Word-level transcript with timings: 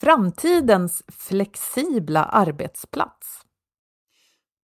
Framtidens 0.00 1.02
flexibla 1.08 2.24
arbetsplats. 2.24 3.42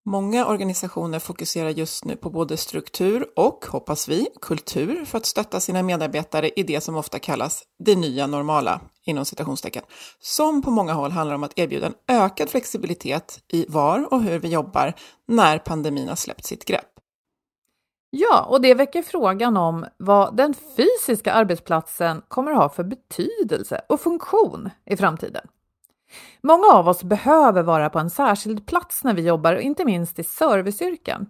Många 0.04 0.46
organisationer 0.46 1.18
fokuserar 1.18 1.70
just 1.70 2.04
nu 2.04 2.16
på 2.16 2.30
både 2.30 2.56
struktur 2.56 3.26
och, 3.36 3.64
hoppas 3.68 4.08
vi, 4.08 4.28
kultur 4.40 5.04
för 5.04 5.18
att 5.18 5.26
stötta 5.26 5.60
sina 5.60 5.82
medarbetare 5.82 6.48
i 6.56 6.62
det 6.62 6.80
som 6.80 6.96
ofta 6.96 7.18
kallas 7.18 7.62
det 7.78 7.96
nya 7.96 8.26
normala, 8.26 8.80
inom 9.04 9.24
citationstecken, 9.24 9.82
som 10.20 10.62
på 10.62 10.70
många 10.70 10.92
håll 10.92 11.10
handlar 11.10 11.34
om 11.34 11.42
att 11.42 11.58
erbjuda 11.58 11.86
en 11.86 11.94
ökad 12.08 12.48
flexibilitet 12.48 13.40
i 13.52 13.66
var 13.68 14.12
och 14.12 14.22
hur 14.22 14.38
vi 14.38 14.48
jobbar 14.48 14.94
när 15.28 15.58
pandemin 15.58 16.08
har 16.08 16.16
släppt 16.16 16.44
sitt 16.44 16.64
grepp. 16.64 16.91
Ja, 18.14 18.46
och 18.48 18.60
det 18.60 18.74
väcker 18.74 19.02
frågan 19.02 19.56
om 19.56 19.86
vad 19.96 20.36
den 20.36 20.54
fysiska 20.76 21.32
arbetsplatsen 21.32 22.22
kommer 22.28 22.52
att 22.52 22.58
ha 22.58 22.68
för 22.68 22.84
betydelse 22.84 23.80
och 23.88 24.00
funktion 24.00 24.70
i 24.86 24.96
framtiden. 24.96 25.46
Många 26.42 26.66
av 26.66 26.88
oss 26.88 27.04
behöver 27.04 27.62
vara 27.62 27.90
på 27.90 27.98
en 27.98 28.10
särskild 28.10 28.66
plats 28.66 29.04
när 29.04 29.14
vi 29.14 29.22
jobbar, 29.26 29.54
inte 29.54 29.84
minst 29.84 30.18
i 30.18 30.24
serviceyrken. 30.24 31.26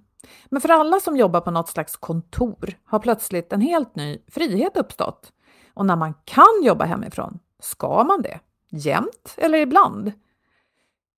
Men 0.47 0.61
för 0.61 0.69
alla 0.69 1.01
som 1.01 1.17
jobbar 1.17 1.41
på 1.41 1.51
något 1.51 1.69
slags 1.69 1.97
kontor 1.97 2.79
har 2.85 2.99
plötsligt 2.99 3.53
en 3.53 3.61
helt 3.61 3.97
ny 3.97 4.19
frihet 4.29 4.77
uppstått. 4.77 5.33
Och 5.75 5.87
när 5.87 5.97
man 5.97 6.15
kan 6.25 6.63
jobba 6.63 6.85
hemifrån, 6.85 7.39
ska 7.61 8.05
man 8.05 8.23
det? 8.23 8.41
Jämt 8.71 9.35
eller 9.37 9.59
ibland? 9.59 10.13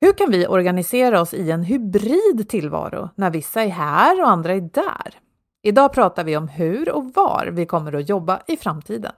Hur 0.01 0.13
kan 0.13 0.31
vi 0.31 0.47
organisera 0.47 1.21
oss 1.21 1.35
i 1.35 1.51
en 1.51 1.63
hybrid 1.63 2.49
tillvaro 2.49 3.09
när 3.15 3.31
vissa 3.31 3.63
är 3.63 3.69
här 3.69 4.23
och 4.23 4.29
andra 4.29 4.53
är 4.53 4.61
där? 4.61 5.24
Idag 5.67 5.93
pratar 5.93 6.25
vi 6.25 6.37
om 6.37 6.49
hur 6.49 6.93
och 6.95 7.05
var 7.15 7.47
vi 7.53 7.67
kommer 7.67 7.93
att 7.93 8.09
jobba 8.09 8.41
i 8.47 8.57
framtiden. 8.57 9.13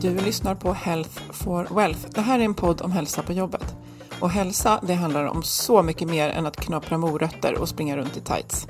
Du 0.00 0.20
lyssnar 0.24 0.54
på 0.54 0.72
Health 0.72 1.32
for 1.32 1.76
Wealth. 1.76 2.06
Det 2.14 2.20
här 2.20 2.38
är 2.38 2.44
en 2.44 2.54
podd 2.54 2.82
om 2.82 2.92
hälsa 2.92 3.22
på 3.22 3.32
jobbet. 3.32 3.76
Och 4.20 4.30
hälsa, 4.30 4.80
det 4.82 4.94
handlar 4.94 5.24
om 5.24 5.42
så 5.42 5.82
mycket 5.82 6.08
mer 6.08 6.28
än 6.28 6.46
att 6.46 6.56
knapra 6.56 6.98
morötter 6.98 7.58
och 7.58 7.68
springa 7.68 7.96
runt 7.96 8.16
i 8.16 8.20
tights. 8.20 8.66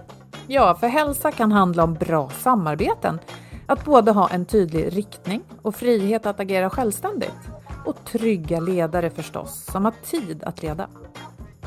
Ja, 0.46 0.74
för 0.74 0.88
hälsa 0.88 1.32
kan 1.32 1.52
handla 1.52 1.84
om 1.84 1.94
bra 1.94 2.30
samarbeten. 2.30 3.18
Att 3.66 3.84
både 3.84 4.10
ha 4.10 4.28
en 4.28 4.46
tydlig 4.46 4.96
riktning 4.96 5.42
och 5.62 5.74
frihet 5.74 6.26
att 6.26 6.40
agera 6.40 6.70
självständigt. 6.70 7.34
Och 7.86 8.04
trygga 8.04 8.60
ledare 8.60 9.10
förstås, 9.10 9.64
som 9.72 9.84
har 9.84 9.94
tid 10.10 10.42
att 10.42 10.62
leda. 10.62 10.88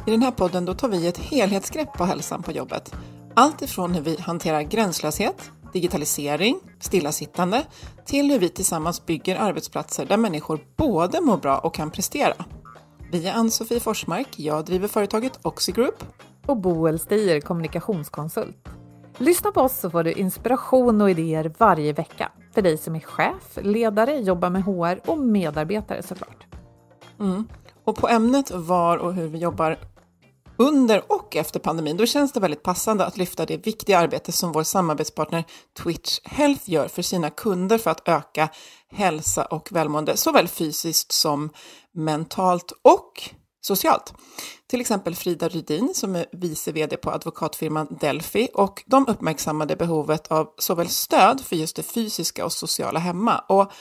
I 0.07 0.11
den 0.11 0.21
här 0.21 0.31
podden 0.31 0.65
då 0.65 0.73
tar 0.73 0.87
vi 0.87 1.07
ett 1.07 1.17
helhetsgrepp 1.17 1.93
på 1.93 2.05
hälsan 2.05 2.43
på 2.43 2.51
jobbet. 2.51 2.93
Allt 3.33 3.61
ifrån 3.61 3.93
hur 3.93 4.01
vi 4.01 4.21
hanterar 4.21 4.61
gränslöshet, 4.61 5.51
digitalisering, 5.73 6.59
stillasittande 6.79 7.63
till 8.05 8.31
hur 8.31 8.39
vi 8.39 8.49
tillsammans 8.49 9.05
bygger 9.05 9.35
arbetsplatser 9.35 10.05
där 10.05 10.17
människor 10.17 10.59
både 10.77 11.21
mår 11.21 11.37
bra 11.37 11.57
och 11.57 11.73
kan 11.73 11.91
prestera. 11.91 12.33
Vi 13.13 13.27
är 13.27 13.33
Ann-Sofie 13.33 13.79
Forsmark, 13.79 14.39
jag 14.39 14.65
driver 14.65 14.87
företaget 14.87 15.39
Oxigroup. 15.41 16.03
Och 16.45 16.57
Boel 16.57 16.99
Stier, 16.99 17.41
kommunikationskonsult. 17.41 18.69
Lyssna 19.17 19.51
på 19.51 19.61
oss 19.61 19.79
så 19.79 19.89
får 19.89 20.03
du 20.03 20.11
inspiration 20.11 21.01
och 21.01 21.09
idéer 21.09 21.53
varje 21.57 21.93
vecka. 21.93 22.31
För 22.53 22.61
dig 22.61 22.77
som 22.77 22.95
är 22.95 22.99
chef, 22.99 23.57
ledare, 23.61 24.17
jobbar 24.17 24.49
med 24.49 24.63
HR 24.63 25.09
och 25.11 25.17
medarbetare 25.17 26.03
såklart. 26.03 26.45
Mm. 27.19 27.47
Och 27.83 27.95
på 27.95 28.07
ämnet 28.07 28.51
var 28.51 28.97
och 28.97 29.13
hur 29.13 29.27
vi 29.27 29.37
jobbar 29.37 29.77
under 30.57 31.11
och 31.11 31.35
efter 31.35 31.59
pandemin, 31.59 31.97
då 31.97 32.05
känns 32.05 32.31
det 32.31 32.39
väldigt 32.39 32.63
passande 32.63 33.05
att 33.05 33.17
lyfta 33.17 33.45
det 33.45 33.65
viktiga 33.65 33.99
arbete 33.99 34.31
som 34.31 34.51
vår 34.51 34.63
samarbetspartner 34.63 35.43
Twitch 35.83 36.19
Health 36.23 36.69
gör 36.69 36.87
för 36.87 37.01
sina 37.01 37.29
kunder 37.29 37.77
för 37.77 37.91
att 37.91 38.07
öka 38.07 38.49
hälsa 38.91 39.45
och 39.45 39.71
välmående, 39.71 40.17
såväl 40.17 40.47
fysiskt 40.47 41.11
som 41.11 41.49
mentalt 41.93 42.71
och 42.81 43.29
socialt. 43.61 44.13
Till 44.69 44.81
exempel 44.81 45.15
Frida 45.15 45.49
Rydin 45.49 45.93
som 45.93 46.15
är 46.15 46.25
vice 46.31 46.71
vd 46.71 46.97
på 46.97 47.11
advokatfirman 47.11 47.97
Delphi 47.99 48.49
och 48.53 48.83
de 48.85 49.07
uppmärksammade 49.07 49.75
behovet 49.75 50.27
av 50.27 50.47
såväl 50.57 50.89
stöd 50.89 51.41
för 51.41 51.55
just 51.55 51.75
det 51.75 51.83
fysiska 51.83 52.45
och 52.45 52.51
sociala 52.51 52.99
hemma 52.99 53.39
och 53.39 53.71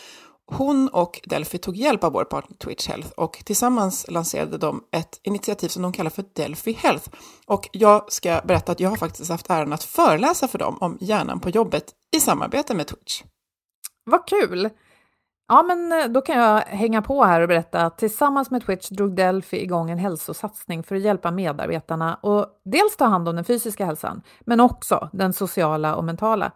hon 0.47 0.89
och 0.89 1.21
Delphi 1.25 1.59
tog 1.59 1.77
hjälp 1.77 2.05
av 2.05 2.13
vår 2.13 2.25
partner 2.25 2.57
Twitch 2.57 2.89
Health 2.89 3.11
och 3.17 3.43
tillsammans 3.45 4.07
lanserade 4.09 4.59
de 4.59 4.85
ett 4.93 5.21
initiativ 5.23 5.69
som 5.69 5.83
de 5.83 5.93
kallar 5.93 6.11
för 6.11 6.25
Delphi 6.35 6.73
Health. 6.73 7.09
Och 7.47 7.69
jag 7.73 8.13
ska 8.13 8.41
berätta 8.45 8.73
att 8.73 8.81
jag 8.81 8.91
har 8.91 8.97
faktiskt 8.97 9.31
haft 9.31 9.51
äran 9.51 9.73
att 9.73 9.85
föreläsa 9.85 10.49
för 10.49 10.59
dem 10.59 10.79
om 10.81 10.99
hjärnan 11.01 11.41
på 11.41 11.51
jobbet 11.51 11.85
i 12.17 12.21
samarbete 12.21 12.75
med 12.75 12.87
Twitch. 12.87 13.23
Vad 14.05 14.29
kul! 14.29 14.71
Ja, 15.49 15.63
men 15.63 15.93
eh, 15.93 16.09
då 16.09 16.21
kan 16.21 16.39
jag 16.39 16.61
hänga 16.61 17.03
på 17.03 17.25
här 17.25 17.41
och 17.41 17.49
berätta 17.49 17.83
att 17.83 17.99
tillsammans 17.99 18.51
med 18.51 18.67
Twitch 18.67 18.89
drog 18.89 19.17
Delphi 19.17 19.63
igång 19.63 19.91
en 19.91 19.99
hälsosatsning 19.99 20.83
för 20.83 20.97
att 20.97 21.03
hjälpa 21.03 21.31
medarbetarna 21.31 22.15
och 22.15 22.47
dels 22.65 22.97
ta 22.97 23.05
hand 23.05 23.29
om 23.29 23.37
den 23.37 23.45
fysiska 23.45 23.87
hälsan, 23.87 24.23
men 24.41 24.61
också 24.61 25.09
den 25.13 25.33
sociala 25.33 25.97
och 25.97 26.05
mentala. 26.05 26.53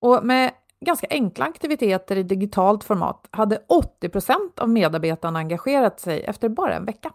Och 0.00 0.26
med 0.26 0.50
ganska 0.84 1.06
enkla 1.10 1.44
aktiviteter 1.44 2.16
i 2.16 2.22
digitalt 2.22 2.84
format 2.84 3.28
hade 3.30 3.60
80% 4.02 4.60
av 4.60 4.68
medarbetarna 4.68 5.38
engagerat 5.38 6.00
sig 6.00 6.24
efter 6.24 6.48
bara 6.48 6.74
en 6.74 6.84
vecka. 6.84 7.12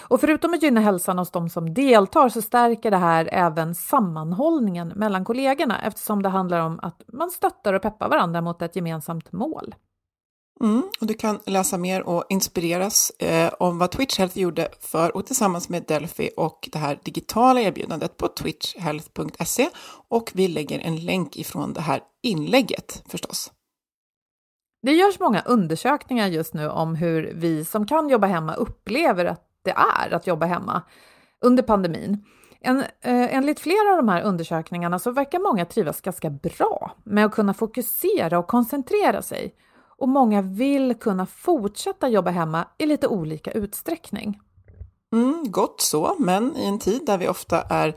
Och 0.00 0.20
förutom 0.20 0.54
att 0.54 0.62
gynna 0.62 0.80
hälsan 0.80 1.18
hos 1.18 1.30
de 1.30 1.48
som 1.48 1.74
deltar 1.74 2.28
så 2.28 2.42
stärker 2.42 2.90
det 2.90 2.96
här 2.96 3.28
även 3.32 3.74
sammanhållningen 3.74 4.88
mellan 4.88 5.24
kollegorna 5.24 5.80
eftersom 5.82 6.22
det 6.22 6.28
handlar 6.28 6.60
om 6.60 6.80
att 6.82 7.02
man 7.06 7.30
stöttar 7.30 7.72
och 7.74 7.82
peppar 7.82 8.08
varandra 8.08 8.40
mot 8.40 8.62
ett 8.62 8.76
gemensamt 8.76 9.32
mål. 9.32 9.74
Mm, 10.62 10.82
och 11.00 11.06
du 11.06 11.14
kan 11.14 11.38
läsa 11.46 11.78
mer 11.78 12.02
och 12.02 12.24
inspireras 12.28 13.12
eh, 13.18 13.52
om 13.58 13.78
vad 13.78 13.90
Twitch 13.90 14.18
Health 14.18 14.38
gjorde 14.38 14.68
för 14.80 15.16
och 15.16 15.26
tillsammans 15.26 15.68
med 15.68 15.84
Delphi 15.88 16.30
och 16.36 16.68
det 16.72 16.78
här 16.78 16.98
digitala 17.02 17.60
erbjudandet 17.60 18.16
på 18.16 18.28
twitchhealth.se 18.28 19.68
och 20.08 20.30
vi 20.34 20.48
lägger 20.48 20.78
en 20.78 20.96
länk 20.96 21.36
ifrån 21.36 21.72
det 21.72 21.80
här 21.80 22.00
inlägget 22.22 23.02
förstås. 23.08 23.52
Det 24.82 24.92
görs 24.92 25.20
många 25.20 25.40
undersökningar 25.40 26.26
just 26.26 26.54
nu 26.54 26.68
om 26.68 26.94
hur 26.94 27.32
vi 27.34 27.64
som 27.64 27.86
kan 27.86 28.08
jobba 28.08 28.26
hemma 28.26 28.54
upplever 28.54 29.24
att 29.24 29.44
det 29.64 29.70
är 29.70 30.14
att 30.14 30.26
jobba 30.26 30.46
hemma 30.46 30.82
under 31.40 31.62
pandemin. 31.62 32.24
En, 32.60 32.80
eh, 32.80 33.34
enligt 33.34 33.60
flera 33.60 33.90
av 33.90 33.96
de 33.96 34.08
här 34.08 34.22
undersökningarna 34.22 34.98
så 34.98 35.10
verkar 35.10 35.38
många 35.38 35.64
trivas 35.64 36.00
ganska 36.00 36.30
bra 36.30 36.96
med 37.04 37.26
att 37.26 37.32
kunna 37.32 37.54
fokusera 37.54 38.38
och 38.38 38.46
koncentrera 38.46 39.22
sig 39.22 39.54
och 40.00 40.08
många 40.08 40.42
vill 40.42 40.94
kunna 40.94 41.26
fortsätta 41.26 42.08
jobba 42.08 42.30
hemma 42.30 42.68
i 42.78 42.86
lite 42.86 43.08
olika 43.08 43.50
utsträckning. 43.50 44.40
Mm, 45.12 45.44
gott 45.50 45.80
så, 45.80 46.16
men 46.18 46.56
i 46.56 46.64
en 46.64 46.78
tid 46.78 47.06
där 47.06 47.18
vi 47.18 47.28
ofta 47.28 47.62
är 47.62 47.94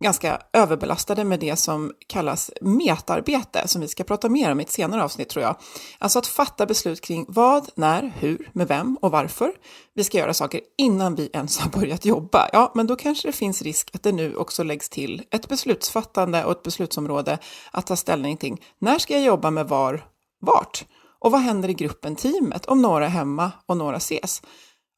ganska 0.00 0.40
överbelastade 0.52 1.24
med 1.24 1.40
det 1.40 1.56
som 1.56 1.92
kallas 2.06 2.50
metarbete, 2.60 3.68
som 3.68 3.80
vi 3.80 3.88
ska 3.88 4.04
prata 4.04 4.28
mer 4.28 4.52
om 4.52 4.60
i 4.60 4.62
ett 4.62 4.70
senare 4.70 5.04
avsnitt 5.04 5.28
tror 5.28 5.42
jag. 5.42 5.56
Alltså 5.98 6.18
att 6.18 6.26
fatta 6.26 6.66
beslut 6.66 7.00
kring 7.00 7.24
vad, 7.28 7.68
när, 7.74 8.12
hur, 8.18 8.50
med 8.52 8.68
vem 8.68 8.96
och 9.00 9.10
varför 9.10 9.52
vi 9.94 10.04
ska 10.04 10.18
göra 10.18 10.34
saker 10.34 10.60
innan 10.78 11.14
vi 11.14 11.30
ens 11.32 11.58
har 11.58 11.70
börjat 11.70 12.04
jobba. 12.04 12.48
Ja, 12.52 12.72
men 12.74 12.86
då 12.86 12.96
kanske 12.96 13.28
det 13.28 13.32
finns 13.32 13.62
risk 13.62 13.90
att 13.94 14.02
det 14.02 14.12
nu 14.12 14.36
också 14.36 14.62
läggs 14.62 14.88
till 14.88 15.22
ett 15.30 15.48
beslutsfattande 15.48 16.44
och 16.44 16.52
ett 16.52 16.62
beslutsområde 16.62 17.38
att 17.70 17.86
ta 17.86 17.96
ställning 17.96 18.36
till. 18.36 18.56
När 18.78 18.98
ska 18.98 19.14
jag 19.14 19.22
jobba 19.22 19.50
med 19.50 19.68
var, 19.68 20.04
vart? 20.40 20.84
Och 21.26 21.32
vad 21.32 21.40
händer 21.40 21.68
i 21.68 21.74
gruppen, 21.74 22.16
teamet, 22.16 22.66
om 22.66 22.82
några 22.82 23.04
är 23.04 23.08
hemma 23.08 23.52
och 23.66 23.76
några 23.76 23.96
ses? 23.96 24.42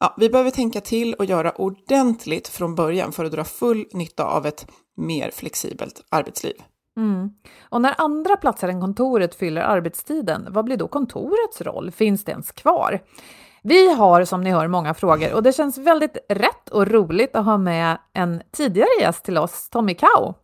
Ja, 0.00 0.14
vi 0.18 0.30
behöver 0.30 0.50
tänka 0.50 0.80
till 0.80 1.14
och 1.14 1.24
göra 1.24 1.52
ordentligt 1.52 2.48
från 2.48 2.74
början 2.74 3.12
för 3.12 3.24
att 3.24 3.32
dra 3.32 3.44
full 3.44 3.86
nytta 3.92 4.24
av 4.24 4.46
ett 4.46 4.66
mer 4.96 5.30
flexibelt 5.30 6.04
arbetsliv. 6.10 6.54
Mm. 6.96 7.30
Och 7.60 7.80
när 7.80 7.94
andra 7.98 8.36
platser 8.36 8.68
än 8.68 8.80
kontoret 8.80 9.34
fyller 9.34 9.60
arbetstiden, 9.60 10.46
vad 10.50 10.64
blir 10.64 10.76
då 10.76 10.88
kontorets 10.88 11.60
roll? 11.60 11.90
Finns 11.90 12.24
det 12.24 12.32
ens 12.32 12.52
kvar? 12.52 13.00
Vi 13.62 13.94
har 13.94 14.24
som 14.24 14.40
ni 14.40 14.50
hör 14.50 14.68
många 14.68 14.94
frågor 14.94 15.34
och 15.34 15.42
det 15.42 15.52
känns 15.52 15.78
väldigt 15.78 16.16
rätt 16.28 16.68
och 16.68 16.86
roligt 16.86 17.36
att 17.36 17.44
ha 17.44 17.58
med 17.58 17.98
en 18.12 18.42
tidigare 18.52 19.00
gäst 19.00 19.24
till 19.24 19.38
oss, 19.38 19.68
Tommy 19.70 19.94
Kau, 19.94 20.34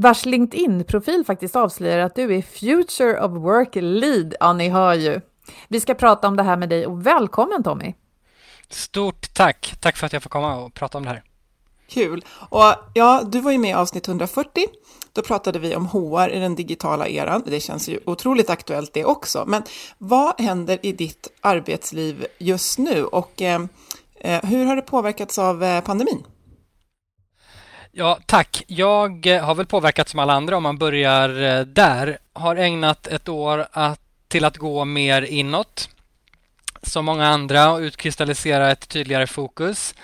vars 0.00 0.26
LinkedIn-profil 0.26 1.24
faktiskt 1.24 1.56
avslöjar 1.56 1.98
att 1.98 2.14
du 2.14 2.36
är 2.36 2.42
Future 2.42 3.20
of 3.20 3.32
Work 3.32 3.74
Lead. 3.74 4.34
Ja, 4.40 4.52
ni 4.52 4.68
hör 4.68 4.94
ju. 4.94 5.20
Vi 5.68 5.80
ska 5.80 5.94
prata 5.94 6.28
om 6.28 6.36
det 6.36 6.42
här 6.42 6.56
med 6.56 6.68
dig 6.68 6.86
och 6.86 7.06
välkommen 7.06 7.62
Tommy! 7.62 7.94
Stort 8.68 9.34
tack! 9.34 9.74
Tack 9.80 9.96
för 9.96 10.06
att 10.06 10.12
jag 10.12 10.22
får 10.22 10.30
komma 10.30 10.56
och 10.56 10.74
prata 10.74 10.98
om 10.98 11.04
det 11.04 11.10
här. 11.10 11.22
Kul! 11.88 12.24
Och 12.30 12.74
ja, 12.94 13.22
du 13.26 13.40
var 13.40 13.52
ju 13.52 13.58
med 13.58 13.70
i 13.70 13.74
avsnitt 13.74 14.08
140. 14.08 14.66
Då 15.12 15.22
pratade 15.22 15.58
vi 15.58 15.76
om 15.76 15.86
HR 15.86 16.28
i 16.30 16.38
den 16.38 16.54
digitala 16.54 17.08
eran. 17.08 17.42
Det 17.46 17.60
känns 17.60 17.88
ju 17.88 18.00
otroligt 18.06 18.50
aktuellt 18.50 18.92
det 18.92 19.04
också. 19.04 19.44
Men 19.46 19.62
vad 19.98 20.40
händer 20.40 20.78
i 20.82 20.92
ditt 20.92 21.28
arbetsliv 21.40 22.26
just 22.38 22.78
nu 22.78 23.04
och 23.04 23.42
eh, 23.42 23.60
eh 24.20 24.44
hur 24.44 24.64
har 24.64 24.76
det 24.76 24.82
påverkats 24.82 25.38
av 25.38 25.64
eh, 25.64 25.80
pandemin? 25.80 26.24
Ja, 27.92 28.18
tack. 28.26 28.62
Jag 28.66 29.26
eh, 29.26 29.44
har 29.44 29.54
väl 29.54 29.66
påverkats 29.66 30.10
som 30.10 30.20
alla 30.20 30.32
andra 30.32 30.56
om 30.56 30.62
man 30.62 30.78
börjar 30.78 31.42
eh, 31.42 31.60
där. 31.60 32.18
Har 32.32 32.56
ägnat 32.56 33.06
ett 33.06 33.28
år 33.28 33.66
att, 33.72 34.00
till 34.28 34.44
att 34.44 34.56
gå 34.56 34.84
mer 34.84 35.22
inåt 35.22 35.88
som 36.82 37.04
många 37.04 37.28
andra 37.28 37.72
och 37.72 37.78
utkristallisera 37.78 38.70
ett 38.70 38.88
tydligare 38.88 39.26
fokus. 39.26 39.94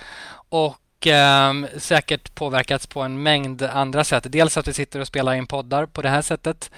Och 0.48 1.06
eh, 1.06 1.52
säkert 1.78 2.34
påverkats 2.34 2.86
på 2.86 3.02
en 3.02 3.22
mängd 3.22 3.62
andra 3.62 4.04
sätt. 4.04 4.26
Dels 4.28 4.56
att 4.56 4.68
vi 4.68 4.72
sitter 4.72 5.00
och 5.00 5.06
spelar 5.06 5.34
in 5.34 5.46
poddar 5.46 5.86
på 5.86 6.02
det 6.02 6.08
här 6.08 6.22
sättet. 6.22 6.70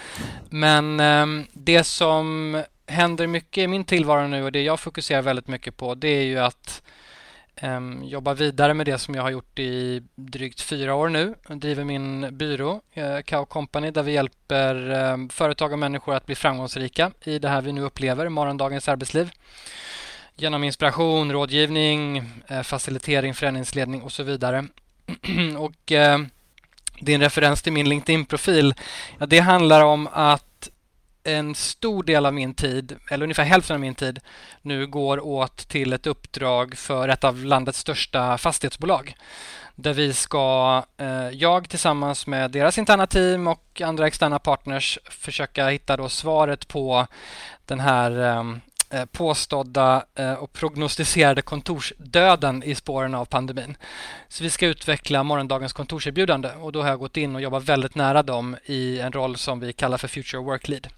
Men 0.50 1.00
eh, 1.00 1.46
det 1.52 1.84
som 1.84 2.62
händer 2.86 3.26
mycket 3.26 3.62
i 3.62 3.66
min 3.66 3.84
tillvaro 3.84 4.26
nu 4.26 4.44
och 4.44 4.52
det 4.52 4.62
jag 4.62 4.80
fokuserar 4.80 5.22
väldigt 5.22 5.48
mycket 5.48 5.76
på 5.76 5.94
det 5.94 6.08
är 6.08 6.22
ju 6.22 6.38
att 6.38 6.82
eh, 7.60 8.34
vidare 8.34 8.74
med 8.74 8.86
det 8.86 8.98
som 8.98 9.14
jag 9.14 9.22
har 9.22 9.30
gjort 9.30 9.58
i 9.58 10.02
drygt 10.14 10.60
fyra 10.60 10.94
år 10.94 11.08
nu. 11.08 11.34
Jag 11.48 11.58
driver 11.58 11.84
min 11.84 12.36
byrå, 12.36 12.80
eh, 12.94 13.20
Cow 13.20 13.44
Company, 13.44 13.90
där 13.90 14.02
vi 14.02 14.12
hjälper 14.12 14.90
eh, 14.90 15.16
företag 15.30 15.72
och 15.72 15.78
människor 15.78 16.14
att 16.14 16.26
bli 16.26 16.34
framgångsrika 16.34 17.12
i 17.24 17.38
det 17.38 17.48
här 17.48 17.62
vi 17.62 17.72
nu 17.72 17.80
upplever, 17.80 18.28
morgondagens 18.28 18.88
arbetsliv 18.88 19.30
genom 20.38 20.64
inspiration, 20.64 21.32
rådgivning, 21.32 22.22
eh, 22.48 22.62
facilitering, 22.62 23.34
förändringsledning 23.34 24.02
och 24.02 24.12
så 24.12 24.22
vidare. 24.22 24.66
och 25.58 25.92
eh, 25.92 26.18
din 27.00 27.20
referens 27.20 27.62
till 27.62 27.72
min 27.72 27.88
LinkedIn-profil, 27.88 28.74
ja, 29.18 29.26
det 29.26 29.38
handlar 29.38 29.84
om 29.84 30.08
att 30.12 30.47
en 31.24 31.54
stor 31.54 32.02
del 32.02 32.26
av 32.26 32.34
min 32.34 32.54
tid, 32.54 32.96
eller 33.10 33.22
ungefär 33.22 33.44
hälften 33.44 33.74
av 33.74 33.80
min 33.80 33.94
tid, 33.94 34.20
nu 34.62 34.86
går 34.86 35.20
åt 35.20 35.56
till 35.56 35.92
ett 35.92 36.06
uppdrag 36.06 36.78
för 36.78 37.08
ett 37.08 37.24
av 37.24 37.44
landets 37.44 37.78
största 37.78 38.38
fastighetsbolag. 38.38 39.14
Där 39.74 39.94
vi 39.94 40.12
ska, 40.12 40.84
eh, 40.96 41.28
jag 41.28 41.68
tillsammans 41.68 42.26
med 42.26 42.50
deras 42.50 42.78
interna 42.78 43.06
team 43.06 43.46
och 43.46 43.80
andra 43.84 44.06
externa 44.06 44.38
partners 44.38 44.98
försöka 45.04 45.68
hitta 45.68 45.96
då 45.96 46.08
svaret 46.08 46.68
på 46.68 47.06
den 47.64 47.80
här 47.80 48.20
eh, 48.20 48.44
eh, 49.00 49.04
påstådda 49.04 50.04
och 50.38 50.52
prognostiserade 50.52 51.42
kontorsdöden 51.42 52.62
i 52.62 52.74
spåren 52.74 53.14
av 53.14 53.24
pandemin. 53.24 53.76
Så 54.28 54.44
vi 54.44 54.50
ska 54.50 54.66
utveckla 54.66 55.22
morgondagens 55.22 55.72
kontorserbjudande 55.72 56.50
och 56.60 56.72
då 56.72 56.82
har 56.82 56.88
jag 56.88 56.98
gått 56.98 57.16
in 57.16 57.34
och 57.34 57.40
jobbat 57.42 57.64
väldigt 57.64 57.94
nära 57.94 58.22
dem 58.22 58.56
i 58.64 59.00
en 59.00 59.12
roll 59.12 59.36
som 59.36 59.60
vi 59.60 59.72
kallar 59.72 59.98
för 59.98 60.08
Future 60.08 60.42
Work 60.42 60.68
Lead. 60.68 60.88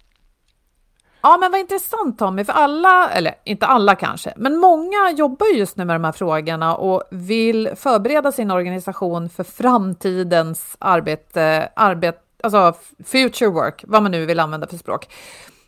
Ja, 1.23 1.37
men 1.37 1.51
vad 1.51 1.59
intressant 1.59 2.19
Tommy, 2.19 2.45
för 2.45 2.53
alla, 2.53 3.09
eller 3.09 3.35
inte 3.43 3.65
alla 3.65 3.95
kanske, 3.95 4.33
men 4.37 4.57
många 4.57 5.11
jobbar 5.17 5.47
just 5.47 5.77
nu 5.77 5.85
med 5.85 5.95
de 5.95 6.03
här 6.03 6.11
frågorna 6.11 6.75
och 6.75 7.03
vill 7.11 7.69
förbereda 7.75 8.31
sin 8.31 8.51
organisation 8.51 9.29
för 9.29 9.43
framtidens 9.43 10.75
arbete, 10.79 11.69
arbete 11.75 12.21
alltså 12.43 12.73
future 13.05 13.49
work, 13.49 13.83
vad 13.87 14.03
man 14.03 14.11
nu 14.11 14.25
vill 14.25 14.39
använda 14.39 14.67
för 14.67 14.77
språk. 14.77 15.13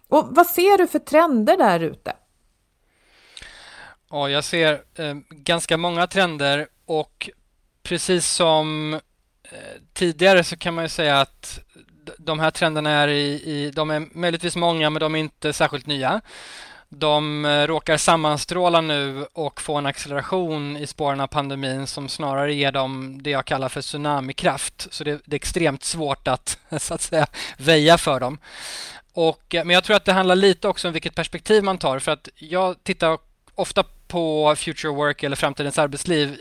Och 0.07 0.27
vad 0.29 0.47
ser 0.47 0.77
du 0.77 0.87
för 0.87 0.99
trender 0.99 1.57
där 1.57 1.79
ute? 1.79 2.13
Ja, 4.09 4.29
jag 4.29 4.43
ser 4.43 4.73
eh, 4.95 5.15
ganska 5.29 5.77
många 5.77 6.07
trender 6.07 6.67
och 6.85 7.29
precis 7.83 8.27
som 8.27 8.93
eh, 9.43 9.59
tidigare 9.93 10.43
så 10.43 10.57
kan 10.57 10.73
man 10.73 10.83
ju 10.83 10.89
säga 10.89 11.21
att 11.21 11.59
de 12.17 12.39
här 12.39 12.51
trenderna 12.51 12.89
är 12.89 13.07
i, 13.07 13.41
i, 13.45 13.71
de 13.71 13.89
är 13.91 14.07
möjligtvis 14.11 14.55
många 14.55 14.89
men 14.89 14.99
de 14.99 15.15
är 15.15 15.19
inte 15.19 15.53
särskilt 15.53 15.87
nya. 15.87 16.21
De 16.89 17.45
eh, 17.45 17.67
råkar 17.67 17.97
sammanstråla 17.97 18.81
nu 18.81 19.25
och 19.33 19.61
få 19.61 19.75
en 19.75 19.85
acceleration 19.85 20.77
i 20.77 20.87
spåren 20.87 21.19
av 21.19 21.27
pandemin 21.27 21.87
som 21.87 22.09
snarare 22.09 22.53
ger 22.53 22.71
dem 22.71 23.19
det 23.23 23.29
jag 23.29 23.45
kallar 23.45 23.69
för 23.69 23.81
tsunamikraft. 23.81 24.87
Så 24.91 25.03
det, 25.03 25.21
det 25.25 25.33
är 25.33 25.35
extremt 25.35 25.83
svårt 25.83 26.27
att, 26.27 26.57
så 26.77 26.93
att 26.93 27.01
säga, 27.01 27.27
väja 27.57 27.97
för 27.97 28.19
dem. 28.19 28.37
Och, 29.13 29.55
eh, 29.55 29.65
men 29.65 29.73
jag 29.73 29.83
tror 29.83 29.95
att 29.95 30.05
det 30.05 30.13
handlar 30.13 30.35
lite 30.35 30.67
också 30.67 30.87
om 30.87 30.93
vilket 30.93 31.15
perspektiv 31.15 31.63
man 31.63 31.77
tar. 31.77 31.99
För 31.99 32.11
att 32.11 32.29
jag 32.35 32.83
tittar 32.83 33.17
ofta 33.55 33.83
på 34.07 34.55
future 34.55 34.93
work 34.93 35.23
eller 35.23 35.35
framtidens 35.35 35.79
arbetsliv 35.79 36.37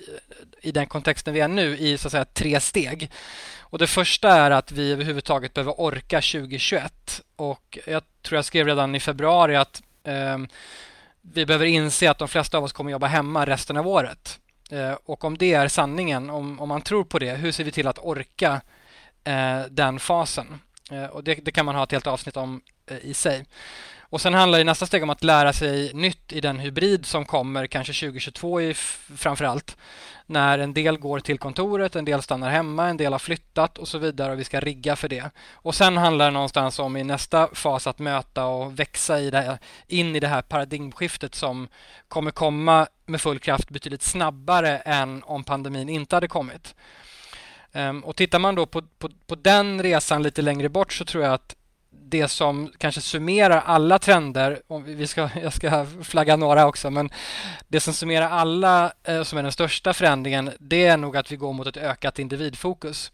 i 0.62 0.72
den 0.72 0.86
kontexten 0.86 1.34
vi 1.34 1.40
är 1.40 1.48
nu 1.48 1.78
i 1.78 1.98
så 1.98 2.08
att 2.08 2.12
säga 2.12 2.24
tre 2.24 2.60
steg. 2.60 3.10
Och 3.72 3.78
Det 3.78 3.86
första 3.86 4.28
är 4.28 4.50
att 4.50 4.72
vi 4.72 4.92
överhuvudtaget 4.92 5.54
behöver 5.54 5.80
orka 5.80 6.16
2021. 6.16 7.22
Och 7.36 7.78
Jag 7.86 8.02
tror 8.22 8.36
jag 8.36 8.44
skrev 8.44 8.66
redan 8.66 8.94
i 8.94 9.00
februari 9.00 9.56
att 9.56 9.82
eh, 10.04 10.38
vi 11.20 11.46
behöver 11.46 11.66
inse 11.66 12.10
att 12.10 12.18
de 12.18 12.28
flesta 12.28 12.58
av 12.58 12.64
oss 12.64 12.72
kommer 12.72 12.90
jobba 12.90 13.06
hemma 13.06 13.46
resten 13.46 13.76
av 13.76 13.88
året. 13.88 14.38
Eh, 14.70 14.96
och 15.04 15.24
om 15.24 15.38
det 15.38 15.54
är 15.54 15.68
sanningen, 15.68 16.30
om, 16.30 16.60
om 16.60 16.68
man 16.68 16.82
tror 16.82 17.04
på 17.04 17.18
det, 17.18 17.34
hur 17.34 17.52
ser 17.52 17.64
vi 17.64 17.70
till 17.70 17.86
att 17.86 17.98
orka 17.98 18.60
eh, 19.24 19.60
den 19.70 19.98
fasen? 20.00 20.60
Eh, 20.90 21.04
och 21.04 21.24
det, 21.24 21.34
det, 21.34 21.50
kan 21.52 21.66
man 21.66 21.74
ha 21.74 21.82
ett 21.82 21.92
helt 21.92 22.06
avsnitt 22.06 22.36
om 22.36 22.60
eh, 22.86 22.98
i 23.02 23.14
sig. 23.14 23.44
Och 24.12 24.20
sen 24.20 24.34
handlar 24.34 24.58
det 24.58 24.64
nästa 24.64 24.86
steg 24.86 25.02
om 25.02 25.10
att 25.10 25.24
lära 25.24 25.52
sig 25.52 25.90
nytt 25.94 26.32
i 26.32 26.40
den 26.40 26.58
hybrid 26.58 27.06
som 27.06 27.24
kommer, 27.24 27.66
kanske 27.66 27.92
2022 27.92 28.60
i 28.60 28.74
framför 29.16 29.44
allt. 29.44 29.76
När 30.26 30.58
en 30.58 30.74
del 30.74 30.98
går 30.98 31.20
till 31.20 31.38
kontoret, 31.38 31.96
en 31.96 32.04
del 32.04 32.22
stannar 32.22 32.50
hemma, 32.50 32.88
en 32.88 32.96
del 32.96 33.12
har 33.12 33.18
flyttat 33.18 33.78
och 33.78 33.88
så 33.88 33.98
vidare 33.98 34.32
och 34.32 34.38
vi 34.38 34.44
ska 34.44 34.60
rigga 34.60 34.96
för 34.96 35.08
det. 35.08 35.30
Och 35.52 35.74
sen 35.74 35.96
handlar 35.96 36.24
det 36.24 36.30
någonstans 36.30 36.78
om 36.78 36.96
i 36.96 37.04
nästa 37.04 37.48
fas 37.54 37.86
att 37.86 37.98
möta 37.98 38.46
och 38.46 38.78
växa 38.78 39.20
i 39.20 39.30
det, 39.30 39.58
in 39.86 40.16
i 40.16 40.20
det 40.20 40.28
här 40.28 40.42
paradigmskiftet 40.42 41.34
som 41.34 41.68
kommer 42.08 42.30
komma 42.30 42.86
med 43.06 43.20
full 43.20 43.38
kraft 43.38 43.70
betydligt 43.70 44.02
snabbare 44.02 44.78
än 44.78 45.22
om 45.22 45.44
pandemin 45.44 45.88
inte 45.88 46.16
hade 46.16 46.28
kommit. 46.28 46.74
Ehm, 47.72 48.04
och 48.04 48.16
tittar 48.16 48.38
man 48.38 48.54
då 48.54 48.66
på, 48.66 48.82
på, 48.98 49.08
på 49.26 49.34
den 49.34 49.82
resan 49.82 50.22
lite 50.22 50.42
längre 50.42 50.68
bort 50.68 50.92
så 50.92 51.04
tror 51.04 51.24
jag 51.24 51.34
att 51.34 51.56
det 52.12 52.28
som 52.28 52.72
kanske 52.78 53.00
summerar 53.00 53.62
alla 53.66 53.98
trender, 53.98 54.60
vi 54.84 55.06
ska, 55.06 55.28
jag 55.42 55.52
ska 55.52 55.86
flagga 56.02 56.36
några 56.36 56.66
också, 56.66 56.90
men 56.90 57.10
det 57.68 57.80
som 57.80 57.94
summerar 57.94 58.28
alla 58.28 58.92
eh, 59.04 59.22
som 59.22 59.38
är 59.38 59.42
den 59.42 59.52
största 59.52 59.92
förändringen, 59.92 60.50
det 60.58 60.86
är 60.86 60.96
nog 60.96 61.16
att 61.16 61.32
vi 61.32 61.36
går 61.36 61.52
mot 61.52 61.66
ett 61.66 61.76
ökat 61.76 62.18
individfokus 62.18 63.12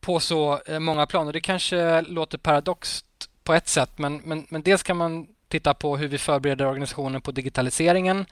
på 0.00 0.20
så 0.20 0.60
eh, 0.66 0.78
många 0.78 1.06
plan. 1.06 1.26
Och 1.26 1.32
det 1.32 1.40
kanske 1.40 2.00
låter 2.00 2.38
paradoxt 2.38 3.06
på 3.44 3.54
ett 3.54 3.68
sätt, 3.68 3.98
men, 3.98 4.16
men, 4.16 4.46
men 4.48 4.62
dels 4.62 4.82
kan 4.82 4.96
man 4.96 5.26
titta 5.48 5.74
på 5.74 5.96
hur 5.96 6.08
vi 6.08 6.18
förbereder 6.18 6.66
organisationen 6.66 7.20
på 7.20 7.30
digitaliseringen 7.30 8.26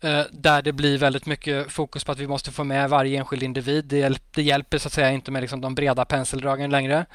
eh, 0.00 0.22
där 0.30 0.62
det 0.62 0.72
blir 0.72 0.98
väldigt 0.98 1.26
mycket 1.26 1.72
fokus 1.72 2.04
på 2.04 2.12
att 2.12 2.18
vi 2.18 2.26
måste 2.26 2.52
få 2.52 2.64
med 2.64 2.90
varje 2.90 3.18
enskild 3.18 3.42
individ. 3.42 3.84
Det, 3.84 3.98
hjälp, 3.98 4.22
det 4.34 4.42
hjälper 4.42 4.78
så 4.78 4.88
att 4.88 4.92
säga 4.92 5.10
inte 5.10 5.30
med 5.30 5.40
liksom 5.40 5.60
de 5.60 5.74
breda 5.74 6.04
penseldragen 6.04 6.70
längre. 6.70 7.06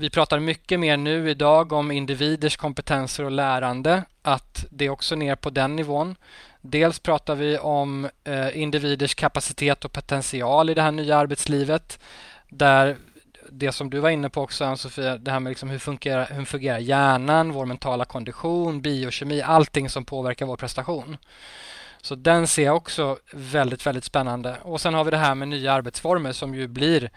Vi 0.00 0.10
pratar 0.10 0.40
mycket 0.40 0.80
mer 0.80 0.96
nu 0.96 1.30
idag 1.30 1.72
om 1.72 1.90
individers 1.90 2.56
kompetenser 2.56 3.24
och 3.24 3.30
lärande, 3.30 4.04
att 4.22 4.66
det 4.70 4.84
är 4.84 4.90
också 4.90 5.14
ner 5.14 5.34
på 5.34 5.50
den 5.50 5.76
nivån. 5.76 6.16
Dels 6.60 6.98
pratar 6.98 7.34
vi 7.34 7.58
om 7.58 8.08
eh, 8.24 8.60
individers 8.60 9.14
kapacitet 9.14 9.84
och 9.84 9.92
potential 9.92 10.70
i 10.70 10.74
det 10.74 10.82
här 10.82 10.90
nya 10.90 11.16
arbetslivet, 11.16 11.98
där 12.48 12.96
det 13.50 13.72
som 13.72 13.90
du 13.90 13.98
var 13.98 14.10
inne 14.10 14.30
på 14.30 14.42
också 14.42 14.64
Ann-Sofia, 14.64 15.18
det 15.18 15.30
här 15.30 15.40
med 15.40 15.50
liksom 15.50 15.70
hur, 15.70 15.78
fungerar, 15.78 16.28
hur 16.30 16.44
fungerar 16.44 16.78
hjärnan, 16.78 17.52
vår 17.52 17.66
mentala 17.66 18.04
kondition, 18.04 18.80
biokemi, 18.82 19.42
allting 19.42 19.90
som 19.90 20.04
påverkar 20.04 20.46
vår 20.46 20.56
prestation. 20.56 21.16
Så 22.02 22.14
den 22.14 22.46
ser 22.46 22.64
jag 22.64 22.76
också 22.76 23.18
väldigt, 23.32 23.86
väldigt 23.86 24.04
spännande. 24.04 24.56
Och 24.62 24.80
sen 24.80 24.94
har 24.94 25.04
vi 25.04 25.10
det 25.10 25.16
här 25.16 25.34
med 25.34 25.48
nya 25.48 25.72
arbetsformer 25.72 26.32
som 26.32 26.54
ju 26.54 26.68
blir 26.68 27.10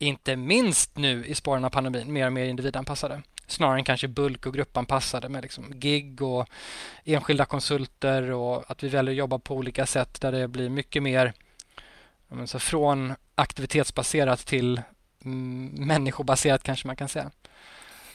inte 0.00 0.36
minst 0.36 0.96
nu 0.96 1.26
i 1.26 1.34
spåren 1.34 1.64
av 1.64 1.70
pandemin, 1.70 2.12
mer 2.12 2.26
och 2.26 2.32
mer 2.32 2.44
individanpassade. 2.44 3.22
Snarare 3.46 3.78
än 3.78 3.84
kanske 3.84 4.08
bulk 4.08 4.46
och 4.46 4.54
gruppanpassade 4.54 5.28
med 5.28 5.42
liksom 5.42 5.64
gig 5.70 6.22
och 6.22 6.48
enskilda 7.04 7.44
konsulter 7.44 8.30
och 8.30 8.70
att 8.70 8.82
vi 8.82 8.88
väljer 8.88 9.12
att 9.12 9.18
jobba 9.18 9.38
på 9.38 9.54
olika 9.54 9.86
sätt 9.86 10.20
där 10.20 10.32
det 10.32 10.48
blir 10.48 10.68
mycket 10.68 11.02
mer 11.02 11.32
så 12.46 12.58
från 12.58 13.14
aktivitetsbaserat 13.34 14.46
till 14.46 14.82
mm, 15.24 15.86
människobaserat 15.86 16.62
kanske 16.62 16.86
man 16.86 16.96
kan 16.96 17.08
säga. 17.08 17.30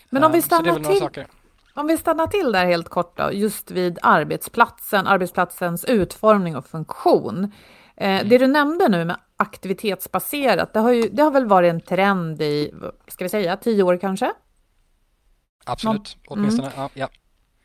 Men 0.09 0.23
om 0.23 0.31
vi 0.31 0.41
stannar 0.41 1.09
till, 1.09 1.25
om 1.73 1.87
vi 1.87 1.97
stannar 1.97 2.27
till 2.27 2.51
där 2.51 2.65
helt 2.65 2.89
kort 2.89 3.17
då, 3.17 3.31
just 3.33 3.71
vid 3.71 3.99
arbetsplatsen, 4.01 5.07
arbetsplatsens 5.07 5.85
utformning 5.85 6.55
och 6.55 6.65
funktion. 6.65 7.51
Eh, 7.97 8.09
mm. 8.09 8.29
Det 8.29 8.37
du 8.37 8.47
nämnde 8.47 8.89
nu 8.89 9.05
med 9.05 9.17
aktivitetsbaserat, 9.37 10.73
det 10.73 10.79
har, 10.79 10.91
ju, 10.91 11.09
det 11.09 11.23
har 11.23 11.31
väl 11.31 11.45
varit 11.45 11.69
en 11.69 11.81
trend 11.81 12.41
i, 12.41 12.73
ska 13.07 13.25
vi 13.25 13.29
säga, 13.29 13.57
tio 13.57 13.83
år 13.83 13.97
kanske? 13.97 14.33
Absolut, 15.65 16.17
Någon, 16.29 16.37
åtminstone. 16.37 16.67
Mm. 16.67 16.79
Ja, 16.79 16.89
ja. 16.93 17.09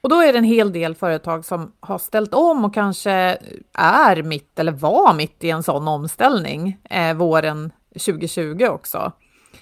Och 0.00 0.08
då 0.08 0.20
är 0.20 0.32
det 0.32 0.38
en 0.38 0.44
hel 0.44 0.72
del 0.72 0.94
företag 0.94 1.44
som 1.44 1.72
har 1.80 1.98
ställt 1.98 2.34
om 2.34 2.64
och 2.64 2.74
kanske 2.74 3.38
är 3.74 4.22
mitt 4.22 4.58
eller 4.58 4.72
var 4.72 5.14
mitt 5.14 5.44
i 5.44 5.50
en 5.50 5.62
sån 5.62 5.88
omställning 5.88 6.78
eh, 6.90 7.14
våren 7.14 7.72
2020 7.92 8.66
också. 8.70 9.12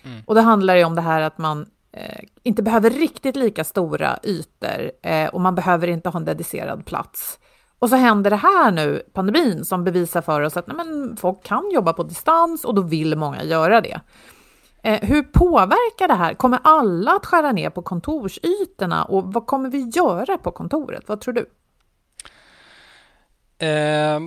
Mm. 0.05 0.23
Och 0.27 0.35
det 0.35 0.41
handlar 0.41 0.77
ju 0.77 0.85
om 0.85 0.95
det 0.95 1.01
här 1.01 1.21
att 1.21 1.39
man 1.39 1.67
eh, 1.93 2.25
inte 2.43 2.63
behöver 2.63 2.91
riktigt 2.91 3.37
lika 3.37 3.65
stora 3.65 4.19
ytor 4.23 4.91
eh, 5.03 5.29
och 5.29 5.41
man 5.41 5.55
behöver 5.55 5.89
inte 5.89 6.09
ha 6.09 6.19
en 6.19 6.25
dedicerad 6.25 6.87
plats. 6.87 7.39
Och 7.79 7.91
så 7.91 7.97
händer 7.97 8.31
det 8.31 8.37
här 8.37 8.71
nu, 8.71 9.03
pandemin, 9.13 9.65
som 9.65 9.85
bevisar 9.85 10.23
för 10.23 10.41
oss 10.41 10.57
att 10.57 10.67
nej, 10.67 10.77
men, 10.77 11.17
folk 11.17 11.43
kan 11.43 11.71
jobba 11.71 11.93
på 11.93 12.03
distans 12.03 12.65
och 12.65 12.75
då 12.75 12.83
vill 12.83 13.17
många 13.17 13.45
göra 13.45 13.81
det. 13.81 14.01
Eh, 14.83 15.09
hur 15.09 15.23
påverkar 15.23 16.09
det 16.09 16.15
här? 16.15 16.35
Kommer 16.35 16.59
alla 16.65 17.13
att 17.13 17.27
skära 17.27 17.53
ner 17.53 17.71
på 17.71 17.83
kontorsytorna 17.83 19.05
och 19.05 19.33
vad 19.33 19.47
kommer 19.47 19.71
vi 19.71 19.91
göra 19.95 20.39
på 20.39 20.51
kontoret? 20.51 21.05
Vad 21.07 21.21
tror 21.21 21.35
du? 21.35 21.47
Eh, 23.67 24.21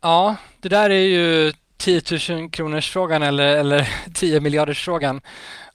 ja, 0.00 0.36
det 0.60 0.68
där 0.68 0.90
är 0.90 1.04
ju 1.04 1.52
10 1.76 2.02
000 2.30 2.50
kronors 2.50 2.90
frågan 2.90 3.22
eller, 3.22 3.56
eller 3.56 3.88
10 4.14 4.40
miljarders 4.40 4.84
frågan. 4.84 5.20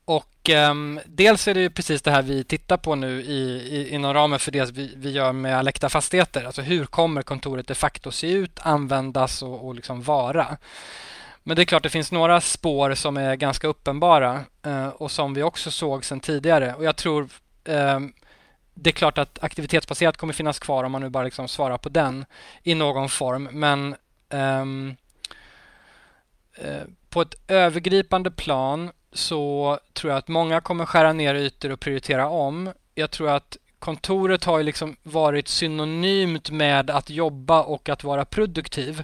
Och 0.09 0.49
um, 0.69 0.99
dels 1.05 1.47
är 1.47 1.53
det 1.53 1.69
precis 1.69 2.01
det 2.01 2.11
här 2.11 2.21
vi 2.21 2.43
tittar 2.43 2.77
på 2.77 2.95
nu 2.95 3.21
i, 3.21 3.41
i, 3.77 3.89
inom 3.95 4.13
ramen 4.13 4.39
för 4.39 4.51
det 4.51 4.71
vi, 4.71 4.93
vi 4.97 5.11
gör 5.11 5.33
med 5.33 5.57
Alekta 5.57 5.89
Fastigheter. 5.89 6.45
Alltså 6.45 6.61
hur 6.61 6.85
kommer 6.85 7.21
kontoret 7.21 7.67
de 7.67 7.75
facto 7.75 8.11
se 8.11 8.31
ut, 8.31 8.59
användas 8.63 9.41
och, 9.41 9.67
och 9.67 9.75
liksom 9.75 10.01
vara? 10.01 10.57
Men 11.43 11.55
det 11.55 11.61
är 11.61 11.65
klart 11.65 11.83
det 11.83 11.89
finns 11.89 12.11
några 12.11 12.41
spår 12.41 12.93
som 12.95 13.17
är 13.17 13.35
ganska 13.35 13.67
uppenbara 13.67 14.43
uh, 14.67 14.87
och 14.87 15.11
som 15.11 15.33
vi 15.33 15.43
också 15.43 15.71
såg 15.71 16.05
sedan 16.05 16.19
tidigare. 16.19 16.73
Och 16.73 16.83
jag 16.83 16.95
tror 16.95 17.23
uh, 17.23 17.99
det 18.73 18.89
är 18.89 18.91
klart 18.91 19.17
att 19.17 19.43
aktivitetsbaserat 19.43 20.17
kommer 20.17 20.33
finnas 20.33 20.59
kvar 20.59 20.83
om 20.83 20.91
man 20.91 21.01
nu 21.01 21.09
bara 21.09 21.23
liksom 21.23 21.47
svarar 21.47 21.77
på 21.77 21.89
den 21.89 22.25
i 22.63 22.75
någon 22.75 23.09
form. 23.09 23.49
Men 23.51 23.95
um, 24.29 24.95
uh, 26.63 26.83
på 27.09 27.21
ett 27.21 27.35
övergripande 27.47 28.31
plan 28.31 28.91
så 29.13 29.79
tror 29.93 30.11
jag 30.11 30.17
att 30.17 30.27
många 30.27 30.61
kommer 30.61 30.85
skära 30.85 31.13
ner 31.13 31.35
ytor 31.35 31.71
och 31.71 31.79
prioritera 31.79 32.27
om. 32.27 32.73
Jag 32.95 33.11
tror 33.11 33.29
att 33.29 33.57
kontoret 33.79 34.43
har 34.43 34.63
liksom 34.63 34.95
varit 35.03 35.47
synonymt 35.47 36.49
med 36.49 36.89
att 36.89 37.09
jobba 37.09 37.63
och 37.63 37.89
att 37.89 38.03
vara 38.03 38.25
produktiv. 38.25 39.03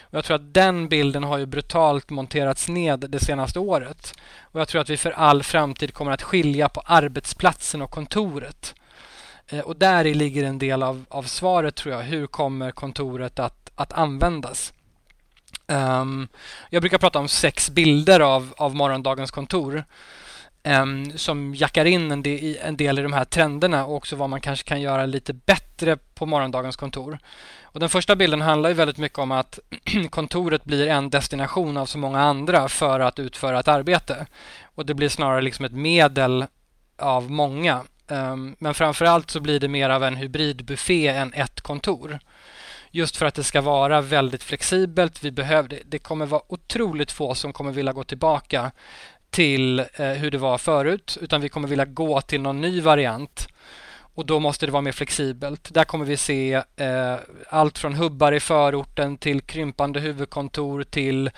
Och 0.00 0.14
jag 0.14 0.24
tror 0.24 0.34
att 0.34 0.54
den 0.54 0.88
bilden 0.88 1.24
har 1.24 1.38
ju 1.38 1.46
brutalt 1.46 2.10
monterats 2.10 2.68
ned 2.68 3.00
det 3.08 3.20
senaste 3.20 3.58
året. 3.58 4.14
Och 4.40 4.60
jag 4.60 4.68
tror 4.68 4.80
att 4.80 4.90
vi 4.90 4.96
för 4.96 5.10
all 5.10 5.42
framtid 5.42 5.94
kommer 5.94 6.12
att 6.12 6.22
skilja 6.22 6.68
på 6.68 6.82
arbetsplatsen 6.84 7.82
och 7.82 7.90
kontoret. 7.90 8.74
Eh, 9.48 9.60
och 9.60 9.76
där 9.76 10.04
ligger 10.04 10.44
en 10.44 10.58
del 10.58 10.82
av, 10.82 11.04
av 11.08 11.22
svaret 11.22 11.74
tror 11.74 11.94
jag. 11.94 12.02
Hur 12.02 12.26
kommer 12.26 12.70
kontoret 12.70 13.38
att, 13.38 13.70
att 13.74 13.92
användas? 13.92 14.72
Um, 15.68 16.28
jag 16.70 16.82
brukar 16.82 16.98
prata 16.98 17.18
om 17.18 17.28
sex 17.28 17.70
bilder 17.70 18.20
av, 18.20 18.54
av 18.56 18.74
morgondagens 18.74 19.30
kontor 19.30 19.84
um, 20.64 21.18
som 21.18 21.54
jackar 21.54 21.84
in 21.84 22.10
en 22.10 22.22
del, 22.22 22.58
en 22.62 22.76
del 22.76 22.98
i 22.98 23.02
de 23.02 23.12
här 23.12 23.24
trenderna 23.24 23.86
och 23.86 23.94
också 23.94 24.16
vad 24.16 24.30
man 24.30 24.40
kanske 24.40 24.68
kan 24.68 24.80
göra 24.80 25.06
lite 25.06 25.32
bättre 25.32 25.96
på 26.14 26.26
morgondagens 26.26 26.76
kontor. 26.76 27.18
Och 27.62 27.80
den 27.80 27.88
första 27.88 28.16
bilden 28.16 28.40
handlar 28.40 28.70
ju 28.70 28.74
väldigt 28.74 28.98
mycket 28.98 29.18
om 29.18 29.32
att 29.32 29.58
kontoret 30.10 30.64
blir 30.64 30.88
en 30.88 31.10
destination 31.10 31.76
av 31.76 31.86
så 31.86 31.98
många 31.98 32.20
andra 32.20 32.68
för 32.68 33.00
att 33.00 33.18
utföra 33.18 33.60
ett 33.60 33.68
arbete. 33.68 34.26
Och 34.62 34.86
det 34.86 34.94
blir 34.94 35.08
snarare 35.08 35.40
liksom 35.40 35.64
ett 35.64 35.72
medel 35.72 36.44
av 36.98 37.30
många. 37.30 37.84
Um, 38.08 38.56
men 38.58 38.74
framförallt 38.74 39.30
så 39.30 39.40
blir 39.40 39.60
det 39.60 39.68
mer 39.68 39.90
av 39.90 40.04
en 40.04 40.16
hybridbuffé 40.16 41.08
än 41.08 41.32
ett 41.32 41.60
kontor. 41.60 42.18
Just 42.96 43.16
för 43.16 43.26
att 43.26 43.34
det 43.34 43.44
ska 43.44 43.60
vara 43.60 44.00
väldigt 44.00 44.42
flexibelt. 44.42 45.24
Vi 45.24 45.30
behöver 45.30 45.68
det. 45.68 45.98
kommer 45.98 46.26
vara 46.26 46.42
otroligt 46.48 47.12
få 47.12 47.34
som 47.34 47.52
kommer 47.52 47.72
vilja 47.72 47.92
gå 47.92 48.04
tillbaka 48.04 48.72
till 49.30 49.78
eh, 49.78 49.86
hur 49.96 50.30
det 50.30 50.38
var 50.38 50.58
förut, 50.58 51.18
utan 51.20 51.40
vi 51.40 51.48
kommer 51.48 51.68
vilja 51.68 51.84
gå 51.84 52.20
till 52.20 52.40
någon 52.40 52.60
ny 52.60 52.80
variant 52.80 53.48
och 54.16 54.26
då 54.26 54.40
måste 54.40 54.66
det 54.66 54.72
vara 54.72 54.82
mer 54.82 54.92
flexibelt. 54.92 55.74
Där 55.74 55.84
kommer 55.84 56.04
vi 56.04 56.16
se 56.16 56.62
eh, 56.76 57.16
allt 57.48 57.78
från 57.78 57.94
hubbar 57.94 58.32
i 58.32 58.40
förorten 58.40 59.18
till 59.18 59.40
krympande 59.40 60.00
huvudkontor 60.00 60.82
till 60.82 61.30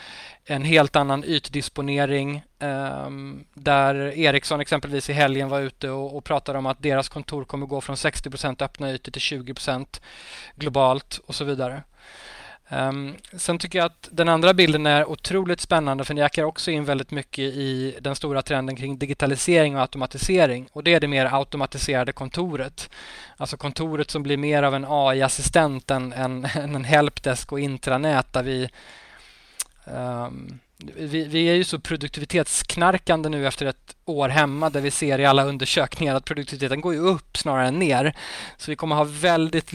en 0.44 0.62
helt 0.62 0.97
annan 0.97 1.25
ytdisponering. 1.25 2.42
Eh, 2.58 3.11
där 3.54 3.94
Ericsson 3.94 4.61
exempelvis 4.61 5.11
i 5.11 5.12
helgen 5.12 5.49
var 5.49 5.61
ute 5.61 5.90
och, 5.90 6.16
och 6.16 6.25
pratade 6.25 6.58
om 6.58 6.66
att 6.66 6.82
deras 6.82 7.08
kontor 7.08 7.44
kommer 7.44 7.66
gå 7.66 7.80
från 7.80 7.97
60% 7.97 8.64
öppna 8.64 8.90
ytor 8.90 9.12
till 9.12 9.23
20% 9.23 10.00
globalt 10.56 11.20
och 11.26 11.35
så 11.35 11.44
vidare. 11.44 11.82
Um, 12.71 13.17
sen 13.33 13.59
tycker 13.59 13.79
jag 13.79 13.87
att 13.87 14.09
den 14.11 14.29
andra 14.29 14.55
bilden 14.55 14.87
är 14.87 15.11
otroligt 15.11 15.61
spännande 15.61 16.05
för 16.05 16.15
den 16.15 16.23
jackar 16.23 16.45
också 16.45 16.71
in 16.71 16.85
väldigt 16.85 17.11
mycket 17.11 17.39
i 17.45 17.97
den 18.01 18.17
stora 18.17 18.43
trenden 18.43 18.77
kring 18.77 18.99
digitalisering 18.99 19.77
och 19.77 19.81
automatisering 19.81 20.69
och 20.73 20.85
det 20.85 20.95
är 20.95 21.01
det 21.01 21.09
mer 21.09 21.35
automatiserade 21.35 22.13
kontoret. 22.13 22.91
Alltså 23.37 23.57
kontoret 23.57 24.11
som 24.11 24.23
blir 24.23 24.37
mer 24.37 24.63
av 24.63 24.75
en 24.75 24.87
AI-assistent 24.89 25.91
än, 25.91 26.13
än, 26.13 26.45
än 26.55 26.75
en 26.75 26.85
helpdesk 26.85 27.53
och 27.53 27.61
intranät 27.61 28.33
där 28.33 28.43
vi 28.43 28.69
um, 29.85 30.59
vi, 30.97 31.25
vi, 31.25 31.49
är 31.49 31.55
ju 31.55 31.65
så 31.65 31.79
produktivitetsknarkande 31.79 33.29
nu 33.29 33.47
efter 33.47 33.67
ett 33.67 33.97
år 34.05 34.29
hemma 34.29 34.71
där 34.71 34.81
vi 34.81 34.91
ser 34.91 35.19
i 35.19 35.27
alla 35.27 35.45
undersökningar 35.45 36.15
att 36.15 36.25
produktiviteten 36.25 36.81
går 36.81 36.95
ju 36.95 37.01
upp 37.01 37.37
snarare 37.37 37.69
än 37.69 37.79
ner. 37.79 38.17
Så 38.57 38.71
vi 38.71 38.77
kommer 38.77 38.97
ha 38.97 39.05
väldigt 39.05 39.73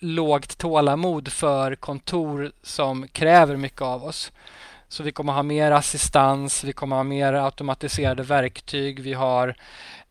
lågt 0.00 0.58
tålamod 0.58 1.28
för 1.28 1.74
kontor 1.74 2.52
som 2.62 3.08
kräver 3.08 3.56
mycket 3.56 3.82
av 3.82 4.04
oss. 4.04 4.32
Så 4.88 5.02
vi 5.02 5.12
kommer 5.12 5.32
ha 5.32 5.42
mer 5.42 5.70
assistans, 5.70 6.64
vi 6.64 6.72
kommer 6.72 6.96
ha 6.96 7.02
mer 7.02 7.32
automatiserade 7.32 8.22
verktyg, 8.22 9.00
vi 9.00 9.12
har 9.12 9.54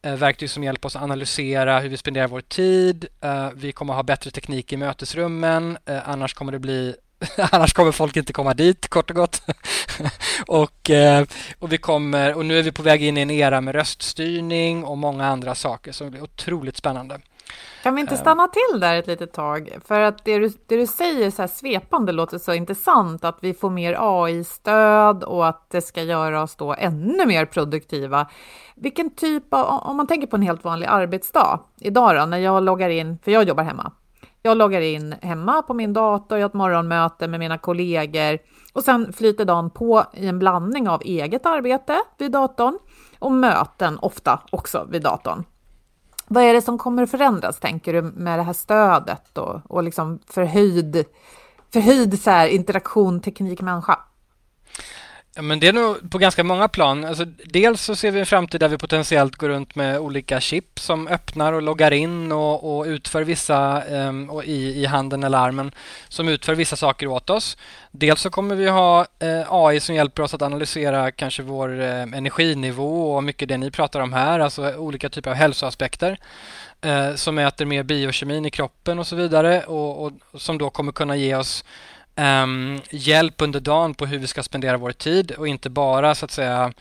eh, 0.01 0.15
verktyg 0.15 0.50
som 0.50 0.63
hjälper 0.63 0.88
oss 0.88 0.96
att 0.96 1.01
analysera 1.01 1.79
hur 1.79 1.89
vi 1.89 1.98
spenderar 1.98 2.27
vår 2.27 2.41
tid. 2.41 3.05
Eh, 3.22 3.50
vi 3.55 3.72
kommer 3.72 3.93
ha 3.93 4.03
bättre 4.03 4.31
teknik 4.31 4.74
i 4.74 4.77
mötesrummen, 4.77 5.77
eh, 5.86 6.10
annars 6.10 6.34
kommer 6.34 6.51
det 6.51 6.60
bli 6.60 6.96
Annars 7.51 7.74
kommer 7.74 7.91
folk 7.91 8.17
inte 8.17 8.34
komma 8.34 8.53
dit, 8.53 8.88
kort 8.88 9.10
och 9.10 9.15
gott. 9.15 9.41
och, 10.48 10.91
och, 11.60 11.74
vi 11.74 11.77
kommer, 11.77 12.34
och 12.34 12.46
nu 12.46 12.60
är 12.60 12.63
vi 12.63 12.72
på 12.72 12.84
väg 12.84 13.03
in 13.03 13.17
i 13.17 13.22
en 13.22 13.31
era 13.31 13.62
med 13.62 13.75
röststyrning 13.75 14.84
och 14.84 14.98
många 14.98 15.27
andra 15.27 15.55
saker 15.55 15.91
som 15.91 16.12
blir 16.12 16.24
otroligt 16.24 16.77
spännande. 16.77 17.19
Kan 17.84 17.96
vi 17.96 18.01
inte 18.01 18.13
eh. 18.13 18.22
stanna 18.22 18.48
till 18.48 18.79
där 18.79 18.96
ett 18.96 19.08
litet 19.08 19.34
tag? 19.34 19.77
För 19.86 20.00
att 20.00 20.25
det 20.25 20.39
du, 20.39 20.50
det 20.68 20.75
du 20.75 20.88
säger 20.88 21.32
så 21.32 21.41
här 21.41 21.48
svepande 21.48 22.12
låter 22.12 22.38
så 22.38 22.53
intressant, 22.53 23.24
att 23.24 23.38
vi 23.41 23.53
får 23.53 23.70
mer 23.70 23.98
AI-stöd 24.00 25.24
och 25.24 25.48
att 25.48 25.70
det 25.70 25.82
ska 25.82 26.03
göra 26.03 26.44
oss 26.44 26.56
då 26.56 26.75
ännu 26.77 27.25
mer 27.25 27.46
produktiva. 27.46 28.27
Vilken 28.75 29.10
typ 29.10 29.53
av, 29.53 29.65
om 29.65 29.98
man 29.98 30.08
tänker 30.08 30.27
på 30.27 30.36
en 30.36 30.41
helt 30.41 30.63
vanlig 30.63 30.88
arbetsdag, 30.88 31.60
idag 31.79 32.15
då, 32.15 32.25
när 32.25 32.38
jag 32.38 32.63
loggar 32.63 32.89
in, 32.89 33.18
för 33.24 33.32
jag 33.32 33.44
jobbar 33.44 33.63
hemma, 33.63 33.91
jag 34.41 34.58
loggar 34.58 34.82
in 34.82 35.15
hemma 35.22 35.62
på 35.62 35.74
min 35.74 35.94
dator, 35.94 36.38
jag 36.38 36.44
har 36.44 36.50
ett 36.50 36.53
morgonmöte 36.53 37.27
med 37.27 37.39
mina 37.39 37.58
kollegor 37.58 38.39
och 38.74 38.84
sen 38.84 39.13
flyter 39.13 39.46
dagen 39.46 39.70
på 39.70 40.03
i 40.13 40.27
en 40.27 40.39
blandning 40.39 40.89
av 40.89 41.01
eget 41.06 41.46
arbete 41.46 41.98
vid 42.18 42.32
datorn 42.32 42.79
och 43.20 43.32
möten 43.32 44.00
ofta 44.00 44.39
också 44.51 44.88
vid 44.89 45.01
datorn. 45.01 45.44
Vad 46.32 46.44
är 46.44 46.54
det 46.54 46.62
som 46.62 46.78
kommer 46.78 47.04
att 47.04 47.12
förändras, 47.12 47.60
tänker 47.60 47.94
du, 47.94 48.02
med 48.02 48.40
det 48.40 48.44
här 48.44 48.54
stödet 48.54 49.38
och, 49.38 49.62
och 49.68 49.84
liksom 49.84 50.20
förhöjd, 50.28 51.06
förhöjd 51.74 52.22
så 52.22 52.30
här, 52.30 52.48
interaktion 52.48 53.20
teknik-människa? 53.20 54.00
Ja, 55.36 55.42
men 55.42 55.60
det 55.60 55.68
är 55.68 55.74
nog 55.74 56.12
på 56.12 56.18
ganska 56.18 56.44
många 56.44 56.68
plan. 56.68 57.06
Alltså, 57.06 57.26
dels 57.46 57.82
så 57.82 57.96
ser 57.96 58.12
vi 58.12 58.20
en 58.20 58.26
framtid 58.26 58.60
där 58.60 58.68
vi 58.68 58.78
potentiellt 58.78 59.36
går 59.36 59.50
runt 59.50 59.76
med 59.76 60.00
olika 60.00 60.40
chip 60.40 60.80
som 60.80 61.08
öppnar 61.08 61.54
och 61.54 61.62
loggar 61.62 61.92
in 61.92 62.32
och, 62.32 62.78
och 62.78 62.86
utför 62.86 63.24
vissa 63.24 63.84
um, 63.84 64.30
och 64.30 64.44
i, 64.44 64.82
i 64.82 64.86
handen 64.86 65.24
eller 65.24 65.38
armen 65.38 65.72
som 66.08 66.28
utför 66.28 66.56
vissa 66.56 66.76
saker 66.76 67.08
åt 67.08 67.30
oss. 67.30 67.58
Dels 67.92 68.22
så 68.22 68.30
kommer 68.30 68.56
vi 68.56 68.70
ha 68.70 69.06
eh, 69.20 69.54
AI 69.54 69.80
som 69.80 69.96
hjälper 69.96 70.24
oss 70.24 70.34
att 70.34 70.42
analysera 70.42 71.12
kanske 71.12 71.44
vår 71.44 71.82
eh, 71.82 72.02
energinivå 72.02 73.16
och 73.16 73.24
mycket 73.24 73.50
det 73.50 73.58
ni 73.58 73.72
pratar 73.72 74.00
om 74.00 74.14
här, 74.14 74.40
alltså 74.40 74.76
olika 74.76 75.10
typer 75.10 75.32
av 75.32 75.38
hälsoaspekter 75.38 76.20
eh, 76.82 77.16
som 77.16 77.36
mäter 77.36 77.66
mer 77.66 77.84
biokemin 77.84 78.46
i 78.46 78.50
kroppen 78.50 79.00
och 79.00 79.08
så 79.08 79.16
vidare 79.16 79.64
och, 79.64 80.06
och 80.06 80.42
som 80.42 80.58
då 80.58 80.70
kommer 80.70 80.92
kunna 80.92 81.16
ge 81.16 81.36
oss 81.36 81.64
um, 82.20 82.82
hjälp 82.90 83.42
under 83.42 83.60
dagen 83.60 83.94
på 83.94 84.06
hur 84.06 84.18
vi 84.18 84.28
ska 84.28 84.44
spendera 84.44 84.78
vår 84.78 84.92
tid 84.92 85.32
och 85.32 85.48
inte 85.48 85.70
bara 85.70 86.16
så 86.16 86.26
att 86.26 86.32
säga 86.32 86.74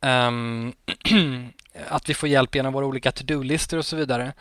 um, 0.00 0.72
att 1.88 2.08
vi 2.08 2.14
får 2.14 2.28
hjälp 2.28 2.54
genom 2.54 2.72
våra 2.72 2.86
olika 2.86 3.12
to-do-listor 3.12 3.78
och 3.78 3.86
så 3.86 3.96
vidare. 3.96 4.32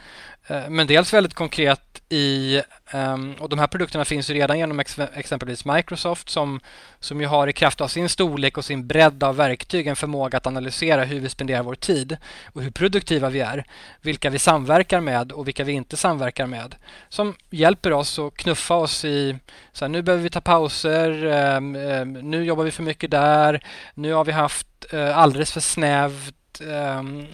Eh, 0.48 0.70
men 0.70 0.88
dels 0.88 1.14
väldigt 1.14 1.34
konkret 1.34 2.02
i 2.10 2.62
ehm, 2.92 3.36
och 3.40 3.50
De 3.50 3.60
här 3.60 3.68
produkterna 3.68 4.06
finns 4.06 4.30
ju 4.30 4.34
redan 4.34 4.60
genom 4.60 4.80
ex 4.80 5.00
exempelvis 5.00 5.66
Microsoft 5.66 6.30
som, 6.30 6.60
som 7.00 7.22
ju 7.22 7.28
har 7.28 7.48
i 7.48 7.54
kraft 7.54 7.82
av 7.82 7.88
sin 7.88 8.10
storlek 8.10 8.58
och 8.58 8.66
sin 8.66 8.88
bredd 8.88 9.24
av 9.24 9.36
verktyg 9.36 9.88
en 9.88 9.96
förmåga 9.96 10.38
att 10.38 10.48
analysera 10.48 11.04
hur 11.04 11.20
vi 11.20 11.30
spenderar 11.30 11.64
vår 11.64 11.76
tid 11.76 12.18
och 12.54 12.62
hur 12.62 12.72
produktiva 12.72 13.30
vi 13.30 13.40
är, 13.40 13.66
vilka 14.02 14.30
vi 14.30 14.40
samverkar 14.40 15.02
med 15.02 15.32
och 15.32 15.48
vilka 15.48 15.64
vi 15.64 15.72
inte 15.72 15.98
samverkar 15.98 16.48
med. 16.48 16.76
Som 17.10 17.36
hjälper 17.50 17.94
oss 17.94 18.20
att 18.20 18.34
knuffa 18.34 18.76
oss 18.76 19.06
i, 19.06 19.38
så 19.72 19.86
här, 19.86 19.90
nu 19.90 20.02
behöver 20.02 20.24
vi 20.24 20.30
ta 20.30 20.42
pauser, 20.42 21.26
ehm, 21.26 21.76
ehm, 21.76 22.14
nu 22.14 22.44
jobbar 22.44 22.64
vi 22.64 22.72
för 22.72 22.84
mycket 22.84 23.12
där, 23.12 23.64
nu 23.94 24.14
har 24.14 24.26
vi 24.26 24.32
haft 24.32 24.68
eh, 24.92 25.18
alldeles 25.18 25.52
för 25.52 25.60
snävt 25.60 26.36
um, 26.62 27.28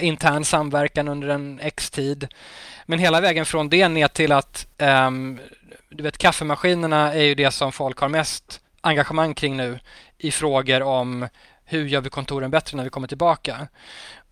intern 0.00 0.44
samverkan 0.44 1.08
under 1.08 1.28
en 1.28 1.60
X-tid. 1.62 2.28
Men 2.86 2.98
hela 2.98 3.20
vägen 3.20 3.44
från 3.44 3.68
det 3.68 3.88
ner 3.88 4.08
till 4.08 4.32
att 4.32 4.66
um, 4.78 5.40
du 5.90 6.02
vet 6.02 6.18
kaffemaskinerna 6.18 7.14
är 7.14 7.22
ju 7.22 7.34
det 7.34 7.50
som 7.50 7.72
folk 7.72 7.98
har 7.98 8.08
mest 8.08 8.60
engagemang 8.80 9.34
kring 9.34 9.56
nu 9.56 9.78
i 10.18 10.30
frågor 10.30 10.82
om 10.82 11.28
hur 11.64 11.86
gör 11.86 12.00
vi 12.00 12.10
kontoren 12.10 12.50
bättre 12.50 12.76
när 12.76 12.84
vi 12.84 12.90
kommer 12.90 13.08
tillbaka? 13.08 13.68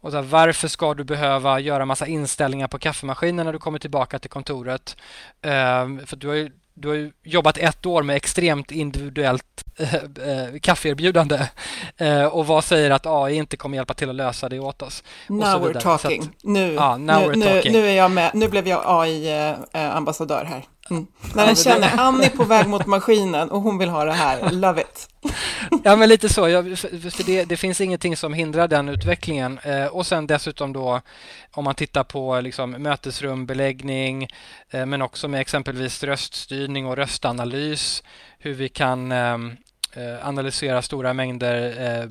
Och 0.01 0.11
så 0.11 0.17
här, 0.17 0.25
varför 0.25 0.69
ska 0.69 0.95
du 0.95 1.05
behöva 1.05 1.61
göra 1.61 1.85
massa 1.85 2.07
inställningar 2.07 2.69
på 2.69 2.78
kaffemaskinen 2.78 3.47
när 3.47 3.52
du 3.52 3.59
kommer 3.59 3.78
tillbaka 3.78 4.19
till 4.19 4.31
kontoret? 4.31 4.97
Um, 5.43 6.07
för 6.07 6.17
du 6.17 6.28
har 6.28 6.35
ju 6.35 6.50
du 6.75 6.89
har 6.89 6.95
ju 6.95 7.13
jobbat 7.23 7.58
ett 7.58 7.87
år 7.87 8.02
med 8.02 8.17
extremt 8.17 8.71
individuellt 8.71 9.65
äh, 9.78 9.95
äh, 9.95 10.58
kaffeerbjudande 10.63 11.49
äh, 11.97 12.25
och 12.25 12.47
vad 12.47 12.65
säger 12.65 12.91
att 12.91 13.06
AI 13.06 13.35
inte 13.35 13.56
kommer 13.56 13.76
hjälpa 13.76 13.95
till 13.95 14.08
att 14.11 14.15
lösa 14.15 14.49
det 14.49 14.58
åt 14.58 14.82
oss? 14.82 15.04
Now 15.28 15.41
we're 15.41 15.80
talking. 15.80 16.23
Att, 16.23 16.28
nu, 16.43 16.75
ja, 16.75 16.97
now 16.97 17.21
nu, 17.21 17.26
we're 17.26 17.54
talking. 17.54 17.73
Nu, 17.73 17.87
är 17.87 17.93
jag 17.93 18.11
med. 18.11 18.30
Nu 18.35 18.49
blev 18.49 18.69
jag 18.69 18.82
AI-ambassadör 18.87 20.45
här. 20.45 20.65
Mm. 20.93 21.07
När 21.35 21.47
den 21.47 21.57
känner 21.57 21.99
Annie 21.99 22.28
på 22.28 22.45
väg 22.45 22.69
mot 22.69 22.87
maskinen 22.87 23.50
och 23.50 23.61
hon 23.61 23.78
vill 23.78 23.89
ha 23.89 24.05
det 24.05 24.13
här, 24.13 24.50
love 24.50 24.81
it. 24.81 25.09
ja, 25.85 25.97
men 25.97 26.09
lite 26.09 26.28
så. 26.28 26.49
Jag, 26.49 26.78
för 26.78 27.26
det, 27.26 27.45
det, 27.45 27.57
finns 27.57 27.81
ingenting 27.81 28.17
som 28.17 28.35
hindrar 28.35 28.69
den 28.69 28.89
utvecklingen. 28.89 29.59
Eh, 29.59 29.87
och 29.87 30.07
sen 30.07 30.26
dessutom 30.26 30.73
då 30.73 31.00
om 31.50 31.65
man 31.65 31.75
tittar 31.75 32.05
på 32.05 32.41
liksom, 32.41 32.71
mötesrumbeläggning 32.71 34.28
eh, 34.71 34.87
men 34.87 35.02
också 35.02 35.28
med 35.28 35.41
exempelvis 35.41 36.02
röststyrning 36.02 36.87
och 36.87 36.97
röstanalys, 36.97 38.02
hur 38.39 38.55
vi 38.55 38.69
kan 38.69 39.13
ehm, 39.13 39.57
eh, 39.93 40.28
analysera 40.28 40.83
stora 40.83 41.13
mängder 41.13 41.75
eh, 42.00 42.09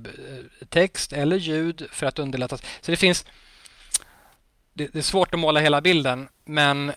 text 0.70 1.14
eller 1.14 1.38
ljud 1.38 1.88
för 1.92 2.06
att 2.06 2.20
underlätta. 2.20 2.58
Så 2.58 2.92
det 2.92 2.98
finns 2.98 3.26
det 4.74 4.96
är 4.96 5.02
svårt 5.02 5.34
att 5.34 5.40
måla 5.40 5.60
hela 5.60 5.82
bilden, 5.82 6.28
men 6.46 6.92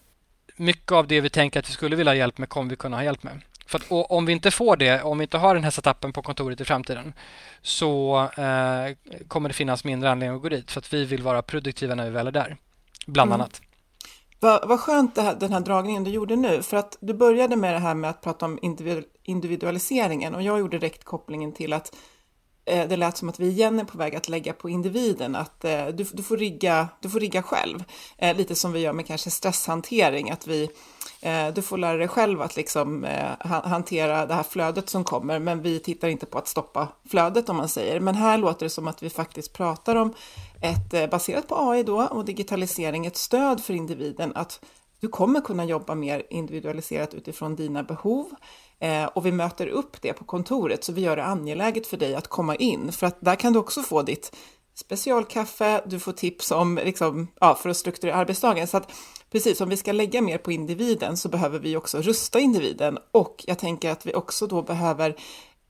mycket 0.56 0.92
av 0.92 1.06
det 1.06 1.20
vi 1.20 1.30
tänker 1.30 1.60
att 1.60 1.68
vi 1.68 1.72
skulle 1.72 1.96
vilja 1.96 2.10
ha 2.10 2.16
hjälp 2.16 2.38
med 2.38 2.48
kommer 2.48 2.70
vi 2.70 2.76
kunna 2.76 2.96
ha 2.96 3.04
hjälp 3.04 3.22
med. 3.22 3.40
För 3.66 3.78
att, 3.78 3.84
om 4.10 4.26
vi 4.26 4.32
inte 4.32 4.50
får 4.50 4.76
det, 4.76 5.02
om 5.02 5.18
vi 5.18 5.22
inte 5.22 5.38
har 5.38 5.54
den 5.54 5.64
här 5.64 5.70
setupen 5.70 6.12
på 6.12 6.22
kontoret 6.22 6.60
i 6.60 6.64
framtiden 6.64 7.12
så 7.62 8.18
eh, 8.36 9.16
kommer 9.28 9.48
det 9.48 9.54
finnas 9.54 9.84
mindre 9.84 10.10
anledning 10.10 10.36
att 10.36 10.42
gå 10.42 10.48
dit 10.48 10.70
för 10.70 10.80
att 10.80 10.92
vi 10.92 11.04
vill 11.04 11.22
vara 11.22 11.42
produktiva 11.42 11.94
när 11.94 12.04
vi 12.04 12.10
väl 12.10 12.26
är 12.26 12.32
där, 12.32 12.56
bland 13.06 13.28
mm. 13.28 13.40
annat. 13.40 13.60
Vad, 14.40 14.68
vad 14.68 14.80
skönt 14.80 15.16
här, 15.16 15.34
den 15.34 15.52
här 15.52 15.60
dragningen 15.60 16.04
du 16.04 16.10
gjorde 16.10 16.36
nu, 16.36 16.62
för 16.62 16.76
att 16.76 16.98
du 17.00 17.14
började 17.14 17.56
med 17.56 17.74
det 17.74 17.78
här 17.78 17.94
med 17.94 18.10
att 18.10 18.20
prata 18.22 18.46
om 18.46 18.58
individualiseringen 19.22 20.34
och 20.34 20.42
jag 20.42 20.58
gjorde 20.58 20.78
direkt 20.78 21.04
kopplingen 21.04 21.52
till 21.52 21.72
att 21.72 21.96
Eh, 22.66 22.88
det 22.88 22.96
lät 22.96 23.16
som 23.16 23.28
att 23.28 23.40
vi 23.40 23.48
igen 23.48 23.80
är 23.80 23.84
på 23.84 23.98
väg 23.98 24.16
att 24.16 24.28
lägga 24.28 24.52
på 24.52 24.68
individen, 24.68 25.36
att 25.36 25.64
eh, 25.64 25.86
du, 25.86 26.04
du, 26.12 26.22
får, 26.22 26.36
rigga, 26.36 26.88
du 27.00 27.10
får 27.10 27.20
rigga 27.20 27.42
själv. 27.42 27.84
Eh, 28.18 28.36
lite 28.36 28.54
som 28.54 28.72
vi 28.72 28.80
gör 28.80 28.92
med 28.92 29.06
kanske 29.06 29.30
stresshantering, 29.30 30.30
att 30.30 30.46
vi, 30.46 30.70
du 31.54 31.62
får 31.62 31.78
lära 31.78 31.96
dig 31.96 32.08
själv 32.08 32.42
att 32.42 32.56
liksom 32.56 33.06
hantera 33.44 34.26
det 34.26 34.34
här 34.34 34.42
flödet 34.42 34.88
som 34.88 35.04
kommer, 35.04 35.38
men 35.38 35.62
vi 35.62 35.80
tittar 35.80 36.08
inte 36.08 36.26
på 36.26 36.38
att 36.38 36.48
stoppa 36.48 36.88
flödet 37.08 37.48
om 37.48 37.56
man 37.56 37.68
säger. 37.68 38.00
Men 38.00 38.14
här 38.14 38.38
låter 38.38 38.66
det 38.66 38.70
som 38.70 38.88
att 38.88 39.02
vi 39.02 39.10
faktiskt 39.10 39.52
pratar 39.52 39.96
om 39.96 40.14
ett, 40.60 41.10
baserat 41.10 41.48
på 41.48 41.70
AI 41.70 41.82
då 41.82 42.02
och 42.02 42.24
digitalisering, 42.24 43.06
ett 43.06 43.16
stöd 43.16 43.64
för 43.64 43.74
individen 43.74 44.32
att 44.34 44.60
du 45.00 45.08
kommer 45.08 45.40
kunna 45.40 45.64
jobba 45.64 45.94
mer 45.94 46.22
individualiserat 46.30 47.14
utifrån 47.14 47.56
dina 47.56 47.82
behov 47.82 48.30
Eh, 48.80 49.04
och 49.04 49.26
vi 49.26 49.32
möter 49.32 49.66
upp 49.66 50.02
det 50.02 50.12
på 50.12 50.24
kontoret 50.24 50.84
så 50.84 50.92
vi 50.92 51.00
gör 51.00 51.16
det 51.16 51.24
angeläget 51.24 51.86
för 51.86 51.96
dig 51.96 52.14
att 52.14 52.28
komma 52.28 52.56
in 52.56 52.92
för 52.92 53.06
att 53.06 53.16
där 53.20 53.36
kan 53.36 53.52
du 53.52 53.58
också 53.58 53.82
få 53.82 54.02
ditt 54.02 54.36
specialkaffe, 54.74 55.82
du 55.86 56.00
får 56.00 56.12
tips 56.12 56.50
om 56.50 56.80
liksom, 56.84 57.28
ja, 57.40 57.54
för 57.54 57.70
att 57.70 57.76
strukturera 57.76 58.16
arbetsdagen. 58.16 58.66
Så 58.66 58.76
att 58.76 58.92
precis, 59.32 59.60
om 59.60 59.68
vi 59.68 59.76
ska 59.76 59.92
lägga 59.92 60.22
mer 60.22 60.38
på 60.38 60.52
individen 60.52 61.16
så 61.16 61.28
behöver 61.28 61.58
vi 61.58 61.76
också 61.76 62.02
rusta 62.02 62.40
individen 62.40 62.98
och 63.12 63.44
jag 63.46 63.58
tänker 63.58 63.90
att 63.90 64.06
vi 64.06 64.14
också 64.14 64.46
då 64.46 64.62
behöver 64.62 65.16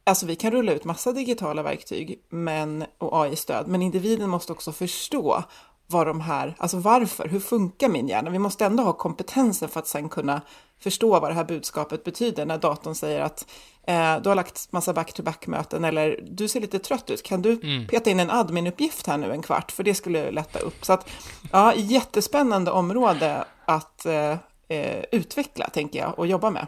Alltså 0.07 0.27
vi 0.27 0.37
kan 0.37 0.51
rulla 0.51 0.73
ut 0.73 0.85
massa 0.85 1.13
digitala 1.13 1.63
verktyg 1.63 2.25
men, 2.29 2.85
och 2.99 3.25
AI-stöd, 3.25 3.69
men 3.69 3.83
individen 3.83 4.31
måste 4.31 4.53
också 4.53 4.73
förstå 4.73 5.45
vad 5.87 6.07
de 6.07 6.21
här, 6.21 6.55
alltså 6.59 6.77
varför, 6.77 7.29
hur 7.29 7.41
funkar 7.41 7.89
min 7.89 8.09
hjärna? 8.09 8.31
Vi 8.31 8.39
måste 8.39 8.65
ändå 8.65 8.83
ha 8.83 8.93
kompetensen 8.93 9.69
för 9.69 9.81
att 9.81 9.87
sen 9.87 10.09
kunna 10.09 10.43
förstå 10.85 11.21
vad 11.21 11.31
det 11.31 11.35
här 11.35 11.45
budskapet 11.45 12.05
betyder 12.05 12.47
när 12.47 12.59
datorn 12.59 12.95
säger 12.95 13.21
att 13.21 13.47
eh, 13.87 14.17
du 14.23 14.29
har 14.29 14.35
lagt 14.35 14.73
massa 14.73 14.93
back-to-back-möten 14.93 15.85
eller 15.85 16.21
du 16.31 16.49
ser 16.49 16.61
lite 16.61 16.79
trött 16.79 17.11
ut, 17.11 17.23
kan 17.23 17.43
du 17.43 17.53
mm. 17.53 17.87
peta 17.87 18.11
in 18.11 18.21
en 18.21 18.31
admin-uppgift 18.31 19.07
här 19.07 19.19
nu 19.19 19.33
en 19.33 19.43
kvart? 19.43 19.73
För 19.73 19.83
det 19.83 19.95
skulle 19.95 20.31
lätta 20.31 20.59
upp. 20.59 20.85
Så 20.85 20.93
att, 20.93 21.11
ja, 21.53 21.75
jättespännande 21.75 22.71
område 22.71 23.45
att 23.65 24.07
eh, 24.07 24.37
eh 24.69 25.05
utveckla, 25.13 25.69
tänker 25.69 25.99
jag, 25.99 26.19
och 26.19 26.27
jobba 26.27 26.51
med. 26.51 26.67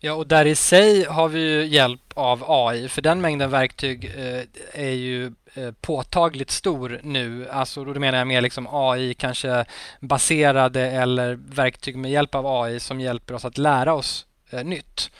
Ja, 0.00 0.12
och 0.12 0.26
där 0.26 0.46
i 0.46 0.54
sig 0.54 1.04
har 1.04 1.28
vi 1.28 1.40
ju 1.40 1.66
hjälp 1.66 2.12
av 2.14 2.44
AI, 2.46 2.88
för 2.88 3.02
den 3.02 3.20
mängden 3.20 3.50
verktyg 3.50 4.04
eh, 4.04 4.42
är 4.72 4.90
ju 4.90 5.32
eh, 5.54 5.70
påtagligt 5.80 6.50
stor 6.50 7.00
nu. 7.02 7.48
Alltså 7.48 7.84
då 7.84 8.00
menar 8.00 8.18
jag 8.18 8.26
mer 8.26 8.40
liksom 8.40 8.68
AI 8.70 9.14
kanske 9.14 9.64
baserade 10.00 10.90
eller 10.90 11.34
verktyg 11.34 11.96
med 11.96 12.10
hjälp 12.10 12.34
av 12.34 12.46
AI 12.46 12.80
som 12.80 13.00
hjälper 13.00 13.34
oss 13.34 13.44
att 13.44 13.58
lära 13.58 13.94
oss 13.94 14.26
eh, 14.50 14.64
nytt 14.64 15.10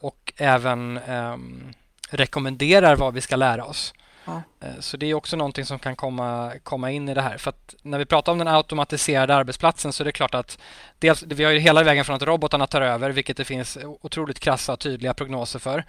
och 0.00 0.32
även 0.36 0.98
ehm, 0.98 1.72
rekommenderar 2.10 2.96
vad 2.96 3.14
vi 3.14 3.20
ska 3.20 3.36
lära 3.36 3.64
oss. 3.64 3.94
Ja. 4.26 4.42
Eh, 4.60 4.80
så 4.80 4.96
det 4.96 5.06
är 5.06 5.14
också 5.14 5.36
någonting 5.36 5.64
som 5.64 5.78
kan 5.78 5.96
komma, 5.96 6.52
komma 6.62 6.90
in 6.90 7.08
i 7.08 7.14
det 7.14 7.20
här. 7.20 7.38
För 7.38 7.50
att 7.50 7.74
när 7.82 7.98
vi 7.98 8.04
pratar 8.04 8.32
om 8.32 8.38
den 8.38 8.48
automatiserade 8.48 9.34
arbetsplatsen 9.34 9.92
så 9.92 10.02
är 10.02 10.04
det 10.04 10.12
klart 10.12 10.34
att 10.34 10.58
dels, 10.98 11.22
vi 11.22 11.44
har 11.44 11.52
ju 11.52 11.58
hela 11.58 11.82
vägen 11.82 12.04
från 12.04 12.16
att 12.16 12.22
robotarna 12.22 12.66
tar 12.66 12.80
över, 12.80 13.10
vilket 13.10 13.36
det 13.36 13.44
finns 13.44 13.78
otroligt 13.82 14.40
krassa 14.40 14.72
och 14.72 14.80
tydliga 14.80 15.14
prognoser 15.14 15.58
för. 15.58 15.84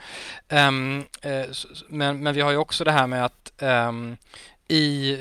Um, 0.50 1.00
uh, 1.26 1.46
men, 1.90 2.24
men 2.24 2.36
vi 2.36 2.42
har 2.42 2.52
ju 2.52 2.58
också 2.58 2.84
det 2.84 2.92
här 2.92 3.08
med 3.08 3.26
att 3.26 3.54
um, 3.62 4.18
i, 4.68 5.18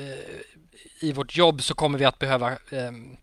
i 0.99 1.11
vårt 1.13 1.37
jobb 1.37 1.61
så 1.61 1.73
kommer 1.73 1.99
vi 1.99 2.05
att 2.05 2.19
behöva 2.19 2.57
um, 2.71 3.17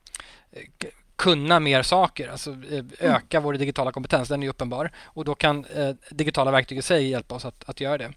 kunna 1.17 1.61
mer 1.61 1.83
saker, 1.83 2.29
alltså 2.29 2.51
eh, 2.51 2.85
öka 3.01 3.41
vår 3.41 3.53
digitala 3.55 3.93
kompetens, 3.93 4.29
den 4.29 4.43
är 4.43 4.49
uppenbar. 4.49 4.91
Och 5.05 5.25
då 5.25 5.35
kan 5.35 5.65
eh, 5.65 5.91
digitala 6.11 6.51
verktyg 6.51 6.79
i 6.79 6.83
sig 6.83 7.11
hjälpa 7.11 7.35
oss 7.35 7.45
att, 7.45 7.65
att 7.67 7.81
göra 7.81 7.99
det. 7.99 8.13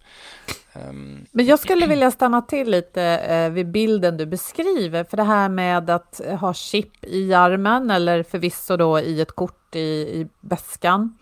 Um, 0.74 1.26
Men 1.32 1.46
jag 1.46 1.60
skulle 1.60 1.88
vilja 1.88 2.12
stanna 2.12 2.42
till 2.42 2.72
lite 2.72 3.04
eh, 3.04 3.50
vid 3.50 3.68
bilden 3.68 4.18
du 4.18 4.26
beskriver, 4.26 5.04
för 5.04 5.18
det 5.18 5.24
här 5.24 5.50
med 5.50 5.90
att 5.90 6.22
ha 6.40 6.54
chip 6.54 7.06
i 7.06 7.34
armen 7.34 7.92
eller 7.92 8.24
förvisso 8.24 8.78
då 8.78 9.00
i 9.00 9.22
ett 9.22 9.32
kort 9.32 9.76
i, 9.76 9.80
i 9.80 10.28
väskan 10.42 11.17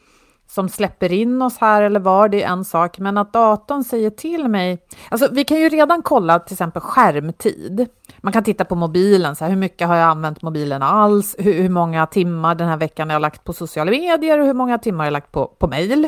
som 0.56 0.70
släpper 0.70 1.12
in 1.12 1.42
oss 1.42 1.58
här 1.58 1.82
eller 1.82 2.00
var, 2.00 2.30
det 2.30 2.44
är 2.44 2.48
en 2.48 2.66
sak, 2.66 3.00
men 3.00 3.18
att 3.18 3.34
datorn 3.34 3.84
säger 3.84 4.10
till 4.10 4.48
mig... 4.48 4.86
Alltså, 5.10 5.28
vi 5.32 5.44
kan 5.44 5.58
ju 5.58 5.70
redan 5.70 6.02
kolla 6.02 6.40
till 6.40 6.54
exempel 6.54 6.82
skärmtid. 6.82 7.88
Man 8.18 8.34
kan 8.34 8.44
titta 8.44 8.66
på 8.66 8.76
mobilen, 8.76 9.36
så 9.36 9.44
här, 9.44 9.52
hur 9.52 9.58
mycket 9.58 9.88
har 9.88 9.96
jag 9.96 10.10
använt 10.10 10.42
mobilen 10.42 10.84
alls? 10.84 11.36
Hur, 11.40 11.54
hur 11.54 11.70
många 11.70 12.08
timmar 12.08 12.56
den 12.56 12.68
här 12.68 12.78
veckan 12.78 13.10
har 13.10 13.16
jag 13.16 13.22
lagt 13.22 13.44
på 13.44 13.54
sociala 13.54 13.92
medier 13.92 14.40
och 14.40 14.46
hur 14.46 14.54
många 14.54 14.78
timmar 14.78 14.98
har 14.98 15.06
jag 15.06 15.14
lagt 15.14 15.32
på, 15.32 15.48
på 15.48 15.68
mejl? 15.68 16.08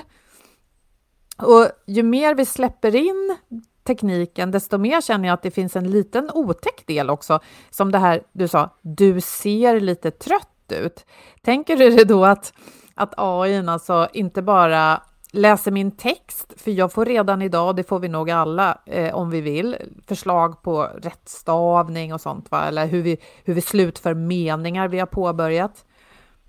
Och 1.38 1.68
ju 1.86 2.04
mer 2.04 2.36
vi 2.36 2.46
släpper 2.46 2.96
in 2.96 3.38
tekniken, 3.84 4.52
desto 4.52 4.78
mer 4.78 5.02
känner 5.02 5.28
jag 5.28 5.34
att 5.34 5.44
det 5.44 5.52
finns 5.52 5.76
en 5.76 5.92
liten 5.92 6.32
otäck 6.34 6.88
del 6.88 7.10
också, 7.10 7.40
som 7.70 7.92
det 7.92 7.98
här 7.98 8.22
du 8.32 8.48
sa, 8.48 8.70
du 8.82 9.22
ser 9.22 9.80
lite 9.80 10.12
trött 10.12 10.72
ut. 10.72 11.06
Tänker 11.42 11.78
du 11.78 11.90
dig 11.90 12.06
då 12.06 12.26
att 12.26 12.54
att 12.98 13.14
AI 13.18 13.68
alltså 13.68 14.08
inte 14.14 14.42
bara 14.42 15.02
läser 15.32 15.72
min 15.72 15.92
text, 15.92 16.54
för 16.58 16.72
jag 16.72 16.94
får 16.94 17.06
redan 17.06 17.42
idag, 17.42 17.76
det 17.76 17.84
får 17.84 18.00
vi 18.00 18.08
nog 18.08 18.32
alla 18.32 18.78
eh, 18.86 19.16
om 19.16 19.30
vi 19.30 19.42
vill, 19.42 19.76
förslag 20.08 20.62
på 20.62 20.84
rättstavning 20.84 22.14
och 22.14 22.22
sånt, 22.22 22.52
va? 22.52 22.66
eller 22.68 22.88
hur 22.88 23.02
vi, 23.02 23.18
hur 23.44 23.54
vi 23.54 23.62
slutför 23.62 24.14
meningar 24.14 24.88
vi 24.88 25.00
har 25.00 25.06
påbörjat. 25.06 25.86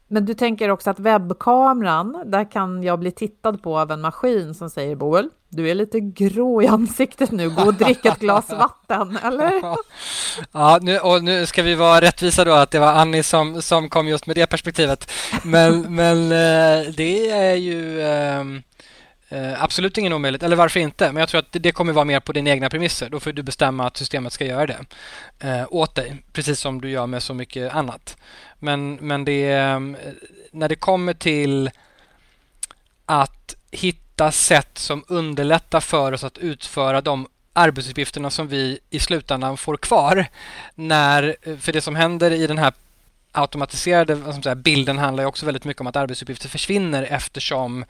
Men 0.09 0.25
du 0.25 0.35
tänker 0.35 0.69
också 0.69 0.91
att 0.91 1.01
webbkameran, 1.01 2.23
där 2.27 2.51
kan 2.51 2.83
jag 2.83 2.99
bli 2.99 3.11
tittad 3.11 3.63
på 3.63 3.79
av 3.79 3.91
en 3.91 4.01
maskin 4.01 4.55
som 4.55 4.71
säger 4.71 4.97
Boel, 4.97 5.29
du 5.49 5.71
är 5.71 5.75
lite 5.75 6.01
grå 6.01 6.63
i 6.63 6.67
ansiktet 6.67 7.31
nu, 7.31 7.51
gå 7.51 7.63
och 7.63 7.75
drick 7.75 8.05
ett 8.05 8.19
glas 8.19 8.49
vatten, 8.51 9.19
eller? 9.25 9.63
Ja, 10.53 10.79
nu, 10.83 10.99
och 10.99 11.25
nu 11.25 11.47
ska 11.47 11.63
vi 11.63 11.75
vara 11.75 12.01
rättvisa 12.01 12.45
då 12.45 12.53
att 12.53 12.71
det 12.71 12.79
var 12.79 12.93
Annie 12.93 13.23
som, 13.23 13.63
som 13.63 13.89
kom 13.89 14.09
just 14.09 14.27
med 14.27 14.37
det 14.37 14.47
perspektivet. 14.47 15.11
Men, 15.43 15.81
men 15.95 16.23
eh, 16.23 16.93
det 16.97 17.31
är 17.31 17.55
ju 17.55 18.03
ehm, 18.03 18.63
eh, 19.29 19.63
absolut 19.63 19.99
ingen 19.99 20.13
omöjlighet, 20.13 20.43
eller 20.43 20.57
varför 20.57 20.81
inte? 20.81 21.13
Men 21.13 21.21
jag 21.21 21.29
tror 21.29 21.39
att 21.39 21.53
det, 21.53 21.59
det 21.59 21.73
kommer 21.73 21.93
vara 21.93 22.05
mer 22.05 22.21
på 22.21 22.33
dina 22.33 22.51
egna 22.51 22.71
premisser. 22.71 23.11
Då 23.11 23.21
får 23.21 23.33
du 23.33 23.43
bestämma 23.43 23.87
att 23.87 23.97
systemet 23.97 24.33
ska 24.33 24.45
göra 24.45 24.67
det 24.67 24.79
eh, 25.39 25.67
åt 25.71 25.95
dig, 25.95 26.17
precis 26.33 26.61
som 26.61 26.81
du 26.81 26.91
gör 26.91 27.07
med 27.07 27.23
så 27.23 27.35
mycket 27.35 27.75
annat. 27.75 28.17
Men, 28.59 28.95
men 28.95 29.25
det, 29.25 29.53
eh, 29.53 29.81
när 30.51 30.69
det 30.69 30.77
kommer 30.77 31.15
till 31.15 31.71
att 33.07 33.57
hitta 33.71 34.33
sätt 34.33 34.79
som 34.79 35.05
underlättar 35.09 35.81
för 35.81 36.13
oss 36.13 36.25
att 36.25 36.39
utföra 36.39 37.01
de 37.01 37.27
arbetsuppgifterna 37.53 38.31
som 38.31 38.49
vi 38.49 38.79
i 38.91 39.01
slutändan 39.01 39.57
får 39.57 39.77
kvar. 39.77 40.27
När, 40.75 41.37
eh, 41.43 41.57
för 41.57 41.73
det 41.73 41.81
som 41.81 41.97
händer 41.97 42.31
i 42.31 42.47
den 42.47 42.59
här 42.59 42.73
automatiserade 43.33 44.43
säga, 44.43 44.55
bilden 44.55 44.99
handlar 44.99 45.23
ju 45.23 45.29
också 45.29 45.47
väldigt 45.47 45.65
mycket 45.65 45.81
om 45.81 45.87
att 45.87 45.97
arbetsuppgifter 45.97 46.49
försvinner 46.49 47.03
eftersom 47.03 47.85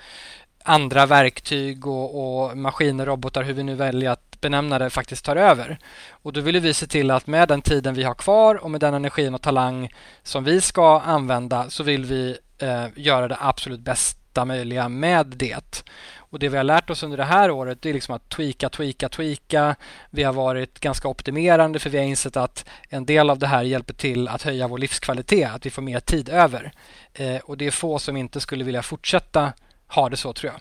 andra 0.68 1.06
verktyg 1.06 1.86
och, 1.86 2.08
och 2.20 2.58
maskiner, 2.58 3.06
robotar, 3.06 3.42
hur 3.42 3.54
vi 3.54 3.62
nu 3.62 3.74
väljer 3.74 4.10
att 4.10 4.40
benämna 4.40 4.78
det, 4.78 4.90
faktiskt 4.90 5.24
tar 5.24 5.36
över. 5.36 5.78
Och 6.10 6.32
då 6.32 6.40
vill 6.40 6.60
vi 6.60 6.74
se 6.74 6.86
till 6.86 7.10
att 7.10 7.26
med 7.26 7.48
den 7.48 7.62
tiden 7.62 7.94
vi 7.94 8.02
har 8.02 8.14
kvar 8.14 8.54
och 8.54 8.70
med 8.70 8.80
den 8.80 8.94
energin 8.94 9.34
och 9.34 9.42
talang 9.42 9.88
som 10.22 10.44
vi 10.44 10.60
ska 10.60 11.00
använda 11.00 11.70
så 11.70 11.82
vill 11.82 12.04
vi 12.04 12.38
eh, 12.58 12.86
göra 12.94 13.28
det 13.28 13.36
absolut 13.40 13.80
bästa 13.80 14.44
möjliga 14.44 14.88
med 14.88 15.26
det. 15.26 15.84
Och 16.30 16.38
Det 16.38 16.48
vi 16.48 16.56
har 16.56 16.64
lärt 16.64 16.90
oss 16.90 17.02
under 17.02 17.16
det 17.16 17.24
här 17.24 17.50
året 17.50 17.82
det 17.82 17.90
är 17.90 17.94
liksom 17.94 18.14
att 18.14 18.28
tweaka, 18.28 18.68
tweaka, 18.68 19.08
tweaka. 19.08 19.76
Vi 20.10 20.22
har 20.22 20.32
varit 20.32 20.80
ganska 20.80 21.08
optimerande 21.08 21.78
för 21.78 21.90
vi 21.90 21.98
har 21.98 22.04
insett 22.04 22.36
att 22.36 22.64
en 22.88 23.06
del 23.06 23.30
av 23.30 23.38
det 23.38 23.46
här 23.46 23.62
hjälper 23.62 23.94
till 23.94 24.28
att 24.28 24.42
höja 24.42 24.68
vår 24.68 24.78
livskvalitet, 24.78 25.50
att 25.54 25.66
vi 25.66 25.70
får 25.70 25.82
mer 25.82 26.00
tid 26.00 26.28
över. 26.28 26.72
Eh, 27.14 27.36
och 27.36 27.56
Det 27.56 27.66
är 27.66 27.70
få 27.70 27.98
som 27.98 28.16
inte 28.16 28.40
skulle 28.40 28.64
vilja 28.64 28.82
fortsätta 28.82 29.52
ha 29.88 30.08
det 30.08 30.16
så 30.16 30.32
tror 30.32 30.52
jag. 30.52 30.60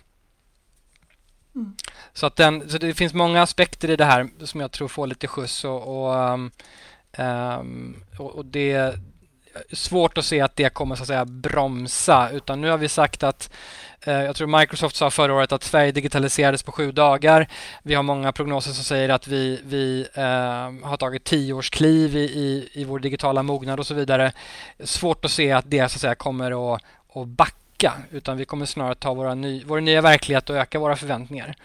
Mm. 1.56 1.76
Så, 2.14 2.26
att 2.26 2.36
den, 2.36 2.70
så 2.70 2.78
det 2.78 2.94
finns 2.94 3.14
många 3.14 3.42
aspekter 3.42 3.90
i 3.90 3.96
det 3.96 4.06
här 4.06 4.30
som 4.44 4.62
jag 4.62 4.72
tror 4.72 4.88
får 4.88 5.08
lite 5.08 5.28
skjuts 5.28 5.64
och, 5.64 6.08
och, 6.08 6.34
um, 7.18 7.96
och, 8.18 8.36
och 8.36 8.46
det 8.46 8.72
är 8.72 9.00
svårt 9.72 10.18
att 10.18 10.26
se 10.26 10.42
att 10.42 10.56
det 10.56 10.74
kommer 10.74 10.96
så 10.96 11.04
att 11.04 11.08
säga 11.08 11.26
bromsa 11.26 12.30
utan 12.30 12.62
nu 12.62 12.70
har 12.70 12.78
vi 12.78 12.90
sagt 12.90 13.24
att 13.24 13.50
eh, 14.02 14.24
jag 14.24 14.36
tror 14.36 14.60
Microsoft 14.60 14.96
sa 14.96 15.12
förra 15.12 15.34
året 15.34 15.52
att 15.52 15.64
Sverige 15.64 15.92
digitaliserades 15.92 16.64
på 16.64 16.72
sju 16.72 16.92
dagar. 16.92 17.48
Vi 17.84 17.94
har 17.96 18.04
många 18.04 18.32
prognoser 18.32 18.72
som 18.72 18.84
säger 18.84 19.10
att 19.10 19.28
vi, 19.28 19.62
vi 19.64 20.08
eh, 20.14 20.88
har 20.88 20.98
tagit 20.98 21.24
tioårskliv 21.24 22.16
i, 22.16 22.20
i, 22.20 22.70
i 22.74 22.84
vår 22.84 23.00
digitala 23.00 23.44
mognad 23.44 23.80
och 23.80 23.88
så 23.88 23.94
vidare. 23.94 24.32
Svårt 24.84 25.26
att 25.26 25.32
se 25.32 25.52
att 25.52 25.66
det 25.72 25.80
så 25.90 25.96
att 25.96 26.02
säga 26.02 26.16
kommer 26.16 26.74
att, 26.74 26.82
att 27.16 27.28
backa 27.28 27.67
backa 27.78 27.94
utan 28.12 28.38
vi 28.38 28.46
kommer 28.46 28.66
snarare 28.66 28.96
ta 28.96 29.14
våra 29.14 29.36
ny, 29.36 29.64
vår 29.66 29.82
nya 29.82 30.02
verklighet 30.02 30.50
och 30.50 30.56
öka 30.56 30.80
våra 30.80 30.96
förväntningar. 30.96 31.56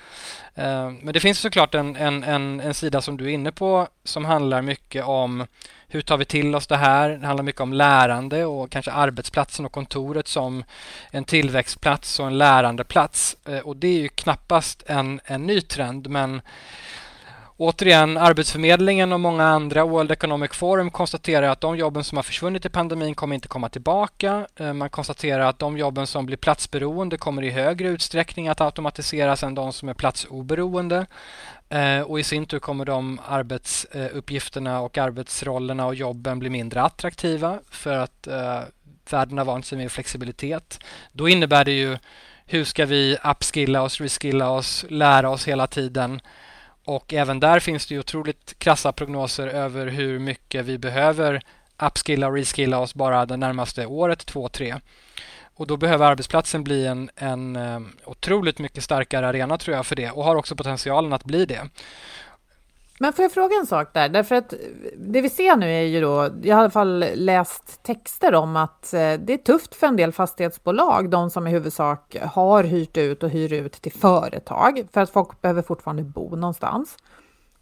Eh, 0.55 0.91
men 0.91 1.13
det 1.13 1.21
finns 1.21 1.39
såklart 1.39 1.75
en, 1.75 1.97
en, 1.97 2.25
en, 2.25 2.61
en, 2.61 2.75
sida 2.75 3.01
som 3.01 3.17
du 3.17 3.25
är 3.25 3.29
inne 3.29 3.53
på 3.53 3.89
som 4.05 4.25
handlar 4.25 4.63
mycket 4.63 5.05
om 5.05 5.47
hur 5.89 6.03
tar 6.03 6.17
vi 6.17 6.25
till 6.25 6.55
oss 6.55 6.67
det 6.67 6.77
här? 6.77 7.11
Det 7.11 7.27
handlar 7.27 7.45
mycket 7.45 7.61
om 7.61 7.73
lärande 7.73 8.45
och 8.45 8.71
kanske 8.71 8.91
arbetsplatsen 8.91 9.67
och 9.67 9.73
kontoret 9.73 10.29
som 10.29 10.65
en 11.11 11.25
tillväxtplats 11.25 12.21
och 12.21 12.27
en 12.27 12.39
lärandeplats. 12.39 13.37
Eh, 13.49 13.59
och 13.59 13.77
det 13.77 13.89
är 13.89 14.01
ju 14.01 14.09
knappast 14.09 14.83
en, 14.87 15.21
en 15.25 15.47
ny 15.47 15.61
trend 15.61 16.09
men 16.09 16.43
Återigen, 17.63 18.17
Arbetsförmedlingen 18.17 19.13
och 19.13 19.21
många 19.21 19.45
andra, 19.45 19.85
World 19.85 20.11
Economic 20.11 20.51
Forum, 20.53 20.91
konstaterar 20.91 21.49
att 21.49 21.61
de 21.61 21.77
jobben 21.77 22.05
som 22.05 22.19
har 22.19 22.23
försvunnit 22.23 22.67
i 22.67 22.69
pandemin 22.69 23.15
kommer 23.15 23.35
inte 23.35 23.49
komma 23.49 23.69
tillbaka. 23.69 24.47
Eh, 24.57 24.73
man 24.73 24.91
konstaterar 24.91 25.41
att 25.41 25.59
de 25.59 25.79
jobben 25.79 26.07
som 26.07 26.27
blir 26.27 26.37
platsberoende 26.37 27.17
kommer 27.17 27.43
i 27.43 27.51
högre 27.51 27.89
utsträckning 27.89 28.49
att 28.49 28.61
automatiseras 28.61 29.43
än 29.43 29.55
de 29.55 29.73
som 29.73 29.89
är 29.89 29.95
platsoberoende. 29.95 31.07
Eh, 31.69 32.01
och 32.01 32.21
i 32.21 32.25
sin 32.25 32.47
tur 32.47 32.59
kommer 32.59 32.85
de 32.85 33.21
arbetsuppgifterna 33.29 34.73
eh, 34.73 34.85
och 34.85 34.99
arbetsrollerna 34.99 35.87
och 35.87 35.95
jobben 35.95 36.39
bli 36.39 36.51
mindre 36.51 36.83
attraktiva 36.83 37.59
för 37.71 37.93
att 37.93 38.29
världen 39.11 39.39
har 39.39 39.45
vant 39.45 39.67
sig 39.67 39.79
med 39.79 39.93
flexibilitet. 39.93 40.79
Då 41.13 41.29
innebär 41.29 41.65
det 41.65 41.73
ju 41.73 41.99
hur 42.47 42.65
ska 42.65 42.87
vi 42.87 43.17
upskilla 43.25 43.83
oss, 43.83 44.01
reskilla 44.01 44.51
oss, 44.51 44.85
lära 44.89 45.31
oss 45.31 45.49
hela 45.49 45.67
tiden 45.67 46.21
och 46.85 47.13
även 47.13 47.41
där 47.41 47.61
finns 47.61 47.87
det 47.87 47.95
ju 47.95 48.01
otroligt 48.01 48.55
krassa 48.59 48.93
prognoser 48.93 49.47
över 49.47 49.87
hur 49.87 50.19
mycket 50.19 50.65
vi 50.65 50.79
behöver 50.79 51.43
upskilla 51.87 52.27
och 52.27 52.35
reskilla 52.35 52.79
oss 52.79 52.95
bara 52.95 53.27
det 53.27 53.37
närmaste 53.37 53.87
året, 53.87 54.27
två, 54.27 54.49
tre. 54.49 54.75
Och 55.55 55.67
då 55.67 55.77
behöver 55.77 56.07
arbetsplatsen 56.07 56.65
bli 56.65 56.87
en, 56.87 57.11
en 57.17 57.57
eh, 57.57 57.81
otroligt 58.05 58.59
mycket 58.59 58.85
starkare 58.85 59.29
arena 59.29 59.59
tror 59.59 59.77
jag 59.77 59.87
för 59.87 59.97
det 59.97 60.11
och 60.11 60.25
har 60.25 60.37
också 60.37 60.57
potentialen 60.57 61.13
att 61.13 61.25
bli 61.25 61.47
det. 61.47 61.69
Men 63.03 63.13
får 63.13 63.23
jag 63.23 63.33
fråga 63.33 63.57
en 63.57 63.67
sak 63.67 63.89
där? 63.93 64.09
Därför 64.09 64.35
att 64.35 64.55
det 64.97 65.21
vi 65.21 65.31
ser 65.31 65.57
nu 65.57 65.67
är 65.73 65.83
ju 65.83 66.01
då, 66.01 66.29
jag 66.43 66.57
har 66.57 66.63
i 66.63 66.65
alla 66.65 66.71
fall 66.71 67.05
läst 67.15 67.83
texter 67.83 68.35
om 68.35 68.57
att 68.57 68.95
eh, 68.95 69.13
det 69.13 69.33
är 69.33 69.37
tufft 69.37 69.75
för 69.75 69.87
en 69.87 69.97
del 69.97 70.13
fastighetsbolag, 70.13 71.11
de 71.11 71.31
som 71.31 71.47
i 71.47 71.51
huvudsak 71.51 72.17
har 72.23 72.65
hyrt 72.65 72.97
ut 72.97 73.23
och 73.23 73.31
hyr 73.31 73.53
ut 73.53 73.73
till 73.73 73.93
företag, 73.93 74.87
för 74.93 75.01
att 75.01 75.11
folk 75.11 75.41
behöver 75.41 75.63
fortfarande 75.63 76.03
bo 76.03 76.37
någonstans. 76.37 76.97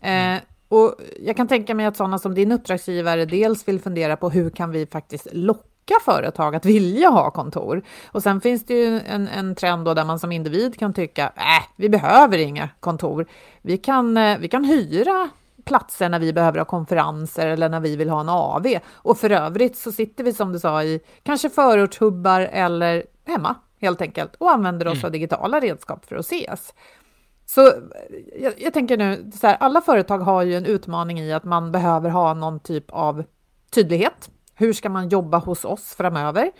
Eh, 0.02 0.10
mm. 0.10 0.36
Eh, 0.36 0.42
och 0.68 0.94
jag 1.20 1.36
kan 1.36 1.48
tänka 1.48 1.74
mig 1.74 1.86
att 1.86 1.96
sådana 1.96 2.18
som 2.18 2.34
din 2.34 2.52
uppdragsgivare 2.52 3.24
dels 3.24 3.68
vill 3.68 3.80
fundera 3.80 4.16
på 4.16 4.30
hur 4.30 4.50
kan 4.50 4.70
vi 4.70 4.86
faktiskt 4.86 5.28
locka 5.32 5.69
företag 6.04 6.56
att 6.56 6.64
vilja 6.64 7.08
ha 7.08 7.30
kontor. 7.30 7.82
Och 8.12 8.22
sen 8.22 8.40
finns 8.40 8.64
det 8.64 8.74
ju 8.74 9.00
en, 9.00 9.28
en 9.28 9.54
trend 9.54 9.84
då 9.84 9.94
där 9.94 10.04
man 10.04 10.18
som 10.18 10.32
individ 10.32 10.78
kan 10.78 10.94
tycka, 10.94 11.32
äh, 11.36 11.64
vi 11.76 11.88
behöver 11.88 12.38
inga 12.38 12.68
kontor. 12.80 13.26
Vi 13.62 13.78
kan, 13.78 14.16
eh, 14.16 14.38
vi 14.38 14.48
kan 14.48 14.64
hyra 14.64 15.28
platser 15.64 16.08
när 16.08 16.18
vi 16.18 16.32
behöver 16.32 16.58
ha 16.58 16.64
konferenser 16.64 17.46
eller 17.46 17.68
när 17.68 17.80
vi 17.80 17.96
vill 17.96 18.10
ha 18.10 18.20
en 18.20 18.28
AV. 18.28 18.66
Och 18.92 19.18
för 19.18 19.30
övrigt 19.30 19.76
så 19.76 19.92
sitter 19.92 20.24
vi 20.24 20.32
som 20.32 20.52
du 20.52 20.58
sa 20.58 20.82
i 20.82 21.00
kanske 21.22 21.50
förortshubbar 21.50 22.40
eller 22.40 23.04
hemma 23.26 23.54
helt 23.80 24.00
enkelt 24.00 24.34
och 24.38 24.50
använder 24.50 24.86
oss 24.88 24.94
mm. 24.94 25.04
av 25.04 25.12
digitala 25.12 25.60
redskap 25.60 26.04
för 26.04 26.16
att 26.16 26.26
ses. 26.26 26.74
Så 27.46 27.72
jag, 28.40 28.52
jag 28.58 28.72
tänker 28.72 28.96
nu, 28.96 29.30
så 29.40 29.46
här, 29.46 29.56
alla 29.60 29.80
företag 29.80 30.18
har 30.18 30.42
ju 30.42 30.54
en 30.54 30.66
utmaning 30.66 31.20
i 31.20 31.32
att 31.32 31.44
man 31.44 31.72
behöver 31.72 32.10
ha 32.10 32.34
någon 32.34 32.60
typ 32.60 32.90
av 32.90 33.24
tydlighet. 33.70 34.30
Hur 34.60 34.72
ska 34.72 34.88
man 34.88 35.08
jobba 35.08 35.38
hos 35.38 35.64
oss 35.64 35.94
framöver? 35.94 36.50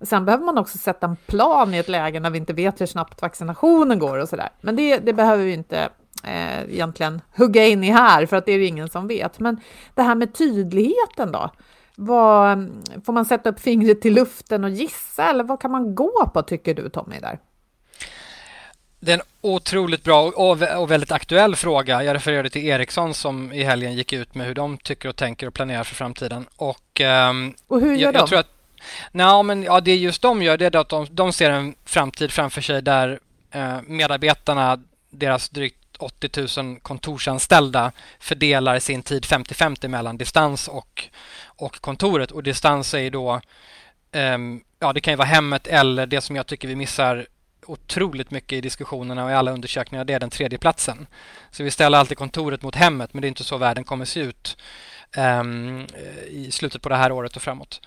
Sen 0.00 0.24
behöver 0.24 0.44
man 0.44 0.58
också 0.58 0.78
sätta 0.78 1.06
en 1.06 1.16
plan 1.16 1.74
i 1.74 1.78
ett 1.78 1.88
läge 1.88 2.20
när 2.20 2.30
vi 2.30 2.38
inte 2.38 2.52
vet 2.52 2.80
hur 2.80 2.86
snabbt 2.86 3.22
vaccinationen 3.22 3.98
går 3.98 4.18
och 4.18 4.28
så 4.28 4.36
där. 4.36 4.48
Men 4.60 4.76
det, 4.76 4.98
det 4.98 5.12
behöver 5.12 5.44
vi 5.44 5.52
inte 5.52 5.88
eh, 6.24 6.62
egentligen 6.62 7.20
hugga 7.36 7.66
in 7.66 7.84
i 7.84 7.90
här, 7.90 8.26
för 8.26 8.36
att 8.36 8.46
det 8.46 8.52
är 8.52 8.58
det 8.58 8.66
ingen 8.66 8.88
som 8.88 9.08
vet. 9.08 9.40
Men 9.40 9.60
det 9.94 10.02
här 10.02 10.14
med 10.14 10.34
tydligheten 10.34 11.32
då? 11.32 11.50
Vad, 11.96 12.70
får 13.04 13.12
man 13.12 13.24
sätta 13.24 13.50
upp 13.50 13.60
fingret 13.60 14.06
i 14.06 14.10
luften 14.10 14.64
och 14.64 14.70
gissa, 14.70 15.30
eller 15.30 15.44
vad 15.44 15.60
kan 15.60 15.70
man 15.70 15.94
gå 15.94 16.30
på, 16.34 16.42
tycker 16.42 16.74
du 16.74 16.88
Tommy? 16.88 17.20
där? 17.20 17.38
Det 19.00 19.12
är 19.12 19.16
en 19.16 19.22
otroligt 19.40 20.04
bra 20.04 20.22
och 20.76 20.90
väldigt 20.90 21.12
aktuell 21.12 21.56
fråga. 21.56 22.02
Jag 22.02 22.14
refererade 22.14 22.50
till 22.50 22.64
Ericsson 22.66 23.14
som 23.14 23.52
i 23.52 23.62
helgen 23.62 23.94
gick 23.94 24.12
ut 24.12 24.34
med 24.34 24.46
hur 24.46 24.54
de 24.54 24.78
tycker 24.78 25.08
och 25.08 25.16
tänker 25.16 25.46
och 25.46 25.54
planerar 25.54 25.84
för 25.84 25.94
framtiden. 25.94 26.46
Och, 26.56 27.00
um, 27.00 27.54
och 27.66 27.80
hur 27.80 27.94
gör 27.94 28.02
jag, 28.02 28.14
de? 28.14 28.18
Jag 28.18 28.28
tror 28.28 28.38
att, 28.38 28.50
nej, 29.12 29.42
men, 29.42 29.62
ja, 29.62 29.80
det 29.80 29.96
just 29.96 30.22
de 30.22 30.42
gör 30.42 30.56
det 30.56 30.74
är 30.74 30.76
att 30.76 30.88
de, 30.88 31.06
de 31.10 31.32
ser 31.32 31.50
en 31.50 31.74
framtid 31.84 32.32
framför 32.32 32.60
sig 32.60 32.82
där 32.82 33.20
eh, 33.50 33.78
medarbetarna, 33.82 34.80
deras 35.10 35.48
drygt 35.48 35.76
80 35.98 36.62
000 36.62 36.80
kontorsanställda 36.80 37.92
fördelar 38.18 38.78
sin 38.78 39.02
tid 39.02 39.24
50-50 39.24 39.88
mellan 39.88 40.16
distans 40.16 40.68
och, 40.68 41.08
och 41.44 41.80
kontoret. 41.80 42.30
Och 42.30 42.42
distans 42.42 42.94
är 42.94 43.10
då, 43.10 43.40
um, 44.12 44.62
ja 44.78 44.92
det 44.92 45.00
kan 45.00 45.12
ju 45.12 45.16
vara 45.16 45.28
hemmet 45.28 45.66
eller 45.66 46.06
det 46.06 46.20
som 46.20 46.36
jag 46.36 46.46
tycker 46.46 46.68
vi 46.68 46.76
missar 46.76 47.26
otroligt 47.70 48.30
mycket 48.30 48.56
i 48.56 48.60
diskussionerna 48.60 49.24
och 49.24 49.30
i 49.30 49.34
alla 49.34 49.50
undersökningar, 49.50 50.04
det 50.04 50.12
är 50.12 50.20
den 50.20 50.30
tredje 50.30 50.58
platsen. 50.58 51.06
Så 51.50 51.62
vi 51.62 51.70
ställer 51.70 51.98
alltid 51.98 52.18
kontoret 52.18 52.62
mot 52.62 52.74
hemmet, 52.74 53.14
men 53.14 53.20
det 53.20 53.26
är 53.26 53.28
inte 53.28 53.44
så 53.44 53.56
världen 53.56 53.84
kommer 53.84 54.04
se 54.04 54.20
ut 54.20 54.56
um, 55.16 55.86
i 56.28 56.50
slutet 56.50 56.82
på 56.82 56.88
det 56.88 56.96
här 56.96 57.12
året 57.12 57.36
och 57.36 57.42
framåt. 57.42 57.80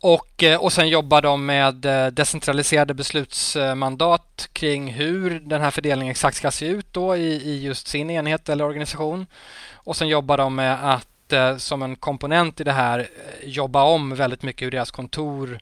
Och, 0.00 0.42
eh, 0.42 0.60
och 0.60 0.72
sen 0.72 0.88
jobbar 0.88 1.22
de 1.22 1.46
med 1.46 1.84
eh, 1.84 2.06
decentraliserade 2.06 2.94
beslutsmandat 2.94 4.48
kring 4.52 4.92
hur 4.92 5.40
den 5.40 5.60
här 5.60 5.70
fördelningen 5.70 6.10
exakt 6.10 6.36
ska 6.36 6.50
se 6.50 6.66
ut 6.66 6.86
då 6.92 7.16
i, 7.16 7.32
i 7.34 7.62
just 7.62 7.88
sin 7.88 8.10
enhet 8.10 8.48
eller 8.48 8.64
organisation. 8.64 9.26
Och 9.74 9.96
sen 9.96 10.08
jobbar 10.08 10.36
de 10.36 10.54
med 10.54 10.92
att 10.94 11.32
eh, 11.32 11.56
som 11.56 11.82
en 11.82 11.96
komponent 11.96 12.60
i 12.60 12.64
det 12.64 12.72
här 12.72 13.08
jobba 13.44 13.82
om 13.82 14.14
väldigt 14.14 14.42
mycket 14.42 14.66
hur 14.66 14.70
deras 14.70 14.90
kontor 14.90 15.60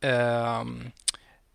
Eh, 0.00 0.64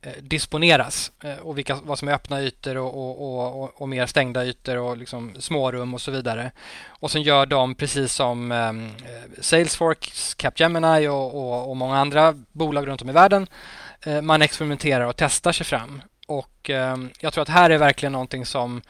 Eh, 0.05 0.11
disponeras 0.21 1.11
eh, 1.23 1.37
och 1.37 1.57
vilka, 1.57 1.75
vad 1.83 1.99
som 1.99 2.07
är 2.07 2.13
öppna 2.13 2.41
ytor 2.41 2.77
och, 2.77 2.95
och, 2.95 3.63
och, 3.63 3.81
och, 3.81 3.89
mer 3.89 4.05
stängda 4.05 4.45
ytor 4.45 4.77
och 4.77 4.97
liksom 4.97 5.35
smårum 5.39 5.93
och 5.93 6.01
så 6.01 6.11
vidare. 6.11 6.51
Och 6.87 7.11
sen 7.11 7.21
gör 7.21 7.45
de 7.45 7.75
precis 7.75 8.13
som 8.13 8.51
ehm, 8.51 8.85
eh, 8.85 9.41
Salesforce, 9.41 10.35
Capgemini 10.37 11.07
och, 11.07 11.69
och, 11.69 11.77
många 11.77 11.97
andra 11.97 12.33
bolag 12.51 12.87
runt 12.87 13.01
om 13.01 13.09
i 13.09 13.13
världen. 13.13 13.47
Man 14.21 14.41
experimenterar 14.41 15.05
och 15.05 15.15
testar 15.15 15.51
sig 15.51 15.65
fram. 15.65 16.01
Och 16.27 16.69
ehm, 16.69 17.09
jag 17.19 17.33
tror 17.33 17.41
att 17.41 17.49
här 17.49 17.69
är 17.69 17.77
verkligen 17.77 18.13
någonting 18.13 18.45
som 18.45 18.81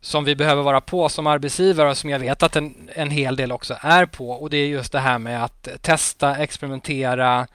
som 0.00 0.24
vi 0.24 0.36
behöver 0.36 0.62
vara 0.62 0.80
på 0.80 1.08
som 1.08 1.26
arbetsgivare 1.26 1.90
och 1.90 1.98
som 1.98 2.10
jag 2.10 2.18
vet 2.18 2.42
att 2.42 2.56
en, 2.56 2.88
en 2.94 3.10
hel 3.10 3.36
del 3.36 3.52
också 3.52 3.76
är 3.80 4.06
på. 4.06 4.30
Och 4.30 4.50
det 4.50 4.56
är 4.56 4.66
just 4.66 4.92
det 4.92 4.98
här 4.98 5.18
med 5.18 5.44
att 5.44 5.68
testa, 5.82 6.36
experimentera, 6.36 7.46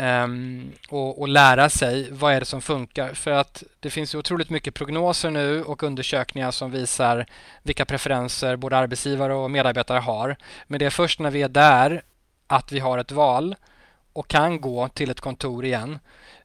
Um, 0.00 0.72
och, 0.88 1.20
och, 1.20 1.28
lära 1.28 1.70
sig 1.70 2.08
vad 2.10 2.32
är 2.32 2.40
det 2.40 2.46
som 2.46 2.62
funkar. 2.62 3.14
För 3.14 3.30
att 3.30 3.62
det 3.80 3.90
finns 3.90 4.14
ju 4.14 4.18
otroligt 4.18 4.50
mycket 4.50 4.74
prognoser 4.74 5.30
nu 5.30 5.62
och 5.62 5.82
undersökningar 5.82 6.50
som 6.50 6.70
visar 6.70 7.26
vilka 7.62 7.84
preferenser 7.84 8.56
både 8.56 8.76
arbetsgivare 8.76 9.34
och 9.34 9.50
medarbetare 9.50 9.98
har. 9.98 10.36
Men 10.66 10.78
det 10.78 10.86
är 10.86 10.90
först 10.90 11.20
när 11.20 11.30
vi 11.30 11.42
är 11.42 11.48
där 11.48 12.02
att 12.46 12.72
vi 12.72 12.78
har 12.78 12.98
ett 12.98 13.12
val 13.12 13.54
och 14.12 14.28
kan 14.28 14.60
gå 14.60 14.88
till 14.88 15.10
ett 15.10 15.20
kontor 15.20 15.64
igen 15.64 15.98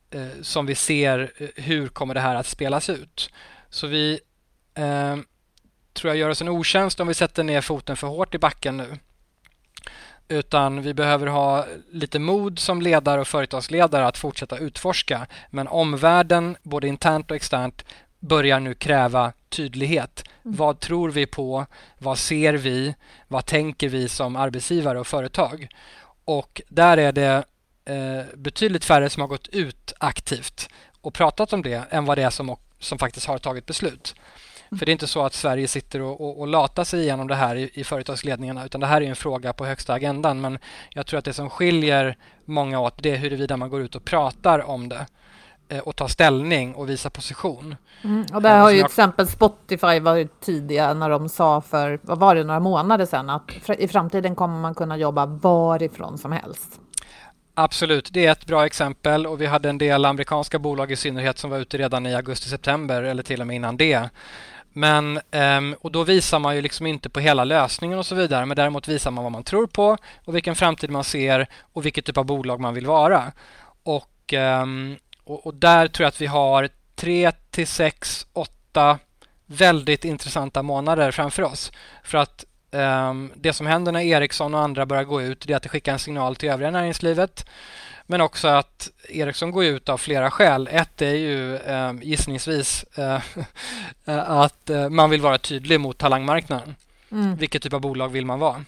eh, 0.10 0.28
som 0.42 0.66
vi 0.66 0.76
ser 0.76 1.32
eh, 1.38 1.48
hur 1.56 1.88
kommer 1.88 2.14
det 2.14 2.20
här 2.20 2.36
att 2.36 2.48
spelas 2.48 2.90
ut. 2.90 3.30
Så 3.70 3.88
vi 3.88 4.20
eh, 4.74 5.16
tror 5.94 6.10
jag 6.10 6.18
gör 6.18 6.30
oss 6.30 6.42
en 6.42 6.50
otjänst 6.50 7.00
om 7.00 7.08
vi 7.08 7.14
sätter 7.14 7.44
ner 7.44 7.62
foten 7.62 7.98
för 7.98 8.08
hårt 8.08 8.36
i 8.36 8.38
backen 8.38 8.78
nu. 8.78 8.98
Utan 10.28 10.82
vi 10.82 10.94
behöver 10.94 11.28
ha 11.28 11.66
lite 11.92 12.20
mod 12.20 12.60
som 12.60 12.82
ledare 12.82 13.22
och 13.22 13.28
företagsledare 13.28 14.08
att 14.08 14.18
fortsätta 14.18 14.58
utforska. 14.58 15.28
Men 15.50 15.68
omvärlden, 15.68 16.58
både 16.64 16.88
internt 16.88 17.32
och 17.32 17.38
externt, 17.38 17.86
börjar 18.20 18.60
nu 18.60 18.74
kräva 18.74 19.34
tydlighet. 19.50 20.24
Mm. 20.46 20.58
Vad 20.58 20.80
tror 20.80 21.12
vi 21.12 21.26
på? 21.26 21.66
Vad 21.98 22.18
ser 22.18 22.54
vi? 22.54 22.96
Vad 23.28 23.46
tänker 23.46 23.90
vi 23.90 24.10
som 24.10 24.36
arbetsgivare 24.36 25.00
och 25.00 25.08
företag? 25.08 25.68
Och 26.26 26.62
där 26.70 26.98
är 26.98 27.12
det 27.12 27.44
eh, 27.86 28.36
betydligt 28.36 28.86
färre 28.86 29.10
som 29.10 29.22
har 29.22 29.28
gått 29.28 29.48
ut 29.48 29.94
aktivt 29.98 30.70
och 31.02 31.14
pratat 31.14 31.54
om 31.54 31.62
det 31.62 31.84
än 31.90 32.06
vad 32.06 32.18
det 32.18 32.24
är 32.24 32.30
som, 32.30 32.56
som 32.80 33.00
faktiskt 33.00 33.26
har 33.28 33.38
tagit 33.38 33.66
beslut. 33.66 34.16
För 34.78 34.86
det 34.86 34.90
är 34.90 34.94
inte 34.94 35.08
så 35.08 35.26
att 35.26 35.34
Sverige 35.34 35.68
sitter 35.68 36.02
och, 36.02 36.22
och, 36.22 36.40
och 36.40 36.48
latar 36.48 36.84
sig 36.84 37.02
igenom 37.02 37.28
det 37.28 37.36
här 37.36 37.56
i, 37.56 37.70
i 37.74 37.84
företagsledningarna 37.84 38.66
utan 38.66 38.82
det 38.82 38.88
här 38.88 39.02
är 39.02 39.06
en 39.06 39.16
fråga 39.16 39.54
på 39.54 39.66
högsta 39.66 39.94
agendan. 39.94 40.42
Men 40.42 40.60
jag 40.90 41.06
tror 41.06 41.18
att 41.18 41.26
det 41.26 41.34
som 41.34 41.50
skiljer 41.50 42.18
många 42.46 42.80
åt 42.80 43.04
det 43.04 43.12
är 43.12 43.18
huruvida 43.18 43.58
man 43.58 43.70
går 43.70 43.82
ut 43.82 43.96
och 43.96 44.06
pratar 44.06 44.60
om 44.60 44.90
det 44.90 45.06
eh, 45.70 45.80
och 45.80 45.96
tar 45.96 46.08
ställning 46.08 46.76
och 46.76 46.90
visar 46.90 47.10
position. 47.10 47.76
Mm, 48.04 48.26
och 48.34 48.42
där 48.42 48.60
har 48.60 48.70
ju 48.72 48.78
till 48.78 48.86
exempel 48.86 49.28
Spotify 49.28 50.00
varit 50.00 50.40
tidiga 50.40 50.94
när 50.94 51.10
de 51.10 51.30
sa 51.30 51.62
för, 51.62 52.00
vad 52.02 52.20
var 52.20 52.36
det, 52.36 52.44
några 52.44 52.60
månader 52.60 53.06
sedan 53.06 53.30
att 53.30 53.52
i 53.78 53.88
framtiden 53.88 54.36
kommer 54.36 54.60
man 54.60 54.76
kunna 54.76 54.98
jobba 54.98 55.26
varifrån 55.26 56.18
som 56.18 56.32
helst. 56.32 56.80
Absolut, 57.56 58.10
det 58.14 58.26
är 58.26 58.32
ett 58.32 58.46
bra 58.46 58.66
exempel 58.66 59.28
och 59.28 59.42
vi 59.42 59.46
hade 59.46 59.70
en 59.70 59.78
del 59.78 60.06
amerikanska 60.06 60.60
bolag 60.60 60.92
i 60.92 60.96
synnerhet 60.96 61.38
som 61.38 61.50
var 61.50 61.58
ute 61.58 61.78
redan 61.78 62.06
i 62.06 62.16
augusti-september 62.16 63.04
eller 63.04 63.24
till 63.24 63.42
och 63.42 63.48
med 63.48 63.56
innan 63.56 63.78
det 63.78 64.10
men, 64.74 65.20
ehm, 65.32 65.76
och 65.82 65.92
då 65.92 66.04
visar 66.04 66.40
man 66.40 66.56
ju 66.56 66.62
liksom 66.62 66.88
inte 66.88 67.10
på 67.10 67.20
hela 67.20 67.44
lösningen 67.44 68.00
och 68.00 68.06
så 68.06 68.16
vidare, 68.16 68.46
men 68.46 68.56
däremot 68.58 68.88
visar 68.88 69.12
man 69.12 69.24
vad 69.24 69.32
man 69.32 69.44
tror 69.44 69.68
på 69.68 69.98
och 70.26 70.36
vilken 70.36 70.56
framtid 70.56 70.90
man 70.90 71.04
ser 71.04 71.48
och 71.74 71.86
vilket 71.86 72.06
typ 72.06 72.18
av 72.18 72.26
bolag 72.26 72.60
man 72.60 72.74
vill 72.74 72.86
vara. 72.86 73.32
Och, 73.84 74.34
ehm, 74.34 74.98
och, 75.24 75.48
och, 75.48 75.54
där 75.54 75.88
tror 75.88 76.04
jag 76.04 76.08
att 76.08 76.22
vi 76.22 76.26
har 76.26 76.70
tre 76.96 77.32
till 77.50 77.68
sex, 77.68 78.28
åtta 78.34 79.00
väldigt 79.46 80.06
intressanta 80.06 80.64
månader 80.64 81.12
framför 81.12 81.44
oss. 81.44 81.72
För 82.04 82.18
att 82.18 82.46
ehm, 82.72 83.32
det 83.36 83.54
som 83.54 83.68
händer 83.68 83.92
när 83.92 84.02
Ericsson 84.02 84.54
och 84.54 84.62
andra 84.62 84.86
börjar 84.86 85.04
gå 85.04 85.22
ut, 85.22 85.48
det 85.48 85.54
är 85.54 85.58
att 85.58 85.64
det 85.64 85.70
skickar 85.70 85.94
en 85.94 86.00
signal 86.00 86.36
till 86.36 86.50
övriga 86.50 86.72
näringslivet. 86.72 87.46
Men 88.14 88.22
också 88.22 88.48
att 88.48 88.92
Ericsson 89.10 89.52
går 89.52 89.66
ut 89.66 89.90
av 89.90 89.98
flera 89.98 90.32
skäl. 90.32 90.70
Ett 90.72 91.02
är 91.02 91.16
ju 91.16 91.56
eh, 91.56 91.94
gissningsvis 92.02 92.86
eh, 92.96 93.22
att 94.16 94.70
eh, 94.70 94.90
man 94.90 95.10
vill 95.10 95.22
vara 95.22 95.38
tydlig 95.38 95.80
mot 95.80 95.98
talangmarknaden. 95.98 96.76
Mm. 97.12 97.36
Vilket 97.36 97.64
typ 97.64 97.74
av 97.74 97.82
bolag 97.82 98.10
vill 98.10 98.26
man 98.26 98.40
vara? 98.40 98.66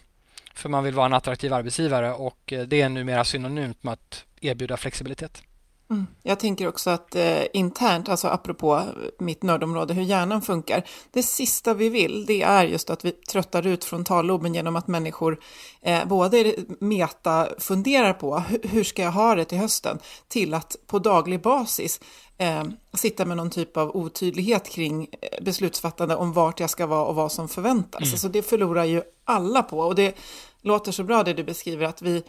För 0.53 0.69
man 0.69 0.83
vill 0.83 0.93
vara 0.93 1.05
en 1.05 1.13
attraktiv 1.13 1.53
arbetsgivare 1.53 2.13
och 2.13 2.53
eh, 2.53 2.61
det 2.61 2.81
är 2.81 2.89
numera 2.89 3.23
synonymt 3.23 3.83
med 3.83 3.93
att 3.93 4.25
erbjuda 4.41 4.77
flexibilitet. 4.77 5.41
Mm. 5.89 6.07
Jag 6.23 6.39
tänker 6.39 6.67
också 6.67 6.89
att 6.89 7.15
eh, 7.15 7.43
internt, 7.53 8.09
alltså 8.09 8.27
apropå 8.27 8.83
mitt 9.19 9.43
nördområde, 9.43 9.93
hur 9.93 10.03
hjärnan 10.03 10.41
funkar, 10.41 10.83
det 11.11 11.23
sista 11.23 11.73
vi 11.73 11.89
vill, 11.89 12.25
det 12.25 12.41
är 12.41 12.65
just 12.65 12.89
att 12.89 13.05
vi 13.05 13.11
tröttar 13.11 13.67
ut 13.67 13.83
frontalloben 13.83 14.53
genom 14.55 14.75
att 14.75 14.87
människor 14.87 15.39
eh, 15.81 16.05
både 16.05 16.55
meta 16.79 17.47
funderar 17.57 18.13
på 18.13 18.43
hur 18.63 18.83
ska 18.83 19.01
jag 19.01 19.11
ha 19.11 19.35
det 19.35 19.45
till 19.45 19.57
hösten, 19.57 19.99
till 20.27 20.53
att 20.53 20.75
på 20.87 20.99
daglig 20.99 21.41
basis 21.41 21.99
eh, 22.37 22.63
sitta 22.93 23.25
med 23.25 23.37
någon 23.37 23.49
typ 23.49 23.77
av 23.77 23.95
otydlighet 23.95 24.69
kring 24.69 25.07
eh, 25.21 25.43
beslutsfattande 25.43 26.15
om 26.15 26.33
vart 26.33 26.59
jag 26.59 26.69
ska 26.69 26.85
vara 26.85 27.05
och 27.05 27.15
vad 27.15 27.31
som 27.31 27.49
förväntas. 27.49 28.01
Mm. 28.01 28.13
Alltså 28.13 28.27
det 28.27 28.41
förlorar 28.41 28.83
ju 28.83 29.01
alla 29.25 29.63
på 29.63 29.79
och 29.79 29.95
det 29.95 30.17
låter 30.61 30.91
så 30.91 31.03
bra 31.03 31.23
det 31.23 31.33
du 31.33 31.43
beskriver 31.43 31.85
att 31.85 32.01
vi 32.01 32.23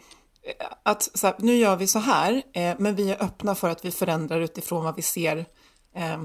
att 0.82 1.02
så 1.02 1.26
här, 1.26 1.36
nu 1.38 1.56
gör 1.56 1.76
vi 1.76 1.86
så 1.86 1.98
här, 1.98 2.42
eh, 2.52 2.74
men 2.78 2.94
vi 2.94 3.10
är 3.10 3.22
öppna 3.22 3.54
för 3.54 3.70
att 3.70 3.84
vi 3.84 3.90
förändrar 3.90 4.40
utifrån 4.40 4.84
vad 4.84 4.96
vi 4.96 5.02
ser 5.02 5.46
eh, 5.94 6.24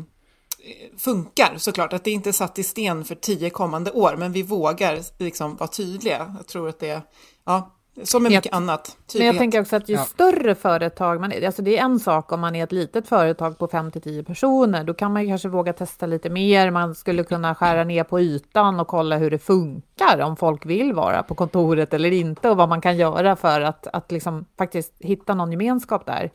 funkar 0.97 1.57
såklart. 1.57 1.93
Att 1.93 2.03
det 2.03 2.11
inte 2.11 2.29
är 2.29 2.33
satt 2.33 2.59
i 2.59 2.63
sten 2.63 3.05
för 3.05 3.15
tio 3.15 3.49
kommande 3.49 3.91
år, 3.91 4.15
men 4.17 4.31
vi 4.31 4.43
vågar 4.43 4.99
liksom 5.23 5.55
vara 5.55 5.67
tydliga. 5.67 6.35
Jag 6.37 6.47
tror 6.47 6.69
att 6.69 6.79
det, 6.79 7.01
ja, 7.45 7.80
som 8.03 8.23
med 8.23 8.31
mycket 8.31 8.53
annat. 8.53 8.97
Tydlighet. 9.07 9.19
Men 9.19 9.25
jag 9.25 9.37
tänker 9.37 9.61
också 9.61 9.75
att 9.75 9.89
ju 9.89 9.93
ja. 9.93 10.03
större 10.03 10.55
företag 10.55 11.21
man 11.21 11.31
är, 11.31 11.45
alltså 11.45 11.61
det 11.61 11.77
är 11.77 11.83
en 11.85 11.99
sak 11.99 12.31
om 12.31 12.39
man 12.39 12.55
är 12.55 12.63
ett 12.63 12.71
litet 12.71 13.07
företag 13.07 13.57
på 13.57 13.67
5-10 13.67 14.23
personer, 14.23 14.83
då 14.83 14.93
kan 14.93 15.13
man 15.13 15.21
ju 15.21 15.27
kanske 15.27 15.49
våga 15.49 15.73
testa 15.73 16.05
lite 16.05 16.29
mer, 16.29 16.71
man 16.71 16.95
skulle 16.95 17.23
kunna 17.23 17.55
skära 17.55 17.83
ner 17.83 18.03
på 18.03 18.19
ytan 18.19 18.79
och 18.79 18.87
kolla 18.87 19.17
hur 19.17 19.31
det 19.31 19.39
funkar, 19.39 20.19
om 20.19 20.37
folk 20.37 20.65
vill 20.65 20.93
vara 20.93 21.23
på 21.23 21.35
kontoret 21.35 21.93
eller 21.93 22.11
inte, 22.11 22.49
och 22.49 22.57
vad 22.57 22.69
man 22.69 22.81
kan 22.81 22.97
göra 22.97 23.35
för 23.35 23.61
att, 23.61 23.87
att 23.87 24.11
liksom 24.11 24.45
faktiskt 24.57 24.93
hitta 24.99 25.33
någon 25.33 25.51
gemenskap 25.51 26.05
där. 26.05 26.31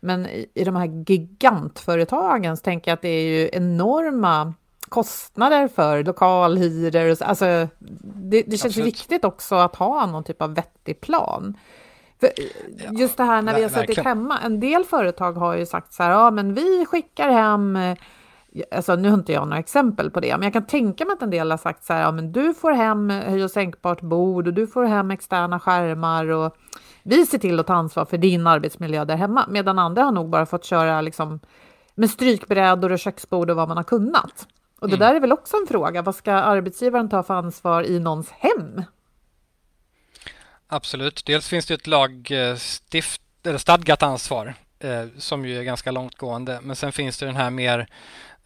Men 0.00 0.26
i, 0.26 0.46
i 0.54 0.64
de 0.64 0.76
här 0.76 1.04
gigantföretagen 1.10 2.56
så 2.56 2.62
tänker 2.62 2.90
jag 2.90 2.96
att 2.96 3.02
det 3.02 3.08
är 3.08 3.40
ju 3.40 3.50
enorma 3.52 4.54
kostnader 4.88 5.68
för 5.68 6.04
lokalhyror. 6.04 7.16
Alltså, 7.22 7.68
det, 8.14 8.42
det 8.46 8.56
känns 8.56 8.76
viktigt 8.76 9.24
också 9.24 9.54
att 9.54 9.76
ha 9.76 10.06
någon 10.06 10.24
typ 10.24 10.42
av 10.42 10.54
vettig 10.54 11.00
plan. 11.00 11.56
För 12.20 12.30
just 12.98 13.16
det 13.16 13.24
här 13.24 13.42
när 13.42 13.54
vi 13.54 13.62
har 13.62 13.68
suttit 13.68 13.98
hemma, 13.98 14.38
en 14.38 14.60
del 14.60 14.84
företag 14.84 15.32
har 15.32 15.56
ju 15.56 15.66
sagt 15.66 15.92
så 15.92 16.02
här, 16.02 16.10
ja 16.10 16.30
men 16.30 16.54
vi 16.54 16.86
skickar 16.86 17.28
hem 17.30 17.78
Alltså 18.70 18.96
nu 18.96 19.08
har 19.08 19.16
inte 19.16 19.32
jag 19.32 19.48
några 19.48 19.58
exempel 19.58 20.10
på 20.10 20.20
det, 20.20 20.36
men 20.36 20.42
jag 20.42 20.52
kan 20.52 20.66
tänka 20.66 21.04
mig 21.04 21.12
att 21.12 21.22
en 21.22 21.30
del 21.30 21.50
har 21.50 21.58
sagt 21.58 21.84
så 21.84 21.92
här, 21.92 22.00
ja 22.00 22.12
men 22.12 22.32
du 22.32 22.54
får 22.54 22.72
hem 22.72 23.10
höj 23.10 23.44
och 23.44 23.50
sänkbart 23.50 24.00
bord 24.00 24.46
och 24.46 24.54
du 24.54 24.66
får 24.66 24.84
hem 24.84 25.10
externa 25.10 25.60
skärmar 25.60 26.26
och 26.26 26.56
vi 27.02 27.26
ser 27.26 27.38
till 27.38 27.60
att 27.60 27.66
ta 27.66 27.74
ansvar 27.74 28.04
för 28.04 28.18
din 28.18 28.46
arbetsmiljö 28.46 29.04
där 29.04 29.16
hemma, 29.16 29.44
medan 29.48 29.78
andra 29.78 30.02
har 30.02 30.12
nog 30.12 30.30
bara 30.30 30.46
fått 30.46 30.64
köra 30.64 31.00
liksom 31.00 31.40
med 31.94 32.10
strykbrädor 32.10 32.92
och 32.92 32.98
köksbord 32.98 33.50
och 33.50 33.56
vad 33.56 33.68
man 33.68 33.76
har 33.76 33.84
kunnat. 33.84 34.46
Och 34.80 34.88
det 34.88 34.96
mm. 34.96 35.08
där 35.08 35.14
är 35.14 35.20
väl 35.20 35.32
också 35.32 35.56
en 35.56 35.66
fråga, 35.68 36.02
vad 36.02 36.14
ska 36.14 36.32
arbetsgivaren 36.32 37.08
ta 37.08 37.22
för 37.22 37.34
ansvar 37.34 37.82
i 37.82 38.00
någons 38.00 38.30
hem? 38.30 38.82
Absolut, 40.66 41.22
dels 41.26 41.48
finns 41.48 41.66
det 41.66 41.74
ett 41.74 41.86
lagstift, 41.86 43.22
eller 43.44 43.58
stadgat 43.58 44.02
ansvar 44.02 44.54
eh, 44.78 45.04
som 45.18 45.46
ju 45.46 45.58
är 45.58 45.62
ganska 45.62 45.90
långtgående, 45.90 46.60
men 46.62 46.76
sen 46.76 46.92
finns 46.92 47.18
det 47.18 47.26
den 47.26 47.36
här 47.36 47.50
mer 47.50 47.86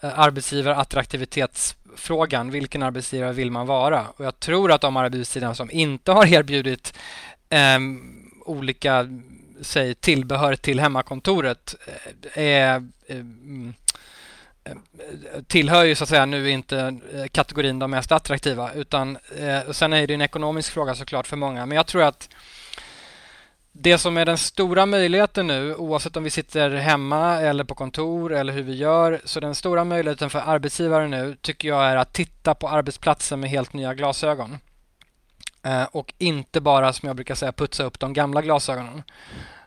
eh, 0.01 0.19
arbetsgivarattraktivitetsfrågan. 0.19 2.51
Vilken 2.51 2.83
arbetsgivare 2.83 3.33
vill 3.33 3.51
man 3.51 3.67
vara? 3.67 4.07
Och 4.17 4.25
jag 4.25 4.41
tror 4.41 4.73
att 4.73 4.81
de 4.81 4.97
arbetsgivare 4.97 5.55
som 5.55 5.71
inte 5.71 6.13
har 6.13 6.27
erbjudit 6.27 6.99
eh, 7.49 7.79
olika 8.45 9.09
säg, 9.61 9.95
tillbehör 9.95 10.57
till 10.57 10.81
hemmakontoret 10.81 11.75
eh, 11.87 11.95
är 12.45 12.89
eh, 13.07 13.17
mm, 13.17 13.75
tillhör 15.47 15.85
ju 15.85 15.95
så 15.95 16.05
att 16.05 16.11
säga 16.11 16.27
nu 16.27 16.51
inte 16.51 16.79
eh, 17.15 17.27
kategorin 17.33 17.79
de 17.79 17.91
mest 17.91 18.13
attraktiva 18.13 18.73
utan 18.73 19.19
eh, 19.39 19.71
sen 19.71 19.93
är 19.93 20.07
det 20.07 20.15
en 20.15 20.21
ekonomisk 20.21 20.73
fråga 20.73 20.95
såklart 20.95 21.27
för 21.27 21.37
många 21.37 21.67
men 21.67 21.77
jag 21.77 21.87
tror 21.87 22.03
att 22.03 22.29
det 23.73 23.99
som 23.99 24.17
är 24.17 24.25
den 24.25 24.39
stora 24.39 24.87
möjligheten 24.87 25.47
nu 25.47 25.75
oavsett 25.75 26.17
om 26.17 26.25
vi 26.25 26.31
sitter 26.31 26.71
hemma 26.71 27.41
eller 27.41 27.65
på 27.65 27.75
kontor 27.75 28.33
eller 28.33 28.53
hur 28.53 28.63
vi 28.63 28.75
gör 28.75 29.21
så 29.25 29.41
den 29.41 29.55
stora 29.55 29.85
möjligheten 29.85 30.31
för 30.31 30.39
arbetsgivare 30.39 31.09
nu 31.09 31.37
tycker 31.41 31.69
jag 31.69 31.85
är 31.85 31.97
att 31.97 32.13
titta 32.13 32.55
på 32.55 32.69
arbetsplatsen 32.69 33.41
med 33.41 33.51
helt 33.51 33.73
nya 33.73 33.95
glasögon 33.95 34.59
eh, 35.63 35.85
och 35.85 36.15
inte 36.19 36.61
bara 36.61 36.93
som 36.93 37.07
jag 37.07 37.17
brukar 37.17 37.35
säga 37.35 37.53
putsa 37.53 37.85
upp 37.85 37.99
de 37.99 38.13
gamla 38.13 38.43
glasögonen. 38.43 39.03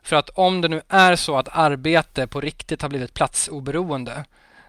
För 0.03 0.15
att 0.15 0.29
om 0.29 0.61
det 0.61 0.67
nu 0.67 0.81
är 0.89 1.15
så 1.15 1.37
att 1.37 1.47
arbete 1.51 2.27
på 2.27 2.41
riktigt 2.41 2.81
har 2.81 2.89
blivit 2.89 3.13
platsoberoende 3.13 4.25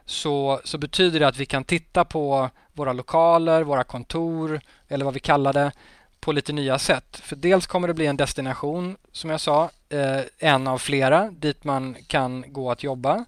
så, 0.07 0.61
så 0.65 0.79
betyder 0.79 1.21
det 1.21 1.29
att 1.29 1.37
vi 1.37 1.47
kan 1.47 1.65
titta 1.65 2.05
på 2.05 2.51
våra 2.73 2.93
lokaler, 2.93 3.63
våra 3.63 3.85
kontor 3.85 4.61
eller 4.89 5.05
vad 5.05 5.15
vi 5.15 5.21
kallar 5.21 5.53
det 5.53 5.73
på 6.21 6.33
lite 6.33 6.53
nya 6.53 6.79
sätt. 6.79 7.21
För 7.23 7.37
dels 7.37 7.67
kommer 7.67 7.89
det 7.89 7.95
bli 7.95 8.07
en 8.07 8.17
destination, 8.17 8.97
som 9.13 9.31
jag 9.31 9.41
sa, 9.41 9.71
eh, 9.89 10.21
en 10.39 10.67
av 10.67 10.79
flera 10.79 11.31
dit 11.31 11.65
man 11.65 11.97
kan 12.07 12.45
gå 12.49 12.71
att 12.71 12.83
jobba. 12.83 13.25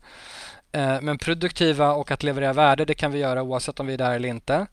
Eh, 0.73 1.01
men 1.01 1.19
produktiva 1.19 1.93
och 1.93 2.11
att 2.11 2.23
leverera 2.23 2.53
värde, 2.53 2.85
det 2.85 2.95
kan 2.95 3.13
vi 3.13 3.19
göra 3.19 3.43
oavsett 3.43 3.81
om 3.81 3.87
vi 3.87 3.95
är 3.95 3.99
där 3.99 4.15
eller 4.15 4.29
inte. 4.29 4.67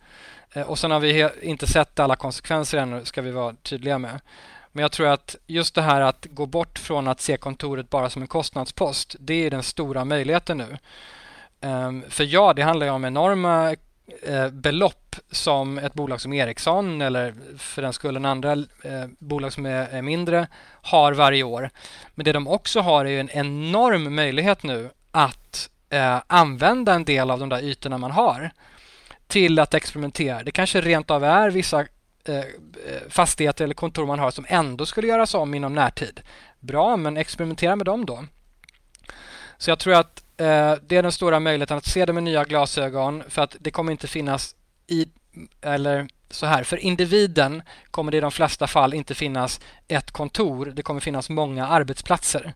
Eh, 0.53 0.69
och 0.69 0.79
sen 0.79 0.91
har 0.91 0.99
vi 0.99 1.29
inte 1.41 1.67
sett 1.67 1.99
alla 1.99 2.15
konsekvenser 2.15 2.77
ännu, 2.77 3.05
ska 3.05 3.21
vi 3.21 3.31
vara 3.31 3.55
tydliga 3.63 3.97
med. 3.97 4.19
Men 4.71 4.81
jag 4.81 4.91
tror 4.91 5.07
att 5.07 5.35
just 5.47 5.75
det 5.75 5.81
här 5.81 6.01
att 6.01 6.27
gå 6.29 6.45
bort 6.45 6.79
från 6.79 7.07
att 7.07 7.21
se 7.21 7.37
kontoret 7.37 7.89
bara 7.89 8.09
som 8.09 8.21
en 8.21 8.27
kostnadspost, 8.27 9.15
det 9.19 9.45
är 9.45 9.51
den 9.51 9.63
stora 9.63 10.05
möjligheten 10.05 10.57
nu. 10.57 10.77
Ehm, 11.63 12.04
för 12.10 12.23
ja, 12.23 12.54
det 12.54 12.62
handlar 12.62 12.86
ju 12.86 12.91
om 12.91 13.06
enorma 13.06 13.76
eh, 14.23 14.49
belopp 14.49 15.15
som 15.32 15.78
ett 15.78 15.93
bolag 15.93 16.21
som 16.21 16.34
Ericsson 16.34 17.02
eller 17.02 17.34
för 17.58 17.82
den 17.82 17.93
skullen 17.93 18.26
andra 18.26 18.52
eh, 18.84 19.06
bolag 19.19 19.54
som 19.54 19.65
är, 19.65 20.02
mindre 20.02 20.47
har 20.82 21.13
varje 21.13 21.43
år. 21.43 21.69
Men 22.15 22.26
det 22.26 22.34
de 22.34 22.47
också 22.47 22.80
har 22.80 23.06
är 23.06 23.10
ju 23.10 23.19
en 23.19 23.30
enorm 23.30 24.15
möjlighet 24.15 24.63
nu 24.63 24.89
att 25.12 25.69
eh, 25.89 26.21
använda 26.28 26.93
en 26.93 27.06
del 27.06 27.32
av 27.32 27.39
de 27.39 27.49
där 27.49 27.63
ytorna 27.63 27.97
man 27.97 28.12
har 28.12 28.52
till 29.28 29.60
att 29.60 29.73
experimentera. 29.73 30.43
Det 30.43 30.52
kanske 30.52 30.82
rent 30.82 31.12
av 31.12 31.23
är 31.23 31.49
vissa 31.49 31.86
fastigheter 33.10 33.63
eller 33.63 33.73
kontor 33.73 34.06
man 34.06 34.19
har 34.19 34.32
som 34.32 34.45
ändå 34.47 34.86
skulle 34.86 35.08
göras 35.08 35.34
om 35.34 35.54
inom 35.54 35.73
närtid. 35.73 36.21
Bra, 36.60 36.97
men 36.97 37.17
experimentera 37.17 37.76
med 37.76 37.86
dem 37.86 38.06
då. 38.06 38.26
Så 39.58 39.71
jag 39.71 39.80
tror 39.80 39.93
att 39.93 40.22
Eh, 40.43 40.75
det 40.88 40.97
är 40.97 41.03
den 41.03 41.12
stora 41.12 41.39
möjligheten 41.39 41.77
att 41.77 41.86
se 41.86 42.06
det 42.06 42.13
med 42.13 42.23
nya 42.23 42.43
glasögon 42.43 43.23
för 43.29 43.41
att 43.41 43.56
det 43.60 43.71
kommer 43.71 43.91
inte 43.91 44.08
finnas 44.08 44.56
i, 44.88 45.06
eller 45.62 46.08
så 46.29 46.45
här, 46.45 46.63
för 46.63 46.77
individen 46.77 47.62
kommer 47.91 48.12
det 48.12 48.17
i 48.17 48.21
de 48.21 48.32
flesta 48.32 48.67
fall 48.67 48.93
inte 48.93 49.15
finnas 49.15 49.60
ett 49.88 50.12
kontor, 50.12 50.65
det 50.65 50.82
kommer 50.82 50.99
finnas 50.99 51.29
många 51.29 51.67
arbetsplatser. 51.67 52.53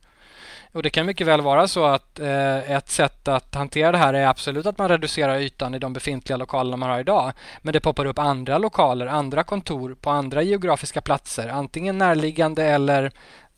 Och 0.71 0.84
Det 0.84 0.89
kan 0.89 1.06
mycket 1.06 1.28
väl 1.28 1.41
vara 1.41 1.67
så 1.67 1.86
att 1.86 2.19
eh, 2.19 2.71
ett 2.71 2.89
sätt 2.89 3.28
att 3.28 3.56
hantera 3.56 3.91
det 3.91 3.97
här 3.97 4.13
är 4.13 4.28
absolut 4.28 4.65
att 4.65 4.78
man 4.78 4.89
reducerar 4.89 5.39
ytan 5.39 5.76
i 5.76 5.80
de 5.80 5.93
befintliga 5.93 6.38
lokalerna 6.38 6.78
man 6.78 6.89
har 6.89 7.00
idag. 7.00 7.34
Men 7.62 7.73
det 7.73 7.80
poppar 7.80 8.06
upp 8.06 8.19
andra 8.19 8.58
lokaler, 8.58 9.06
andra 9.06 9.43
kontor 9.43 9.95
på 10.02 10.10
andra 10.10 10.41
geografiska 10.41 11.02
platser, 11.02 11.47
antingen 11.47 11.97
närliggande 11.97 12.65
eller 12.65 13.12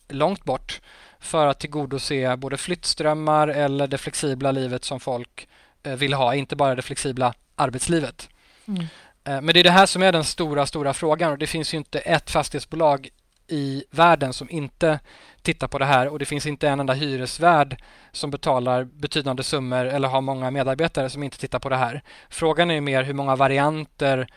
långt 0.10 0.44
bort 0.44 0.82
för 1.20 1.48
att 1.48 1.60
tillgodose 1.60 2.38
både 2.38 2.58
flyttströmmar 2.58 3.48
eller 3.48 3.88
det 3.88 3.98
flexibla 3.98 4.52
livet 4.52 4.84
som 4.84 5.00
folk 5.00 5.48
eh, 5.84 5.94
vill 5.94 6.14
ha, 6.14 6.36
inte 6.36 6.56
bara 6.56 6.76
det 6.76 6.82
flexibla 6.82 7.34
arbetslivet. 7.56 8.30
Mm. 8.68 8.82
Eh, 9.24 9.42
men 9.42 9.48
det 9.48 9.60
är 9.60 9.64
det 9.64 9.72
här 9.72 9.86
som 9.86 10.04
är 10.04 10.12
den 10.12 10.24
stora, 10.24 10.66
stora 10.66 10.94
frågan 10.94 11.32
och 11.32 11.38
det 11.38 11.48
finns 11.48 11.74
ju 11.74 11.78
inte 11.78 12.00
ett 12.00 12.32
fastighetsbolag 12.32 13.10
i 13.48 13.84
världen 13.92 14.34
som 14.34 14.50
inte 14.50 15.00
tittar 15.42 15.68
på 15.68 15.80
det 15.80 15.86
här 15.86 16.08
och 16.08 16.20
det 16.20 16.26
finns 16.26 16.46
inte 16.46 16.70
en 16.70 16.80
enda 16.80 16.94
hyresvärd 16.94 17.82
som 18.12 18.32
betalar 18.32 18.84
betydande 18.84 19.44
summor 19.44 19.86
eller 19.86 20.08
har 20.08 20.22
många 20.22 20.52
medarbetare 20.52 21.10
som 21.10 21.24
inte 21.24 21.38
tittar 21.38 21.60
på 21.60 21.70
det 21.70 21.76
här. 21.76 22.02
Frågan 22.30 22.72
är 22.72 22.82
mer 22.82 23.04
hur 23.04 23.14
många 23.14 23.36
varianter 23.36 24.28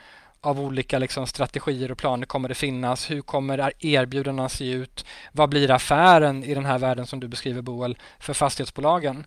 av 0.43 0.61
olika 0.61 0.99
liksom, 0.99 1.27
strategier 1.27 1.93
och 1.93 1.99
planer 1.99 2.27
kommer 2.27 2.49
det 2.49 2.55
finnas? 2.55 3.11
Hur 3.11 3.23
kommer 3.23 3.73
erbjudandena 3.79 4.49
se 4.49 4.71
ut? 4.71 5.05
Vad 5.33 5.49
blir 5.49 5.71
affären 5.71 6.45
i 6.45 6.55
den 6.55 6.65
här 6.65 6.79
världen 6.79 7.07
som 7.07 7.21
du 7.21 7.29
beskriver 7.29 7.63
Boel 7.63 7.99
för 8.19 8.35
fastighetsbolagen? 8.35 9.27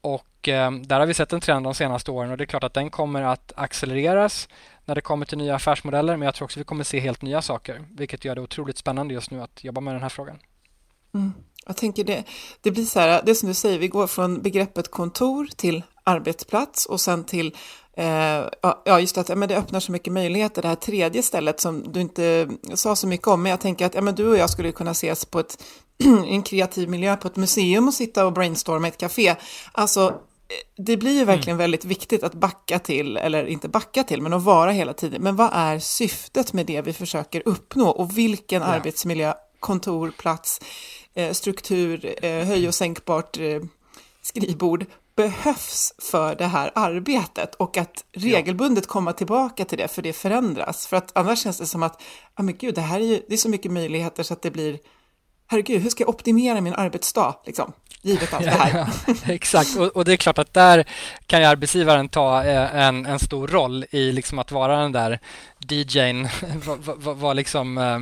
Och 0.00 0.48
eh, 0.48 0.70
där 0.70 1.00
har 1.00 1.06
vi 1.06 1.14
sett 1.14 1.32
en 1.32 1.40
trend 1.40 1.66
de 1.66 1.74
senaste 1.74 2.10
åren 2.10 2.30
och 2.30 2.36
det 2.36 2.44
är 2.44 2.46
klart 2.46 2.64
att 2.64 2.74
den 2.74 2.90
kommer 2.90 3.22
att 3.22 3.52
accelereras 3.56 4.48
när 4.84 4.94
det 4.94 5.00
kommer 5.00 5.26
till 5.26 5.38
nya 5.38 5.54
affärsmodeller. 5.54 6.16
Men 6.16 6.26
jag 6.26 6.34
tror 6.34 6.44
också 6.44 6.60
vi 6.60 6.64
kommer 6.64 6.84
se 6.84 7.00
helt 7.00 7.22
nya 7.22 7.42
saker, 7.42 7.84
vilket 7.90 8.24
gör 8.24 8.34
det 8.34 8.40
otroligt 8.40 8.78
spännande 8.78 9.14
just 9.14 9.30
nu 9.30 9.42
att 9.42 9.64
jobba 9.64 9.80
med 9.80 9.94
den 9.94 10.02
här 10.02 10.08
frågan. 10.08 10.38
Mm. 11.14 11.32
Jag 11.66 11.76
tänker 11.76 12.04
det, 12.04 12.24
det 12.60 12.70
blir 12.70 12.84
så 12.84 13.00
här, 13.00 13.22
det 13.26 13.34
som 13.34 13.48
du 13.48 13.54
säger, 13.54 13.78
vi 13.78 13.88
går 13.88 14.06
från 14.06 14.42
begreppet 14.42 14.90
kontor 14.90 15.48
till 15.56 15.82
arbetsplats 16.04 16.86
och 16.86 17.00
sen 17.00 17.24
till 17.24 17.56
Eh, 17.96 18.48
ja, 18.84 19.00
just 19.00 19.18
att 19.18 19.28
ja, 19.28 19.34
men 19.34 19.48
det 19.48 19.56
öppnar 19.56 19.80
så 19.80 19.92
mycket 19.92 20.12
möjligheter. 20.12 20.62
Det 20.62 20.68
här 20.68 20.74
tredje 20.74 21.22
stället 21.22 21.60
som 21.60 21.92
du 21.92 22.00
inte 22.00 22.48
sa 22.74 22.96
så 22.96 23.06
mycket 23.06 23.26
om, 23.26 23.42
men 23.42 23.50
jag 23.50 23.60
tänker 23.60 23.86
att 23.86 23.94
ja, 23.94 24.00
men 24.00 24.14
du 24.14 24.28
och 24.28 24.36
jag 24.36 24.50
skulle 24.50 24.72
kunna 24.72 24.90
ses 24.90 25.24
på 25.24 25.40
ett, 25.40 25.64
en 26.28 26.42
kreativ 26.42 26.88
miljö 26.88 27.16
på 27.16 27.28
ett 27.28 27.36
museum 27.36 27.88
och 27.88 27.94
sitta 27.94 28.26
och 28.26 28.32
brainstorma 28.32 28.86
i 28.86 28.90
ett 28.90 28.98
café. 28.98 29.34
Alltså, 29.72 30.06
eh, 30.08 30.84
det 30.84 30.96
blir 30.96 31.18
ju 31.18 31.24
verkligen 31.24 31.56
mm. 31.56 31.64
väldigt 31.64 31.84
viktigt 31.84 32.22
att 32.22 32.34
backa 32.34 32.78
till, 32.78 33.16
eller 33.16 33.46
inte 33.46 33.68
backa 33.68 34.04
till, 34.04 34.22
men 34.22 34.32
att 34.32 34.42
vara 34.42 34.70
hela 34.70 34.92
tiden. 34.92 35.22
Men 35.22 35.36
vad 35.36 35.50
är 35.52 35.78
syftet 35.78 36.52
med 36.52 36.66
det 36.66 36.82
vi 36.82 36.92
försöker 36.92 37.42
uppnå 37.44 37.88
och 37.88 38.18
vilken 38.18 38.62
ja. 38.62 38.68
arbetsmiljö, 38.68 39.34
kontor, 39.60 40.12
plats, 40.18 40.60
eh, 41.14 41.32
struktur, 41.32 42.14
höj 42.22 42.68
och 42.68 42.74
sänkbart 42.74 43.38
skrivbord 44.22 44.86
behövs 45.16 45.94
för 45.98 46.34
det 46.34 46.46
här 46.46 46.72
arbetet 46.74 47.54
och 47.54 47.76
att 47.76 48.04
regelbundet 48.12 48.86
komma 48.86 49.12
tillbaka 49.12 49.64
till 49.64 49.78
det 49.78 49.88
för 49.88 50.02
det 50.02 50.12
förändras. 50.12 50.86
För 50.86 50.96
att 50.96 51.16
annars 51.16 51.42
känns 51.42 51.58
det 51.58 51.66
som 51.66 51.82
att, 51.82 52.02
ja 52.36 52.42
oh 52.42 52.44
men 52.44 52.56
gud, 52.56 52.74
det 52.74 52.80
här 52.80 53.00
är 53.00 53.04
ju, 53.04 53.22
det 53.28 53.34
är 53.34 53.38
så 53.38 53.48
mycket 53.48 53.72
möjligheter 53.72 54.22
så 54.22 54.34
att 54.34 54.42
det 54.42 54.50
blir, 54.50 54.78
herregud, 55.52 55.82
hur 55.82 55.90
ska 55.90 56.02
jag 56.02 56.08
optimera 56.08 56.60
min 56.60 56.74
arbetsdag? 56.74 57.34
Liksom, 57.46 57.72
givet 58.02 58.34
allt 58.34 58.44
det 58.44 58.50
här. 58.50 58.88
Ja, 59.06 59.14
exakt, 59.32 59.76
och, 59.76 59.86
och, 59.86 60.04
det 60.04 60.12
är 60.12 60.16
klart 60.16 60.38
att 60.38 60.54
där 60.54 60.84
kan 61.26 61.40
ju 61.40 61.46
arbetsgivaren 61.46 62.08
ta 62.08 62.44
eh, 62.44 62.76
en, 62.76 63.06
en 63.06 63.18
stor 63.18 63.48
roll 63.48 63.84
i 63.90 64.12
liksom 64.12 64.38
att 64.38 64.50
vara 64.50 64.76
den 64.76 64.92
där 64.92 65.18
DJn. 65.68 66.28
vad, 66.66 66.78
vad, 66.98 67.16
vad, 67.16 67.36
liksom, 67.36 67.78
eh, 67.78 67.98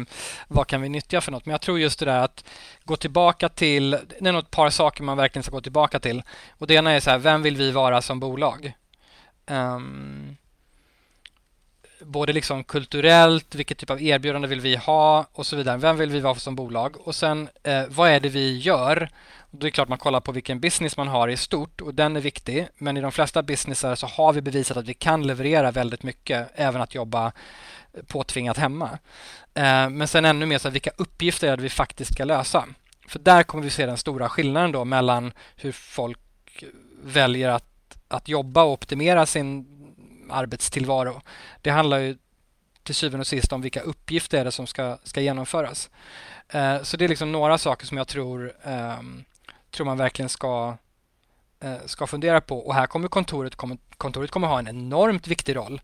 vad 0.49 0.67
kan 0.67 0.83
vi 0.83 0.89
nyttja 0.89 1.21
för 1.21 1.33
något? 1.33 1.47
Men 1.47 1.51
jag 1.51 1.61
tror 1.61 1.81
just 1.81 1.99
det 1.99 2.05
där 2.07 2.19
att 2.19 2.45
gå 2.85 2.97
tillbaka 2.97 3.49
till, 3.49 3.91
det 3.91 4.29
är 4.29 4.33
nog 4.33 4.43
ett 4.43 4.51
par 4.51 4.71
saker 4.71 5.03
man 5.03 5.17
verkligen 5.17 5.43
ska 5.43 5.53
gå 5.53 5.61
tillbaka 5.61 5.99
till. 5.99 6.23
Och 6.59 6.67
det 6.67 6.75
ena 6.75 6.91
är 6.91 7.01
så 7.01 7.11
här, 7.11 7.19
vem 7.19 7.43
vill 7.43 7.57
vi 7.57 7.71
vara 7.71 8.03
som 8.03 8.21
bolag? 8.21 8.73
Um, 9.47 10.37
både 12.01 12.33
liksom 12.33 12.65
kulturellt, 12.65 13.55
vilket 13.55 13.79
typ 13.79 13.91
av 13.91 14.03
erbjudande 14.03 14.49
vill 14.49 14.61
vi 14.61 14.77
ha 14.77 15.27
och 15.33 15.47
så 15.47 15.57
vidare. 15.57 15.77
Vem 15.77 15.97
vill 15.97 16.11
vi 16.11 16.21
vara 16.21 16.35
som 16.35 16.57
bolag? 16.57 16.97
Och 17.05 17.15
sen 17.15 17.49
eh, 17.63 17.83
vad 17.89 18.11
är 18.11 18.21
det 18.21 18.29
vi 18.29 18.59
gör? 18.59 19.11
Då 19.51 19.59
är 19.59 19.65
det 19.65 19.71
klart 19.71 19.89
man 19.89 19.99
kollar 19.99 20.21
på 20.21 20.33
vilken 20.33 20.61
business 20.61 20.97
man 20.97 21.09
har 21.09 21.29
i 21.29 21.37
stort 21.37 21.81
och 21.81 21.95
den 21.95 22.17
är 22.17 22.21
viktig. 22.21 22.69
Men 22.79 22.97
i 22.97 23.01
de 23.01 23.13
flesta 23.13 23.43
businessar 23.43 23.95
så 23.95 24.07
har 24.07 24.33
vi 24.33 24.41
bevisat 24.41 24.77
att 24.77 24.89
vi 24.89 24.95
kan 24.95 25.27
leverera 25.27 25.71
väldigt 25.71 26.03
mycket, 26.03 26.51
även 26.55 26.83
att 26.83 26.95
jobba 26.95 27.27
eh, 27.27 28.03
påtvingat 28.07 28.57
hemma. 28.57 28.99
Eh, 29.55 29.91
men 29.91 30.09
sen 30.09 30.25
ännu 30.25 30.47
mer 30.47 30.59
så 30.59 30.69
här, 30.69 30.73
vilka 30.73 30.91
uppgifter 30.97 31.49
är 31.49 31.57
det 31.57 31.63
vi 31.63 31.69
faktiskt 31.69 32.13
ska 32.13 32.25
lösa? 32.25 32.65
För 33.09 33.19
där 33.19 33.43
kommer 33.43 33.65
vi 33.65 33.71
se 33.71 33.87
den 33.87 33.97
stora 33.97 34.29
skillnaden 34.29 34.73
då 34.73 34.85
mellan 34.85 35.33
hur 35.57 35.73
folk 35.73 36.19
väljer 37.03 37.49
att, 37.49 37.65
att 38.09 38.29
jobba 38.29 38.63
och 38.63 38.73
optimera 38.73 39.27
sin 39.27 39.80
arbetstillvaro. 40.31 41.21
Det 41.63 41.71
handlar 41.71 41.99
ju 41.99 42.17
till 42.83 42.95
syvende 42.95 43.21
och 43.21 43.27
sist 43.27 43.53
om 43.53 43.61
vilka 43.61 43.81
uppgifter 43.81 44.39
är 44.39 44.45
det 44.45 44.53
som 44.53 44.67
ska, 44.67 44.99
ska 45.05 45.21
genomföras. 45.21 45.91
Eh, 46.49 46.83
så 46.83 46.97
det 46.97 47.05
är 47.05 47.09
liksom 47.09 47.33
några 47.33 47.59
saker 47.59 47.87
som 47.87 47.97
jag 47.97 48.09
tror, 48.09 48.53
eh, 48.65 49.01
tror 49.71 49.85
man 49.85 49.99
verkligen 49.99 50.29
ska, 50.29 50.77
eh, 51.61 51.77
ska 51.87 52.07
fundera 52.07 52.41
på. 52.41 52.59
Och 52.59 52.75
här 52.75 52.87
kommer 52.87 53.09
kontoret, 53.09 53.57
kommer, 53.57 53.79
kontoret 53.97 54.31
kommer 54.31 54.49
ha 54.49 54.59
en 54.59 54.69
enormt 54.69 55.27
viktig 55.27 55.57
roll. 55.57 55.81